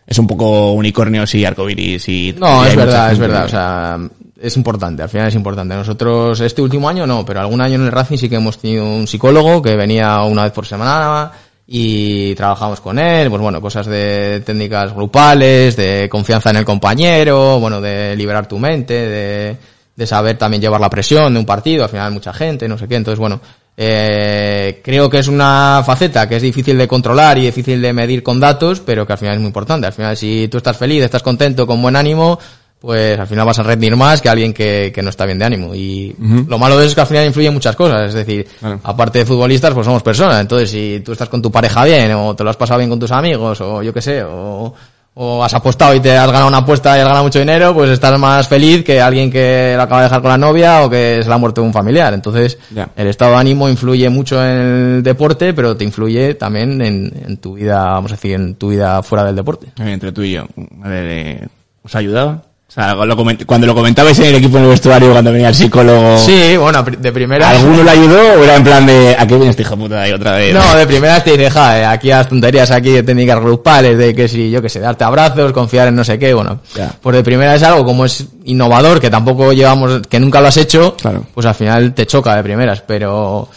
es 0.07 0.19
un 0.19 0.27
poco 0.27 0.73
unicornios 0.73 1.33
y 1.35 1.45
arcoiris 1.45 2.07
y... 2.09 2.35
No, 2.37 2.65
y 2.65 2.69
es 2.69 2.75
verdad, 2.75 3.11
es 3.11 3.19
verdad. 3.19 3.45
O 3.45 3.49
sea, 3.49 3.99
es 4.39 4.57
importante, 4.57 5.03
al 5.03 5.09
final 5.09 5.27
es 5.27 5.35
importante. 5.35 5.75
Nosotros, 5.75 6.39
este 6.41 6.61
último 6.61 6.87
año 6.87 7.07
no, 7.07 7.25
pero 7.25 7.39
algún 7.39 7.61
año 7.61 7.75
en 7.75 7.85
el 7.85 7.91
Racing 7.91 8.17
sí 8.17 8.29
que 8.29 8.35
hemos 8.35 8.59
tenido 8.59 8.85
un 8.85 9.07
psicólogo 9.07 9.61
que 9.61 9.75
venía 9.75 10.21
una 10.23 10.43
vez 10.43 10.51
por 10.51 10.65
semana 10.65 11.31
y 11.67 12.35
trabajamos 12.35 12.79
con 12.79 12.99
él, 12.99 13.29
pues 13.29 13.41
bueno, 13.41 13.59
cosas 13.59 13.87
de 13.87 14.41
técnicas 14.45 14.93
grupales, 14.93 15.75
de 15.75 16.07
confianza 16.09 16.51
en 16.51 16.57
el 16.57 16.65
compañero, 16.65 17.59
bueno, 17.59 17.81
de 17.81 18.15
liberar 18.15 18.47
tu 18.47 18.59
mente, 18.59 18.93
de, 18.93 19.57
de 19.95 20.05
saber 20.07 20.37
también 20.37 20.61
llevar 20.61 20.81
la 20.81 20.89
presión 20.89 21.33
de 21.33 21.39
un 21.39 21.45
partido, 21.45 21.83
al 21.83 21.89
final 21.89 22.11
mucha 22.11 22.33
gente, 22.33 22.67
no 22.67 22.77
sé 22.77 22.87
qué, 22.87 22.95
entonces 22.95 23.19
bueno, 23.19 23.39
eh, 23.77 24.81
creo 24.83 25.09
que 25.09 25.19
es 25.19 25.27
una 25.27 25.83
faceta 25.85 26.27
que 26.27 26.37
es 26.37 26.41
difícil 26.41 26.77
de 26.77 26.87
controlar 26.87 27.37
y 27.37 27.41
difícil 27.45 27.81
de 27.81 27.93
medir 27.93 28.23
con 28.23 28.39
datos, 28.39 28.79
pero 28.79 29.05
que 29.05 29.13
al 29.13 29.19
final 29.19 29.33
es 29.35 29.39
muy 29.39 29.47
importante. 29.47 29.87
Al 29.87 29.93
final, 29.93 30.15
si 30.15 30.47
tú 30.49 30.57
estás 30.57 30.77
feliz, 30.77 31.03
estás 31.03 31.21
contento, 31.23 31.67
con 31.67 31.81
buen 31.81 31.95
ánimo, 31.95 32.39
pues 32.79 33.19
al 33.19 33.27
final 33.27 33.45
vas 33.45 33.59
a 33.59 33.63
rendir 33.63 33.95
más 33.95 34.21
que 34.21 34.29
alguien 34.29 34.53
que, 34.53 34.91
que 34.93 35.01
no 35.01 35.09
está 35.09 35.25
bien 35.25 35.39
de 35.39 35.45
ánimo. 35.45 35.75
Y 35.75 36.15
lo 36.47 36.57
malo 36.57 36.77
de 36.77 36.83
eso 36.83 36.89
es 36.89 36.95
que 36.95 37.01
al 37.01 37.07
final 37.07 37.25
influyen 37.25 37.53
muchas 37.53 37.75
cosas. 37.75 38.09
Es 38.09 38.13
decir, 38.13 38.47
Claro. 38.59 38.79
aparte 38.83 39.19
de 39.19 39.25
futbolistas, 39.25 39.73
pues 39.73 39.85
somos 39.85 40.03
personas. 40.03 40.39
Entonces, 40.39 40.69
si 40.69 41.01
tú 41.03 41.11
estás 41.13 41.27
con 41.27 41.41
tu 41.41 41.51
pareja 41.51 41.83
bien, 41.83 42.13
o 42.13 42.35
te 42.35 42.43
lo 42.43 42.49
has 42.51 42.57
pasado 42.57 42.77
bien 42.77 42.89
con 42.89 42.99
tus 42.99 43.11
amigos, 43.11 43.59
o 43.61 43.81
yo 43.81 43.93
qué 43.93 44.01
sé, 44.01 44.23
o, 44.23 44.73
o 45.17 45.43
has 45.43 45.53
apostado 45.53 45.95
y 45.95 46.01
te 46.01 46.15
has 46.15 46.27
ganado 46.27 46.47
una 46.47 46.57
apuesta 46.57 46.95
y 46.95 46.99
has 46.99 47.05
ganado 47.05 47.23
mucho 47.23 47.39
dinero, 47.39 47.73
pues 47.73 47.89
estás 47.89 48.19
más 48.19 48.47
feliz 48.47 48.83
que 48.83 49.01
alguien 49.01 49.31
que 49.31 49.73
lo 49.75 49.81
acaba 49.81 50.01
de 50.01 50.07
dejar 50.07 50.21
con 50.21 50.29
la 50.29 50.37
novia 50.37 50.83
o 50.83 50.89
que 50.89 51.19
se 51.21 51.27
le 51.27 51.33
ha 51.33 51.37
muerto 51.37 51.63
un 51.63 51.71
familiar. 51.71 52.13
Entonces, 52.13 52.57
el 52.95 53.07
estado 53.07 53.31
de 53.31 53.37
ánimo 53.37 53.69
influye 53.69 54.09
mucho 54.09 54.43
en 54.45 54.51
el 54.97 55.03
deporte, 55.03 55.53
pero 55.53 55.77
te 55.77 55.85
influye 55.85 56.35
también 56.35 56.81
en, 56.81 57.11
en 57.25 57.37
tu 57.37 57.53
vida, 57.53 57.83
vamos 57.85 58.11
a 58.11 58.15
decir, 58.15 58.33
en 58.33 58.55
tu 58.55 58.69
vida 58.69 59.01
fuera 59.03 59.23
del 59.23 59.37
deporte. 59.37 59.67
Entre 59.77 60.11
tú 60.11 60.21
y 60.21 60.33
yo. 60.33 60.45
Eh, 60.85 61.47
¿os 61.81 61.95
ayudaba? 61.95 62.43
O 62.67 62.71
sea, 62.75 62.93
lo 62.93 63.15
cuando 63.45 63.67
lo 63.67 63.75
comentabais 63.75 64.17
en 64.19 64.25
el 64.25 64.35
equipo 64.35 64.57
en 64.57 64.63
el 64.63 64.69
vestuario, 64.71 65.11
cuando 65.11 65.31
venía 65.31 65.47
el 65.49 65.55
psicólogo... 65.55 66.17
Sí, 66.17 66.57
bueno, 66.57 66.83
de 66.83 67.11
primera. 67.13 67.49
¿Alguno 67.51 67.83
le 67.83 67.89
ayudó 67.91 68.19
o 68.19 68.43
era 68.43 68.55
en 68.57 68.63
plan 68.65 68.85
de... 68.85 69.15
¿A 69.17 69.25
qué 69.25 69.35
viene 69.35 69.51
este 69.51 69.61
hijo 69.61 69.75
de 69.77 69.83
puta 69.83 70.01
ahí 70.01 70.11
otra 70.11 70.35
vez? 70.35 70.53
No, 70.53 70.75
de 70.75 70.85
primeras 70.85 71.23
te 71.23 71.31
dice, 71.37 71.49
ja, 71.51 71.79
eh, 71.79 71.85
aquí 71.85 72.09
las 72.09 72.27
tonterías 72.27 72.71
aquí 72.71 72.89
de 72.89 73.03
técnicas 73.03 73.39
grupales, 73.39 73.97
de 73.97 74.13
que 74.13 74.27
si, 74.27 74.49
yo 74.49 74.61
que 74.61 74.67
sé, 74.67 74.79
darte 74.81 75.05
abrazos, 75.05 75.53
confiar 75.53 75.87
en 75.87 75.95
no 75.95 76.03
sé 76.03 76.19
qué, 76.19 76.33
bueno. 76.33 76.59
Ya. 76.75 76.91
Pues 77.01 77.15
de 77.15 77.23
primera 77.23 77.55
es 77.55 77.63
algo 77.63 77.85
como 77.85 78.03
es 78.03 78.25
innovador, 78.43 78.99
que 78.99 79.09
tampoco 79.09 79.53
llevamos, 79.53 80.01
que 80.09 80.19
nunca 80.19 80.41
lo 80.41 80.47
has 80.47 80.57
hecho, 80.57 80.97
Claro. 80.97 81.23
pues 81.33 81.45
al 81.45 81.55
final 81.55 81.93
te 81.93 82.05
choca 82.05 82.35
de 82.35 82.43
primeras, 82.43 82.81
pero 82.81 83.47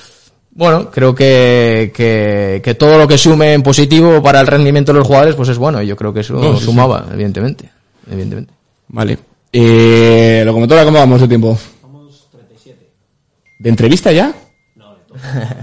bueno, 0.53 0.91
creo 0.93 1.13
que, 1.15 1.93
que, 1.95 2.61
que 2.63 2.75
todo 2.75 2.99
lo 2.99 3.09
que 3.09 3.19
sume 3.19 3.55
en 3.55 3.63
positivo 3.63 4.23
para 4.23 4.41
el 4.41 4.47
rendimiento 4.47 4.93
de 4.93 4.99
los 4.99 5.07
jugadores, 5.09 5.35
pues 5.35 5.49
es 5.49 5.59
bueno, 5.59 5.83
y 5.83 5.87
yo 5.89 5.97
creo 5.97 6.13
que 6.13 6.21
eso 6.21 6.35
No, 6.35 6.57
sí, 6.57 6.65
sumaba, 6.67 7.05
evidentemente, 7.13 7.69
evidentemente. 8.09 8.58
Vale. 8.89 9.19
Eh, 9.53 10.43
lo 10.45 10.53
comentó 10.53 10.77
¿cómo 10.85 10.99
vamos 10.99 11.21
de 11.21 11.29
tiempo? 11.29 11.59
Vamos 11.83 12.29
37. 12.31 12.87
¿De 13.59 13.69
entrevista 13.71 14.13
ya? 14.13 14.33
No, 14.77 14.95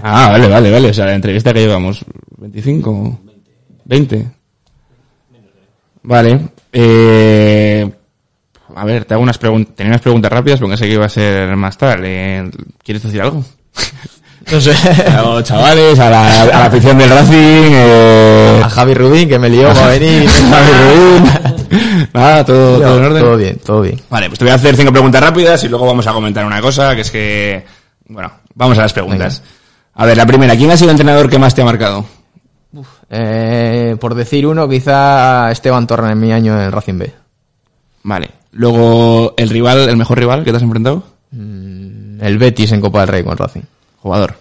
Ah, 0.02 0.28
vale, 0.30 0.48
vale, 0.48 0.70
vale. 0.70 0.90
O 0.90 0.94
sea, 0.94 1.06
de 1.06 1.14
entrevista 1.14 1.52
que 1.52 1.60
llevamos 1.60 2.04
25. 2.38 3.20
20. 3.84 4.26
Vale. 6.02 6.40
Eh, 6.72 7.90
a 8.74 8.84
ver, 8.84 9.04
te 9.04 9.14
hago 9.14 9.22
unas 9.22 9.38
preguntas. 9.38 9.74
Tenía 9.74 9.90
unas 9.92 10.02
preguntas 10.02 10.30
rápidas 10.30 10.60
porque 10.60 10.76
sé 10.76 10.86
que 10.86 10.92
iba 10.94 11.06
a 11.06 11.08
ser 11.08 11.56
más 11.56 11.78
tarde. 11.78 12.50
¿Quieres 12.82 13.02
decir 13.02 13.20
algo? 13.22 13.44
No 14.52 14.60
sé. 14.60 14.70
A 15.10 15.22
los 15.22 15.42
chavales, 15.42 15.98
a 15.98 16.08
la, 16.08 16.42
a 16.42 16.46
la 16.46 16.66
afición 16.66 16.96
del 16.96 17.10
Racing, 17.10 17.34
eh, 17.72 18.60
A 18.62 18.70
Javi 18.70 18.94
Rubín, 18.94 19.28
que 19.28 19.40
me 19.40 19.48
lió 19.50 19.66
para 19.74 19.88
venir. 19.88 20.28
Javi 20.50 20.70
Rubín. 20.72 21.55
Nada, 22.12 22.44
todo, 22.44 22.80
todo 22.80 22.98
en 22.98 23.04
orden. 23.04 23.22
Todo 23.22 23.36
bien, 23.36 23.58
todo 23.64 23.80
bien. 23.82 24.00
Vale, 24.10 24.28
pues 24.28 24.38
te 24.38 24.44
voy 24.44 24.52
a 24.52 24.56
hacer 24.56 24.76
cinco 24.76 24.92
preguntas 24.92 25.22
rápidas 25.22 25.62
y 25.64 25.68
luego 25.68 25.86
vamos 25.86 26.06
a 26.06 26.12
comentar 26.12 26.44
una 26.44 26.60
cosa, 26.60 26.94
que 26.94 27.00
es 27.02 27.10
que... 27.10 27.64
Bueno, 28.08 28.30
vamos 28.54 28.78
a 28.78 28.82
las 28.82 28.92
preguntas. 28.92 29.42
A 29.94 30.06
ver, 30.06 30.16
la 30.16 30.26
primera, 30.26 30.56
¿quién 30.56 30.70
ha 30.70 30.76
sido 30.76 30.90
el 30.90 30.94
entrenador 30.94 31.28
que 31.28 31.38
más 31.38 31.54
te 31.54 31.62
ha 31.62 31.64
marcado? 31.64 32.04
Eh, 33.08 33.96
por 34.00 34.14
decir 34.14 34.46
uno, 34.46 34.68
quizá 34.68 35.50
Esteban 35.50 35.86
Torre 35.86 36.12
en 36.12 36.20
mi 36.20 36.32
año 36.32 36.60
en 36.60 36.70
Racing 36.70 36.98
B. 36.98 37.12
Vale. 38.02 38.30
Luego, 38.52 39.34
el 39.36 39.48
rival, 39.50 39.88
el 39.88 39.96
mejor 39.96 40.18
rival 40.18 40.44
que 40.44 40.50
te 40.50 40.56
has 40.56 40.62
enfrentado? 40.62 41.02
El 41.32 42.38
Betis 42.38 42.72
en 42.72 42.80
Copa 42.80 43.00
del 43.00 43.08
Rey 43.08 43.24
con 43.24 43.36
Racing. 43.36 43.62
Jugador. 43.98 44.36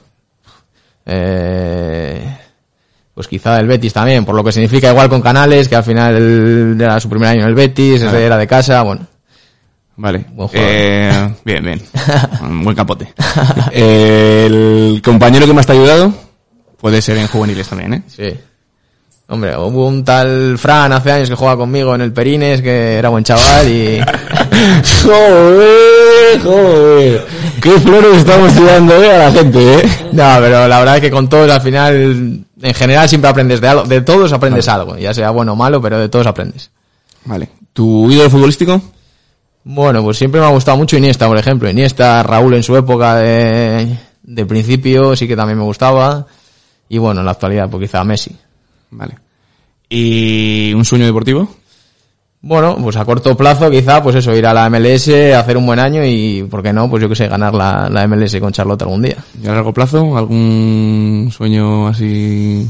Eh, 1.06 2.05
pues 3.16 3.30
quizá 3.30 3.58
el 3.60 3.68
Betis 3.68 3.94
también, 3.94 4.26
por 4.26 4.36
lo 4.36 4.44
que 4.44 4.52
significa 4.52 4.92
igual 4.92 5.10
con 5.10 5.22
Canales, 5.22 5.70
que 5.70 5.76
al 5.78 5.86
final 5.86 6.80
era 6.80 7.00
su 7.00 7.10
primer 7.10 7.30
año 7.30 7.42
en 7.44 7.48
el 7.48 7.56
Betis, 7.56 8.02
era 8.02 8.38
de 8.38 8.46
casa, 8.46 8.84
bueno. 8.84 9.08
Vale. 9.96 10.26
Buen. 10.34 10.50
Eh, 10.54 11.34
bien, 11.46 11.64
bien. 11.64 11.82
Un 12.42 12.66
buen 12.66 12.76
capote. 12.76 13.14
el 13.72 15.02
compañero 15.04 15.48
que 15.48 15.54
más 15.54 15.66
te 15.66 15.72
ha 15.72 15.76
ayudado? 15.76 16.14
Puede 16.78 17.02
ser 17.02 17.18
en 17.18 17.28
juveniles 17.28 17.68
también, 17.70 17.94
¿eh? 17.94 18.04
Sí. 18.08 18.34
Hombre, 19.28 19.58
hubo 19.58 19.88
un 19.88 20.04
tal 20.04 20.58
Fran 20.58 20.92
hace 20.92 21.12
años 21.12 21.30
que 21.30 21.36
jugaba 21.36 21.58
conmigo 21.58 21.96
en 21.96 22.02
el 22.02 22.14
Perines, 22.14 22.62
que 22.62 22.98
era 22.98 23.10
buen 23.10 23.24
chaval 23.24 23.68
y... 23.68 24.00
joder, 25.04 26.42
joder. 26.44 27.26
Qué 27.60 27.72
flores 27.80 28.18
estamos 28.18 28.54
tirando 28.54 29.02
eh, 29.02 29.12
a 29.12 29.18
la 29.18 29.32
gente, 29.32 29.80
¿eh? 29.80 29.90
No, 30.12 30.36
pero 30.42 30.68
la 30.68 30.80
verdad 30.80 30.96
es 30.98 31.02
que 31.02 31.10
con 31.10 31.28
todos 31.28 31.50
al 31.50 31.62
final, 31.62 32.45
en 32.66 32.74
general 32.74 33.08
siempre 33.08 33.30
aprendes 33.30 33.62
de 33.62 33.68
algo, 33.68 33.84
de 33.84 34.02
todos 34.02 34.34
aprendes 34.34 34.68
algo, 34.68 34.98
ya 34.98 35.14
sea 35.14 35.30
bueno 35.30 35.54
o 35.54 35.56
malo, 35.56 35.80
pero 35.80 36.00
de 36.00 36.10
todos 36.10 36.26
aprendes. 36.26 36.72
Vale. 37.24 37.48
¿Tu 37.74 38.12
ídolo 38.12 38.30
futbolístico? 38.30 38.82
Bueno, 39.64 40.04
pues 40.04 40.18
siempre 40.18 40.42
me 40.42 40.48
ha 40.48 40.50
gustado 40.50 40.76
mucho 40.76 40.98
Iniesta, 40.98 41.28
por 41.28 41.38
ejemplo. 41.38 41.70
Iniesta, 41.70 42.24
Raúl 42.24 42.56
en 42.56 42.64
su 42.64 42.76
época 42.76 43.18
de, 43.18 43.98
de 44.24 44.46
principio 44.48 45.16
sí 45.16 45.28
que 45.28 45.36
también 45.36 45.60
me 45.60 45.64
gustaba. 45.64 46.26
Y 46.90 46.98
bueno, 46.98 47.20
en 47.20 47.26
la 47.26 47.34
actualidad, 47.34 47.70
pues 47.70 47.84
quizá 47.84 48.04
Messi. 48.04 48.36
Vale. 48.90 49.16
¿Y 49.88 50.74
un 50.74 50.86
sueño 50.86 51.06
deportivo? 51.06 51.48
Bueno, 52.48 52.78
pues 52.80 52.96
a 52.96 53.04
corto 53.06 53.36
plazo 53.36 53.72
quizá, 53.72 54.04
pues 54.04 54.18
eso, 54.18 54.32
ir 54.36 54.46
a 54.46 54.54
la 54.54 54.70
MLS, 54.70 55.08
hacer 55.34 55.58
un 55.58 55.66
buen 55.66 55.80
año 55.80 56.06
y, 56.06 56.44
¿por 56.44 56.62
qué 56.62 56.72
no? 56.72 56.88
Pues 56.88 57.02
yo 57.02 57.10
que 57.10 57.16
sé, 57.16 57.28
ganar 57.28 57.56
la, 57.56 57.90
la 57.90 58.08
MLS 58.08 58.40
con 58.40 58.52
Charlotte 58.52 58.84
algún 58.84 59.02
día. 59.02 59.16
¿Y 59.42 59.48
a 59.48 59.54
largo 59.54 59.74
plazo? 59.74 60.16
¿Algún 60.16 61.32
sueño 61.36 61.88
así? 61.88 62.70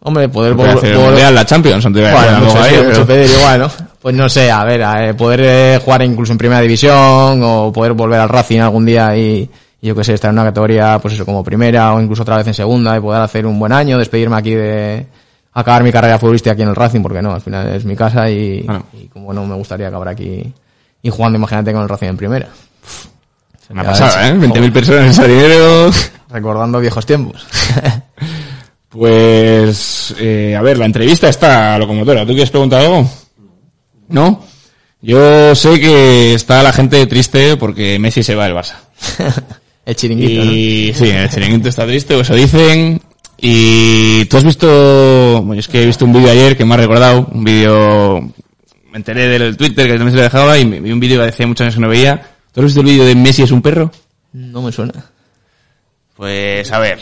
Hombre, 0.00 0.28
poder 0.28 0.56
el 0.82 0.98
Mundial, 0.98 1.34
la 1.36 1.46
Champions, 1.46 1.86
antes 1.86 2.04
de 2.04 2.10
Bueno, 2.12 2.40
mucho, 2.40 2.60
ahí, 2.60 2.70
sí, 2.70 2.76
pero- 2.78 2.88
mucho 2.88 3.06
pedir 3.06 3.30
igual, 3.30 3.60
¿no? 3.60 3.70
Pues 4.02 4.14
no 4.16 4.28
sé, 4.28 4.50
a 4.50 4.64
ver, 4.64 4.80
eh, 4.80 5.14
poder 5.14 5.40
eh, 5.44 5.80
jugar 5.82 6.02
incluso 6.02 6.32
en 6.32 6.38
primera 6.38 6.60
división 6.60 7.40
o 7.44 7.70
poder 7.72 7.92
volver 7.92 8.18
al 8.18 8.28
Racing 8.28 8.58
algún 8.58 8.84
día 8.84 9.16
y 9.16 9.48
yo 9.80 9.94
que 9.94 10.02
sé, 10.02 10.14
estar 10.14 10.30
en 10.30 10.34
una 10.38 10.46
categoría, 10.48 10.98
pues 11.00 11.14
eso, 11.14 11.24
como 11.24 11.44
primera 11.44 11.94
o 11.94 12.00
incluso 12.00 12.22
otra 12.22 12.38
vez 12.38 12.46
en 12.48 12.54
segunda 12.54 12.96
y 12.96 13.00
poder 13.00 13.22
hacer 13.22 13.46
un 13.46 13.56
buen 13.56 13.72
año, 13.72 13.98
despedirme 13.98 14.36
aquí 14.36 14.50
de 14.50 15.06
acabar 15.54 15.82
mi 15.82 15.92
carrera 15.92 16.18
futbolística 16.18 16.52
aquí 16.52 16.62
en 16.62 16.68
el 16.68 16.76
Racing, 16.76 17.00
porque 17.00 17.22
no, 17.22 17.32
al 17.32 17.40
final 17.40 17.68
es 17.68 17.84
mi 17.84 17.96
casa 17.96 18.28
y, 18.30 18.66
y 18.92 19.08
como 19.08 19.32
no 19.32 19.46
me 19.46 19.54
gustaría 19.54 19.88
acabar 19.88 20.08
aquí 20.08 20.52
y 21.02 21.10
jugando, 21.10 21.38
imagínate, 21.38 21.72
con 21.72 21.82
el 21.82 21.88
Racing 21.88 22.08
en 22.08 22.16
primera. 22.16 22.48
Una 23.70 23.84
pasada, 23.84 24.28
¿eh? 24.28 24.34
20.000 24.34 24.72
personas 24.72 25.02
en 25.02 25.10
ese 25.10 25.28
dinero. 25.28 25.90
Recordando 26.30 26.80
viejos 26.80 27.06
tiempos. 27.06 27.46
Pues, 28.94 30.14
eh, 30.20 30.54
a 30.56 30.62
ver, 30.62 30.78
la 30.78 30.84
entrevista 30.84 31.28
está 31.28 31.76
locomotora. 31.80 32.20
¿Tú 32.20 32.28
quieres 32.28 32.50
preguntar 32.50 32.82
algo? 32.82 33.10
¿No? 34.06 34.44
Yo 35.02 35.52
sé 35.56 35.80
que 35.80 36.34
está 36.34 36.62
la 36.62 36.72
gente 36.72 37.04
triste 37.06 37.56
porque 37.56 37.98
Messi 37.98 38.22
se 38.22 38.36
va 38.36 38.44
del 38.44 38.54
Barça. 38.54 38.76
el 39.84 39.96
chiringuito, 39.96 40.44
y, 40.44 40.94
Sí, 40.94 41.10
el 41.10 41.28
chiringuito 41.28 41.68
está 41.68 41.84
triste, 41.86 42.14
o 42.14 42.20
eso 42.20 42.34
dicen. 42.34 43.02
Y 43.38 44.24
tú 44.26 44.36
has 44.38 44.44
visto, 44.44 45.42
bueno, 45.42 45.60
es 45.60 45.68
que 45.68 45.82
he 45.82 45.86
visto 45.86 46.04
un 46.04 46.12
vídeo 46.12 46.30
ayer 46.30 46.56
que 46.56 46.64
me 46.64 46.74
ha 46.74 46.78
recordado, 46.78 47.26
un 47.32 47.44
vídeo, 47.44 48.20
me 48.90 48.96
enteré 48.96 49.26
del 49.28 49.56
Twitter 49.56 49.86
que 49.86 49.92
también 49.94 50.10
se 50.12 50.16
lo 50.16 50.22
dejaba 50.22 50.56
y 50.58 50.64
vi 50.64 50.92
un 50.92 51.00
vídeo 51.00 51.20
que 51.20 51.26
decía 51.26 51.46
muchos 51.46 51.62
años 51.64 51.74
que 51.74 51.80
no 51.80 51.88
veía. 51.88 52.22
¿Tú 52.52 52.60
has 52.60 52.64
visto 52.66 52.80
el 52.80 52.86
vídeo 52.86 53.04
de 53.04 53.14
Messi 53.14 53.42
es 53.42 53.50
un 53.50 53.60
perro? 53.60 53.90
No 54.32 54.62
me 54.62 54.70
suena. 54.72 54.92
Pues 56.16 56.70
a 56.72 56.78
ver. 56.78 56.98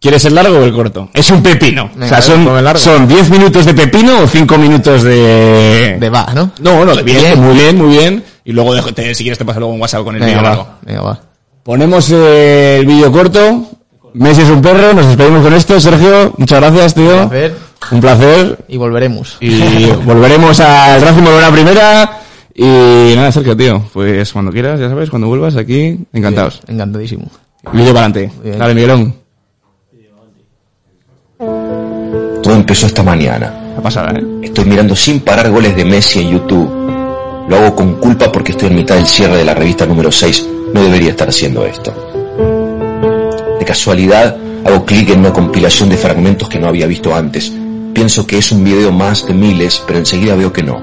¿Quieres 0.00 0.24
el 0.26 0.34
largo 0.34 0.58
o 0.58 0.64
el 0.64 0.72
corto? 0.74 1.08
Es 1.14 1.30
un 1.30 1.42
pepino. 1.42 1.90
Venga, 1.94 2.04
o 2.04 2.08
sea, 2.08 2.18
ver, 2.18 2.44
son, 2.44 2.64
largo. 2.64 2.78
son 2.80 3.08
10 3.08 3.30
minutos 3.30 3.64
de 3.64 3.72
pepino 3.72 4.20
o 4.20 4.26
5 4.26 4.58
minutos 4.58 5.02
de... 5.02 5.96
De 5.98 6.10
va, 6.10 6.30
¿no? 6.34 6.50
No, 6.60 6.84
no, 6.84 6.94
de 6.94 7.02
bien, 7.02 7.18
Bien. 7.22 7.40
muy 7.40 7.54
bien, 7.54 7.78
muy 7.78 7.96
bien. 7.96 8.24
Y 8.44 8.52
luego 8.52 8.74
dejo- 8.74 8.92
te- 8.92 9.14
si 9.14 9.24
quieres 9.24 9.38
te 9.38 9.46
paso 9.46 9.60
luego 9.60 9.72
un 9.72 9.80
WhatsApp 9.80 10.04
con 10.04 10.14
el 10.16 10.20
vídeo 10.22 10.36
va, 10.36 10.42
largo. 10.42 10.68
venga, 10.82 11.00
va. 11.00 11.20
Ponemos 11.62 12.10
eh, 12.10 12.78
el 12.80 12.86
vídeo 12.86 13.10
corto. 13.10 13.70
Messi 14.14 14.42
es 14.42 14.50
un 14.50 14.62
perro. 14.62 14.94
Nos 14.94 15.06
despedimos 15.06 15.42
con 15.42 15.54
esto. 15.54 15.80
Sergio, 15.80 16.32
muchas 16.38 16.60
gracias, 16.60 16.94
tío. 16.94 17.22
Un 17.22 17.28
placer. 17.28 17.54
Un 17.90 18.00
placer. 18.00 18.58
Y 18.68 18.76
volveremos. 18.76 19.36
Y 19.40 19.86
volveremos 20.04 20.60
al 20.60 21.00
Racing 21.00 21.24
volver 21.24 21.44
a 21.44 21.50
primera. 21.50 22.20
Y 22.54 23.14
nada, 23.16 23.32
Sergio, 23.32 23.56
tío. 23.56 23.82
Pues 23.92 24.32
cuando 24.32 24.52
quieras, 24.52 24.78
ya 24.78 24.88
sabes, 24.88 25.10
cuando 25.10 25.26
vuelvas 25.26 25.56
aquí, 25.56 25.98
encantados. 26.12 26.60
Bien, 26.66 26.76
encantadísimo. 26.76 27.28
Vídeo 27.72 27.92
para 27.92 28.06
adelante. 28.06 28.32
Dale, 28.56 28.74
Miguelón. 28.74 29.14
Todo 32.42 32.54
empezó 32.54 32.86
esta 32.86 33.02
mañana. 33.02 33.72
La 33.74 33.82
pasada, 33.82 34.12
¿eh? 34.12 34.24
Estoy 34.42 34.66
mirando 34.66 34.94
sin 34.94 35.20
parar 35.20 35.50
goles 35.50 35.74
de 35.74 35.84
Messi 35.84 36.20
en 36.20 36.30
YouTube. 36.30 36.70
Lo 37.48 37.56
hago 37.56 37.74
con 37.74 37.94
culpa 37.94 38.30
porque 38.30 38.52
estoy 38.52 38.68
en 38.68 38.76
mitad 38.76 38.94
del 38.94 39.06
cierre 39.06 39.38
de 39.38 39.44
la 39.44 39.54
revista 39.54 39.86
número 39.86 40.12
6. 40.12 40.46
No 40.72 40.82
debería 40.82 41.10
estar 41.10 41.28
haciendo 41.28 41.66
esto. 41.66 42.13
De 43.64 43.68
casualidad, 43.68 44.36
hago 44.62 44.84
clic 44.84 45.08
en 45.08 45.20
una 45.20 45.32
compilación 45.32 45.88
de 45.88 45.96
fragmentos 45.96 46.50
que 46.50 46.58
no 46.58 46.68
había 46.68 46.86
visto 46.86 47.14
antes. 47.14 47.50
Pienso 47.94 48.26
que 48.26 48.36
es 48.36 48.52
un 48.52 48.62
video 48.62 48.92
más 48.92 49.26
de 49.26 49.32
miles, 49.32 49.82
pero 49.86 49.98
enseguida 49.98 50.34
veo 50.34 50.52
que 50.52 50.62
no. 50.62 50.82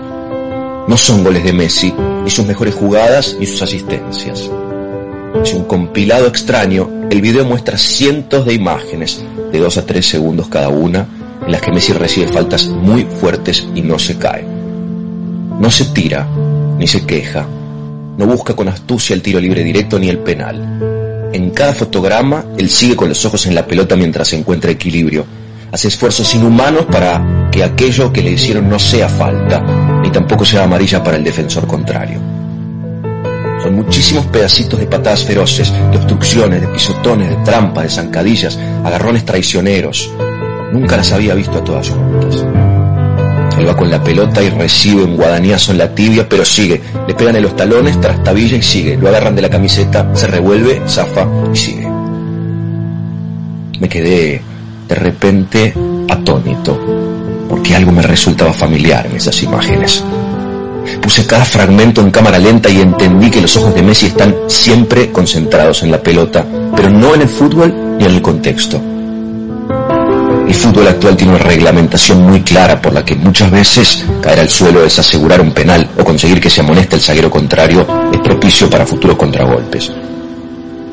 No 0.87 0.97
son 0.97 1.23
goles 1.23 1.43
de 1.43 1.53
Messi, 1.53 1.93
ni 2.23 2.31
sus 2.31 2.43
mejores 2.47 2.73
jugadas, 2.73 3.37
ni 3.39 3.45
sus 3.45 3.61
asistencias. 3.61 4.49
Es 5.43 5.53
un 5.53 5.65
compilado 5.65 6.25
extraño. 6.25 6.89
El 7.11 7.21
video 7.21 7.45
muestra 7.45 7.77
cientos 7.77 8.47
de 8.47 8.55
imágenes, 8.55 9.23
de 9.51 9.59
2 9.59 9.77
a 9.77 9.85
3 9.85 10.03
segundos 10.03 10.47
cada 10.47 10.69
una, 10.69 11.05
en 11.45 11.51
las 11.51 11.61
que 11.61 11.71
Messi 11.71 11.93
recibe 11.93 12.29
faltas 12.29 12.65
muy 12.65 13.03
fuertes 13.03 13.67
y 13.75 13.81
no 13.83 13.99
se 13.99 14.17
cae. 14.17 14.43
No 14.43 15.69
se 15.69 15.85
tira, 15.85 16.27
ni 16.79 16.87
se 16.87 17.05
queja. 17.05 17.45
No 18.17 18.25
busca 18.25 18.55
con 18.55 18.69
astucia 18.69 19.13
el 19.13 19.21
tiro 19.21 19.39
libre 19.39 19.63
directo 19.63 19.99
ni 19.99 20.09
el 20.09 20.17
penal. 20.17 20.90
En 21.33 21.51
cada 21.51 21.73
fotograma, 21.73 22.45
él 22.57 22.69
sigue 22.69 22.95
con 22.95 23.07
los 23.09 23.23
ojos 23.25 23.45
en 23.45 23.55
la 23.55 23.65
pelota 23.65 23.95
mientras 23.95 24.33
encuentra 24.33 24.71
equilibrio. 24.71 25.25
Hace 25.71 25.87
esfuerzos 25.87 26.35
inhumanos 26.35 26.85
para 26.85 27.49
que 27.49 27.63
aquello 27.63 28.11
que 28.11 28.21
le 28.21 28.31
hicieron 28.31 28.69
no 28.69 28.77
sea 28.77 29.07
falta, 29.07 29.61
ni 30.01 30.11
tampoco 30.11 30.43
sea 30.43 30.63
amarilla 30.63 31.01
para 31.01 31.15
el 31.15 31.23
defensor 31.23 31.65
contrario. 31.65 32.19
Son 33.63 33.75
muchísimos 33.75 34.25
pedacitos 34.25 34.79
de 34.79 34.87
patadas 34.87 35.23
feroces, 35.23 35.71
de 35.71 35.97
obstrucciones, 35.97 36.61
de 36.61 36.67
pisotones, 36.67 37.29
de 37.29 37.35
trampas, 37.37 37.83
de 37.83 37.89
zancadillas, 37.89 38.57
agarrones 38.83 39.23
traicioneros. 39.23 40.11
Nunca 40.73 40.97
las 40.97 41.11
había 41.11 41.35
visto 41.35 41.59
a 41.59 41.63
todas 41.63 41.89
juntas. 41.89 42.43
Él 43.61 43.69
va 43.69 43.77
con 43.77 43.91
la 43.91 44.03
pelota 44.03 44.41
y 44.41 44.49
recibe 44.49 45.03
un 45.03 45.15
guadañazo 45.15 45.71
en 45.71 45.77
la 45.77 45.93
tibia, 45.93 46.27
pero 46.27 46.43
sigue. 46.43 46.81
Le 47.07 47.13
pegan 47.13 47.35
en 47.35 47.43
los 47.43 47.55
talones, 47.55 48.01
trastabilla 48.01 48.57
y 48.57 48.63
sigue. 48.63 48.97
Lo 48.97 49.07
agarran 49.09 49.35
de 49.35 49.43
la 49.43 49.51
camiseta, 49.51 50.09
se 50.15 50.25
revuelve, 50.25 50.81
zafa 50.87 51.27
y 51.53 51.55
sigue. 51.55 51.87
Me 53.79 53.87
quedé 53.87 54.41
de 54.87 54.95
repente 54.95 55.75
atónito, 56.09 56.75
porque 57.47 57.75
algo 57.75 57.91
me 57.91 58.01
resultaba 58.01 58.51
familiar 58.51 59.05
en 59.05 59.17
esas 59.17 59.43
imágenes. 59.43 60.03
Puse 60.99 61.27
cada 61.27 61.45
fragmento 61.45 62.01
en 62.01 62.09
cámara 62.09 62.39
lenta 62.39 62.67
y 62.67 62.81
entendí 62.81 63.29
que 63.29 63.41
los 63.41 63.55
ojos 63.57 63.75
de 63.75 63.83
Messi 63.83 64.07
están 64.07 64.35
siempre 64.47 65.11
concentrados 65.11 65.83
en 65.83 65.91
la 65.91 66.01
pelota, 66.01 66.43
pero 66.75 66.89
no 66.89 67.13
en 67.13 67.21
el 67.21 67.29
fútbol 67.29 67.71
ni 67.99 68.05
en 68.05 68.11
el 68.11 68.23
contexto. 68.23 68.81
El 70.47 70.55
fútbol 70.55 70.87
actual 70.87 71.15
tiene 71.15 71.33
una 71.33 71.43
reglamentación 71.43 72.21
muy 72.23 72.41
clara 72.41 72.81
por 72.81 72.93
la 72.93 73.05
que 73.05 73.15
muchas 73.15 73.49
veces 73.49 74.05
caer 74.21 74.41
al 74.41 74.49
suelo 74.49 74.83
es 74.83 74.99
asegurar 74.99 75.39
un 75.41 75.53
penal 75.53 75.89
o 75.97 76.03
conseguir 76.03 76.39
que 76.41 76.49
se 76.49 76.61
amoneste 76.61 76.97
el 76.97 77.01
zaguero 77.01 77.29
contrario 77.29 77.85
es 78.11 78.19
propicio 78.19 78.69
para 78.69 78.85
futuros 78.85 79.17
contragolpes. 79.17 79.91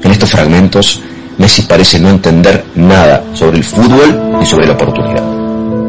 En 0.02 0.10
estos 0.10 0.30
fragmentos, 0.30 1.00
Messi 1.38 1.62
parece 1.62 1.98
no 1.98 2.10
entender 2.10 2.64
nada 2.76 3.24
sobre 3.34 3.58
el 3.58 3.64
fútbol 3.64 4.38
ni 4.38 4.46
sobre 4.46 4.66
la 4.66 4.74
oportunidad. 4.74 5.38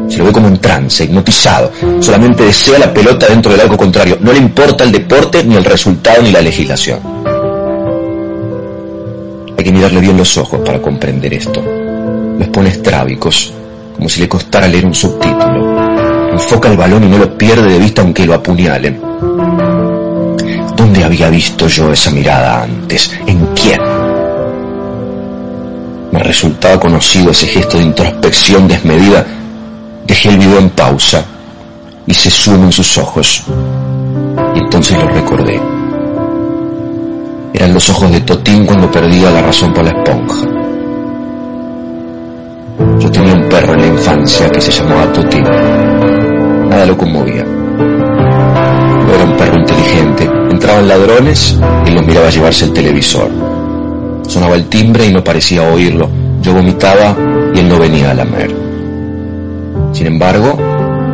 Se 0.08 0.18
lo 0.18 0.24
ve 0.24 0.32
como 0.32 0.48
en 0.48 0.58
trance, 0.58 1.04
hipnotizado. 1.04 1.70
Solamente 2.00 2.44
desea 2.44 2.78
la 2.78 2.92
pelota 2.92 3.26
dentro 3.26 3.52
del 3.52 3.60
arco 3.60 3.76
contrario. 3.76 4.18
No 4.20 4.32
le 4.32 4.38
importa 4.38 4.82
el 4.82 4.90
deporte, 4.90 5.44
ni 5.44 5.54
el 5.54 5.64
resultado, 5.64 6.20
ni 6.22 6.32
la 6.32 6.42
legislación. 6.42 6.98
Hay 9.56 9.64
que 9.64 9.72
mirarle 9.72 10.00
bien 10.00 10.16
los 10.16 10.36
ojos 10.36 10.60
para 10.64 10.82
comprender 10.82 11.32
esto. 11.34 11.62
Pone 12.52 12.70
estrábicos, 12.70 13.52
como 13.94 14.08
si 14.08 14.20
le 14.20 14.28
costara 14.28 14.66
leer 14.66 14.84
un 14.84 14.94
subtítulo. 14.94 16.32
Enfoca 16.32 16.68
el 16.68 16.76
balón 16.76 17.04
y 17.04 17.08
no 17.08 17.18
lo 17.18 17.38
pierde 17.38 17.72
de 17.72 17.78
vista 17.78 18.02
aunque 18.02 18.26
lo 18.26 18.34
apuñalen. 18.34 19.00
¿Dónde 20.76 21.04
había 21.04 21.28
visto 21.28 21.68
yo 21.68 21.92
esa 21.92 22.10
mirada 22.10 22.62
antes? 22.62 23.12
¿En 23.26 23.46
quién? 23.54 23.80
Me 26.10 26.18
resultaba 26.20 26.80
conocido 26.80 27.30
ese 27.30 27.46
gesto 27.46 27.78
de 27.78 27.84
introspección 27.84 28.66
desmedida. 28.66 29.24
Dejé 30.06 30.30
el 30.30 30.38
video 30.38 30.58
en 30.58 30.70
pausa. 30.70 31.24
Hice 32.06 32.30
zoom 32.30 32.64
en 32.64 32.72
sus 32.72 32.98
ojos. 32.98 33.44
Y 34.56 34.58
entonces 34.58 34.98
lo 34.98 35.08
recordé. 35.08 35.60
Eran 37.54 37.74
los 37.74 37.88
ojos 37.90 38.10
de 38.10 38.20
Totín 38.22 38.66
cuando 38.66 38.90
perdía 38.90 39.30
la 39.30 39.42
razón 39.42 39.72
por 39.72 39.84
la 39.84 39.90
esponja. 39.90 40.59
Yo 43.00 43.10
tenía 43.10 43.32
un 43.32 43.48
perro 43.48 43.74
en 43.74 43.80
la 43.80 43.86
infancia 43.86 44.50
que 44.50 44.60
se 44.60 44.70
llamaba 44.70 45.10
Totín. 45.10 45.42
Nada 46.68 46.84
lo 46.84 46.98
conmovía. 46.98 47.44
No 47.44 49.14
era 49.14 49.24
un 49.24 49.36
perro 49.38 49.56
inteligente. 49.58 50.30
Entraban 50.50 50.86
ladrones 50.86 51.58
y 51.86 51.90
lo 51.90 52.02
miraba 52.02 52.28
llevarse 52.28 52.66
el 52.66 52.72
televisor. 52.74 53.30
Sonaba 54.26 54.54
el 54.54 54.66
timbre 54.66 55.06
y 55.06 55.12
no 55.12 55.24
parecía 55.24 55.62
oírlo. 55.62 56.10
yo 56.42 56.52
vomitaba 56.52 57.16
y 57.54 57.58
él 57.58 57.68
no 57.68 57.78
venía 57.78 58.10
a 58.10 58.14
lamer. 58.14 58.54
Sin 59.92 60.06
embargo, 60.06 60.56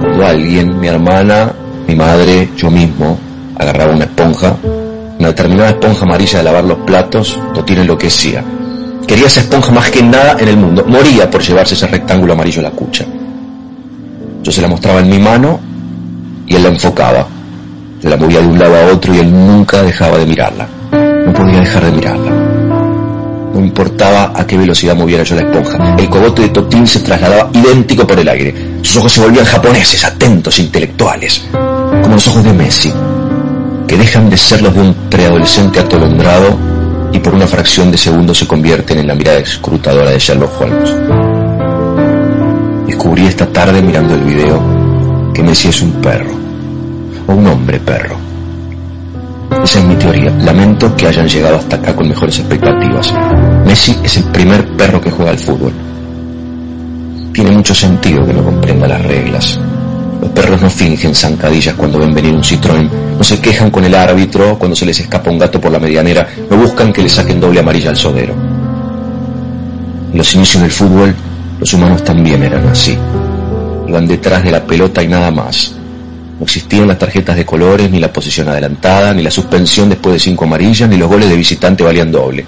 cuando 0.01 0.27
alguien, 0.27 0.81
mi 0.81 0.89
hermana, 0.89 1.53
mi 1.87 1.95
madre, 1.95 2.51
yo 2.57 2.69
mismo, 2.69 3.19
agarraba 3.57 3.95
una 3.95 4.05
esponja, 4.05 4.57
una 5.19 5.29
determinada 5.29 5.71
esponja 5.71 6.05
amarilla 6.05 6.39
de 6.39 6.45
lavar 6.45 6.65
los 6.65 6.79
platos, 6.79 7.39
Totín 7.55 7.79
enloquecía. 7.79 8.45
Quería 9.07 9.27
esa 9.27 9.41
esponja 9.41 9.71
más 9.71 9.91
que 9.91 10.03
nada 10.03 10.37
en 10.39 10.49
el 10.49 10.57
mundo. 10.57 10.85
Moría 10.87 11.31
por 11.31 11.41
llevarse 11.41 11.75
ese 11.75 11.87
rectángulo 11.87 12.33
amarillo 12.33 12.61
a 12.61 12.65
la 12.65 12.71
cucha. 12.71 13.05
Yo 14.43 14.51
se 14.51 14.61
la 14.61 14.69
mostraba 14.69 15.01
en 15.01 15.09
mi 15.09 15.19
mano 15.19 15.61
y 16.47 16.55
él 16.57 16.63
la 16.63 16.71
enfocaba. 16.71 17.27
La 18.03 18.17
movía 18.17 18.41
de 18.41 18.47
un 18.47 18.59
lado 18.59 18.77
a 18.77 18.93
otro 18.93 19.15
y 19.15 19.19
él 19.19 19.31
nunca 19.31 19.83
dejaba 19.83 20.19
de 20.19 20.27
mirarla. 20.27 20.67
No 21.25 21.33
podía 21.33 21.61
dejar 21.61 21.85
de 21.85 21.93
mirarla. 21.93 22.31
No 23.55 23.61
importaba 23.61 24.33
a 24.35 24.47
qué 24.47 24.59
velocidad 24.59 24.97
moviera 24.97 25.23
yo 25.23 25.37
la 25.37 25.43
esponja. 25.43 25.97
El 25.97 26.11
cogote 26.11 26.43
de 26.43 26.49
Totín 26.51 26.87
se 26.87 27.01
trasladaba 27.01 27.49
idéntico 27.53 28.07
por 28.07 28.19
el 28.19 28.29
aire. 28.29 28.55
Sus 28.83 28.99
ojos 28.99 29.13
se 29.13 29.21
volvían 29.21 29.45
japoneses, 29.45 30.05
atentos, 30.05 30.59
intelectuales. 30.59 31.47
Como 32.03 32.15
los 32.15 32.29
ojos 32.29 32.45
de 32.45 32.53
Messi, 32.53 32.93
que 33.87 33.97
dejan 33.97 34.29
de 34.29 34.37
ser 34.37 34.63
los 34.63 34.75
de 34.75 34.81
un 34.81 34.95
preadolescente 35.09 35.81
atolondrado 35.81 36.76
y 37.13 37.19
por 37.19 37.35
una 37.35 37.47
fracción 37.47 37.91
de 37.91 37.99
segundo 37.99 38.35
se 38.35 38.47
convierten 38.47 38.99
en 38.99 39.09
la 39.09 39.15
mirada 39.15 39.39
escrutadora 39.39 40.11
de 40.11 40.19
Sherlock 40.19 40.61
Holmes. 40.61 40.95
Descubrí 42.87 43.27
esta 43.27 43.47
tarde 43.47 43.83
mirando 43.83 44.15
el 44.15 44.23
video 44.23 45.33
que 45.33 45.43
Messi 45.43 45.69
es 45.69 45.83
un 45.83 45.93
perro, 46.01 46.31
o 47.27 47.33
un 47.33 47.47
hombre 47.47 47.79
perro. 47.81 48.17
Esa 49.63 49.79
es 49.81 49.85
mi 49.85 49.97
teoría. 49.97 50.31
Lamento 50.31 50.95
que 50.97 51.07
hayan 51.07 51.29
llegado 51.29 51.57
hasta 51.57 51.77
acá 51.77 51.95
con 51.95 52.09
mejores 52.09 52.39
expectativas. 52.39 53.13
Messi 53.65 53.97
es 54.03 54.17
el 54.17 54.25
primer 54.25 54.67
perro 54.77 55.01
que 55.01 55.11
juega 55.11 55.33
al 55.33 55.39
fútbol. 55.39 55.73
Tiene 57.33 57.51
mucho 57.51 57.75
sentido 57.75 58.25
que 58.27 58.33
no 58.33 58.45
comprenda 58.45 58.89
las 58.89 59.03
reglas. 59.03 59.59
Los 60.21 60.31
perros 60.31 60.61
no 60.63 60.71
fingen 60.71 61.15
zancadillas 61.15 61.75
cuando 61.75 61.99
ven 61.99 62.15
venir 62.15 62.35
un 62.35 62.43
Citroën, 62.43 62.89
no 63.19 63.25
se 63.25 63.41
quejan 63.41 63.71
con 63.71 63.85
el 63.85 63.95
árbitro 63.95 64.59
cuando 64.59 64.75
se 64.75 64.87
les 64.87 64.99
escapa 65.01 65.31
un 65.31 65.39
gato 65.39 65.61
por 65.61 65.71
la 65.71 65.79
medianera, 65.79 66.27
no 66.51 66.57
buscan 66.57 66.93
que 66.93 67.03
le 67.03 67.09
saquen 67.09 67.41
doble 67.41 67.61
amarilla 67.61 67.91
al 67.91 67.97
sodero. 67.97 68.35
En 70.13 70.19
los 70.19 70.35
inicios 70.35 70.63
del 70.63 70.73
fútbol, 70.73 71.15
los 71.61 71.73
humanos 71.75 72.03
también 72.05 72.43
eran 72.43 72.67
así. 72.69 72.97
Iban 73.87 74.07
detrás 74.07 74.43
de 74.43 74.51
la 74.51 74.65
pelota 74.65 75.03
y 75.03 75.09
nada 75.09 75.31
más. 75.31 75.73
No 76.39 76.45
existían 76.45 76.89
las 76.89 76.99
tarjetas 76.99 77.37
de 77.37 77.47
colores, 77.47 77.91
ni 77.91 77.99
la 77.99 78.13
posición 78.13 78.49
adelantada, 78.49 79.15
ni 79.15 79.23
la 79.23 79.31
suspensión 79.31 79.89
después 79.89 80.15
de 80.15 80.21
cinco 80.21 80.45
amarillas, 80.45 80.89
ni 80.89 80.97
los 80.97 81.09
goles 81.09 81.29
de 81.29 81.37
visitante 81.37 81.83
valían 81.83 82.13
doble. 82.13 82.45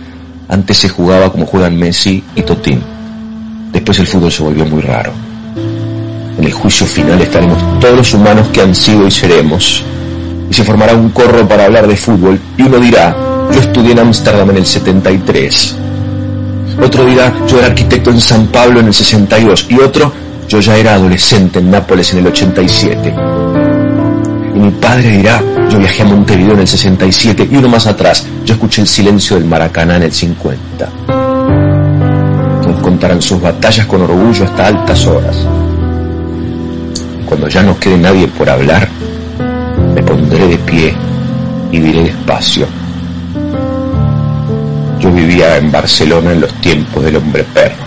Antes 0.48 0.78
se 0.78 0.88
jugaba 0.88 1.30
como 1.30 1.46
juegan 1.46 1.76
Messi 1.76 2.22
y 2.34 2.42
Totín. 2.42 2.82
Después 3.72 3.98
el 3.98 4.06
fútbol 4.06 4.32
se 4.32 4.42
volvió 4.42 4.64
muy 4.64 4.82
raro. 4.82 5.27
En 6.38 6.44
el 6.44 6.52
juicio 6.52 6.86
final 6.86 7.20
estaremos 7.20 7.80
todos 7.80 7.96
los 7.96 8.14
humanos 8.14 8.46
que 8.52 8.60
han 8.60 8.72
sido 8.72 9.08
y 9.08 9.10
seremos. 9.10 9.82
Y 10.48 10.54
se 10.54 10.62
formará 10.62 10.94
un 10.94 11.10
corro 11.10 11.46
para 11.48 11.64
hablar 11.64 11.88
de 11.88 11.96
fútbol. 11.96 12.38
Y 12.56 12.62
uno 12.62 12.78
dirá, 12.78 13.16
yo 13.52 13.60
estudié 13.60 13.92
en 13.92 13.98
Ámsterdam 13.98 14.50
en 14.50 14.58
el 14.58 14.66
73. 14.66 15.76
Otro 16.80 17.04
dirá, 17.06 17.34
yo 17.48 17.58
era 17.58 17.66
arquitecto 17.66 18.10
en 18.10 18.20
San 18.20 18.46
Pablo 18.46 18.78
en 18.78 18.86
el 18.86 18.94
62. 18.94 19.66
Y 19.68 19.80
otro, 19.80 20.12
yo 20.46 20.60
ya 20.60 20.76
era 20.76 20.94
adolescente 20.94 21.58
en 21.58 21.72
Nápoles 21.72 22.12
en 22.12 22.20
el 22.20 22.28
87. 22.28 23.14
Y 24.54 24.58
mi 24.60 24.70
padre 24.70 25.10
dirá, 25.10 25.42
yo 25.68 25.78
viajé 25.78 26.02
a 26.02 26.06
Montevideo 26.06 26.54
en 26.54 26.60
el 26.60 26.68
67. 26.68 27.48
Y 27.50 27.56
uno 27.56 27.68
más 27.68 27.88
atrás, 27.88 28.24
yo 28.44 28.54
escuché 28.54 28.82
el 28.82 28.88
silencio 28.88 29.36
del 29.36 29.44
Maracaná 29.44 29.96
en 29.96 30.04
el 30.04 30.12
50. 30.12 30.88
Todos 32.62 32.80
contarán 32.80 33.20
sus 33.20 33.40
batallas 33.40 33.86
con 33.86 34.02
orgullo 34.02 34.44
hasta 34.44 34.68
altas 34.68 35.04
horas. 35.04 35.44
Cuando 37.28 37.46
ya 37.46 37.62
no 37.62 37.78
quede 37.78 37.98
nadie 37.98 38.26
por 38.26 38.48
hablar, 38.48 38.88
me 39.94 40.02
pondré 40.02 40.46
de 40.46 40.56
pie 40.56 40.94
y 41.70 41.78
diré 41.78 42.04
despacio. 42.04 42.66
Yo 44.98 45.12
vivía 45.12 45.58
en 45.58 45.70
Barcelona 45.70 46.32
en 46.32 46.40
los 46.40 46.54
tiempos 46.54 47.04
del 47.04 47.16
hombre 47.16 47.44
perro. 47.52 47.84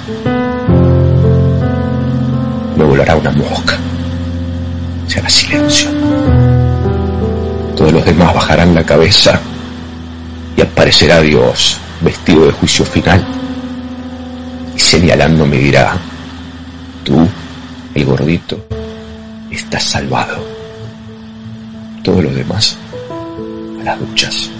Me 2.77 2.83
volará 2.83 3.15
una 3.15 3.31
mosca. 3.31 3.79
Se 5.07 5.17
hará 5.17 5.29
silencio. 5.29 5.89
Todos 7.75 7.93
los 7.93 8.05
demás 8.05 8.35
bajarán 8.35 8.75
la 8.75 8.83
cabeza 8.83 9.39
y 10.55 10.61
aparecerá 10.61 11.19
Dios 11.19 11.79
vestido 12.01 12.45
de 12.45 12.51
juicio 12.51 12.85
final 12.85 13.25
y 14.75 14.79
señalando 14.79 15.47
me 15.47 15.57
dirá, 15.57 15.97
tú, 17.03 17.27
el 17.95 18.05
gordito, 18.05 18.63
estás 19.51 19.83
salvado. 19.83 20.43
Todos 22.03 22.23
los 22.23 22.35
demás 22.35 22.77
a 23.81 23.83
las 23.83 23.99
duchas. 23.99 24.51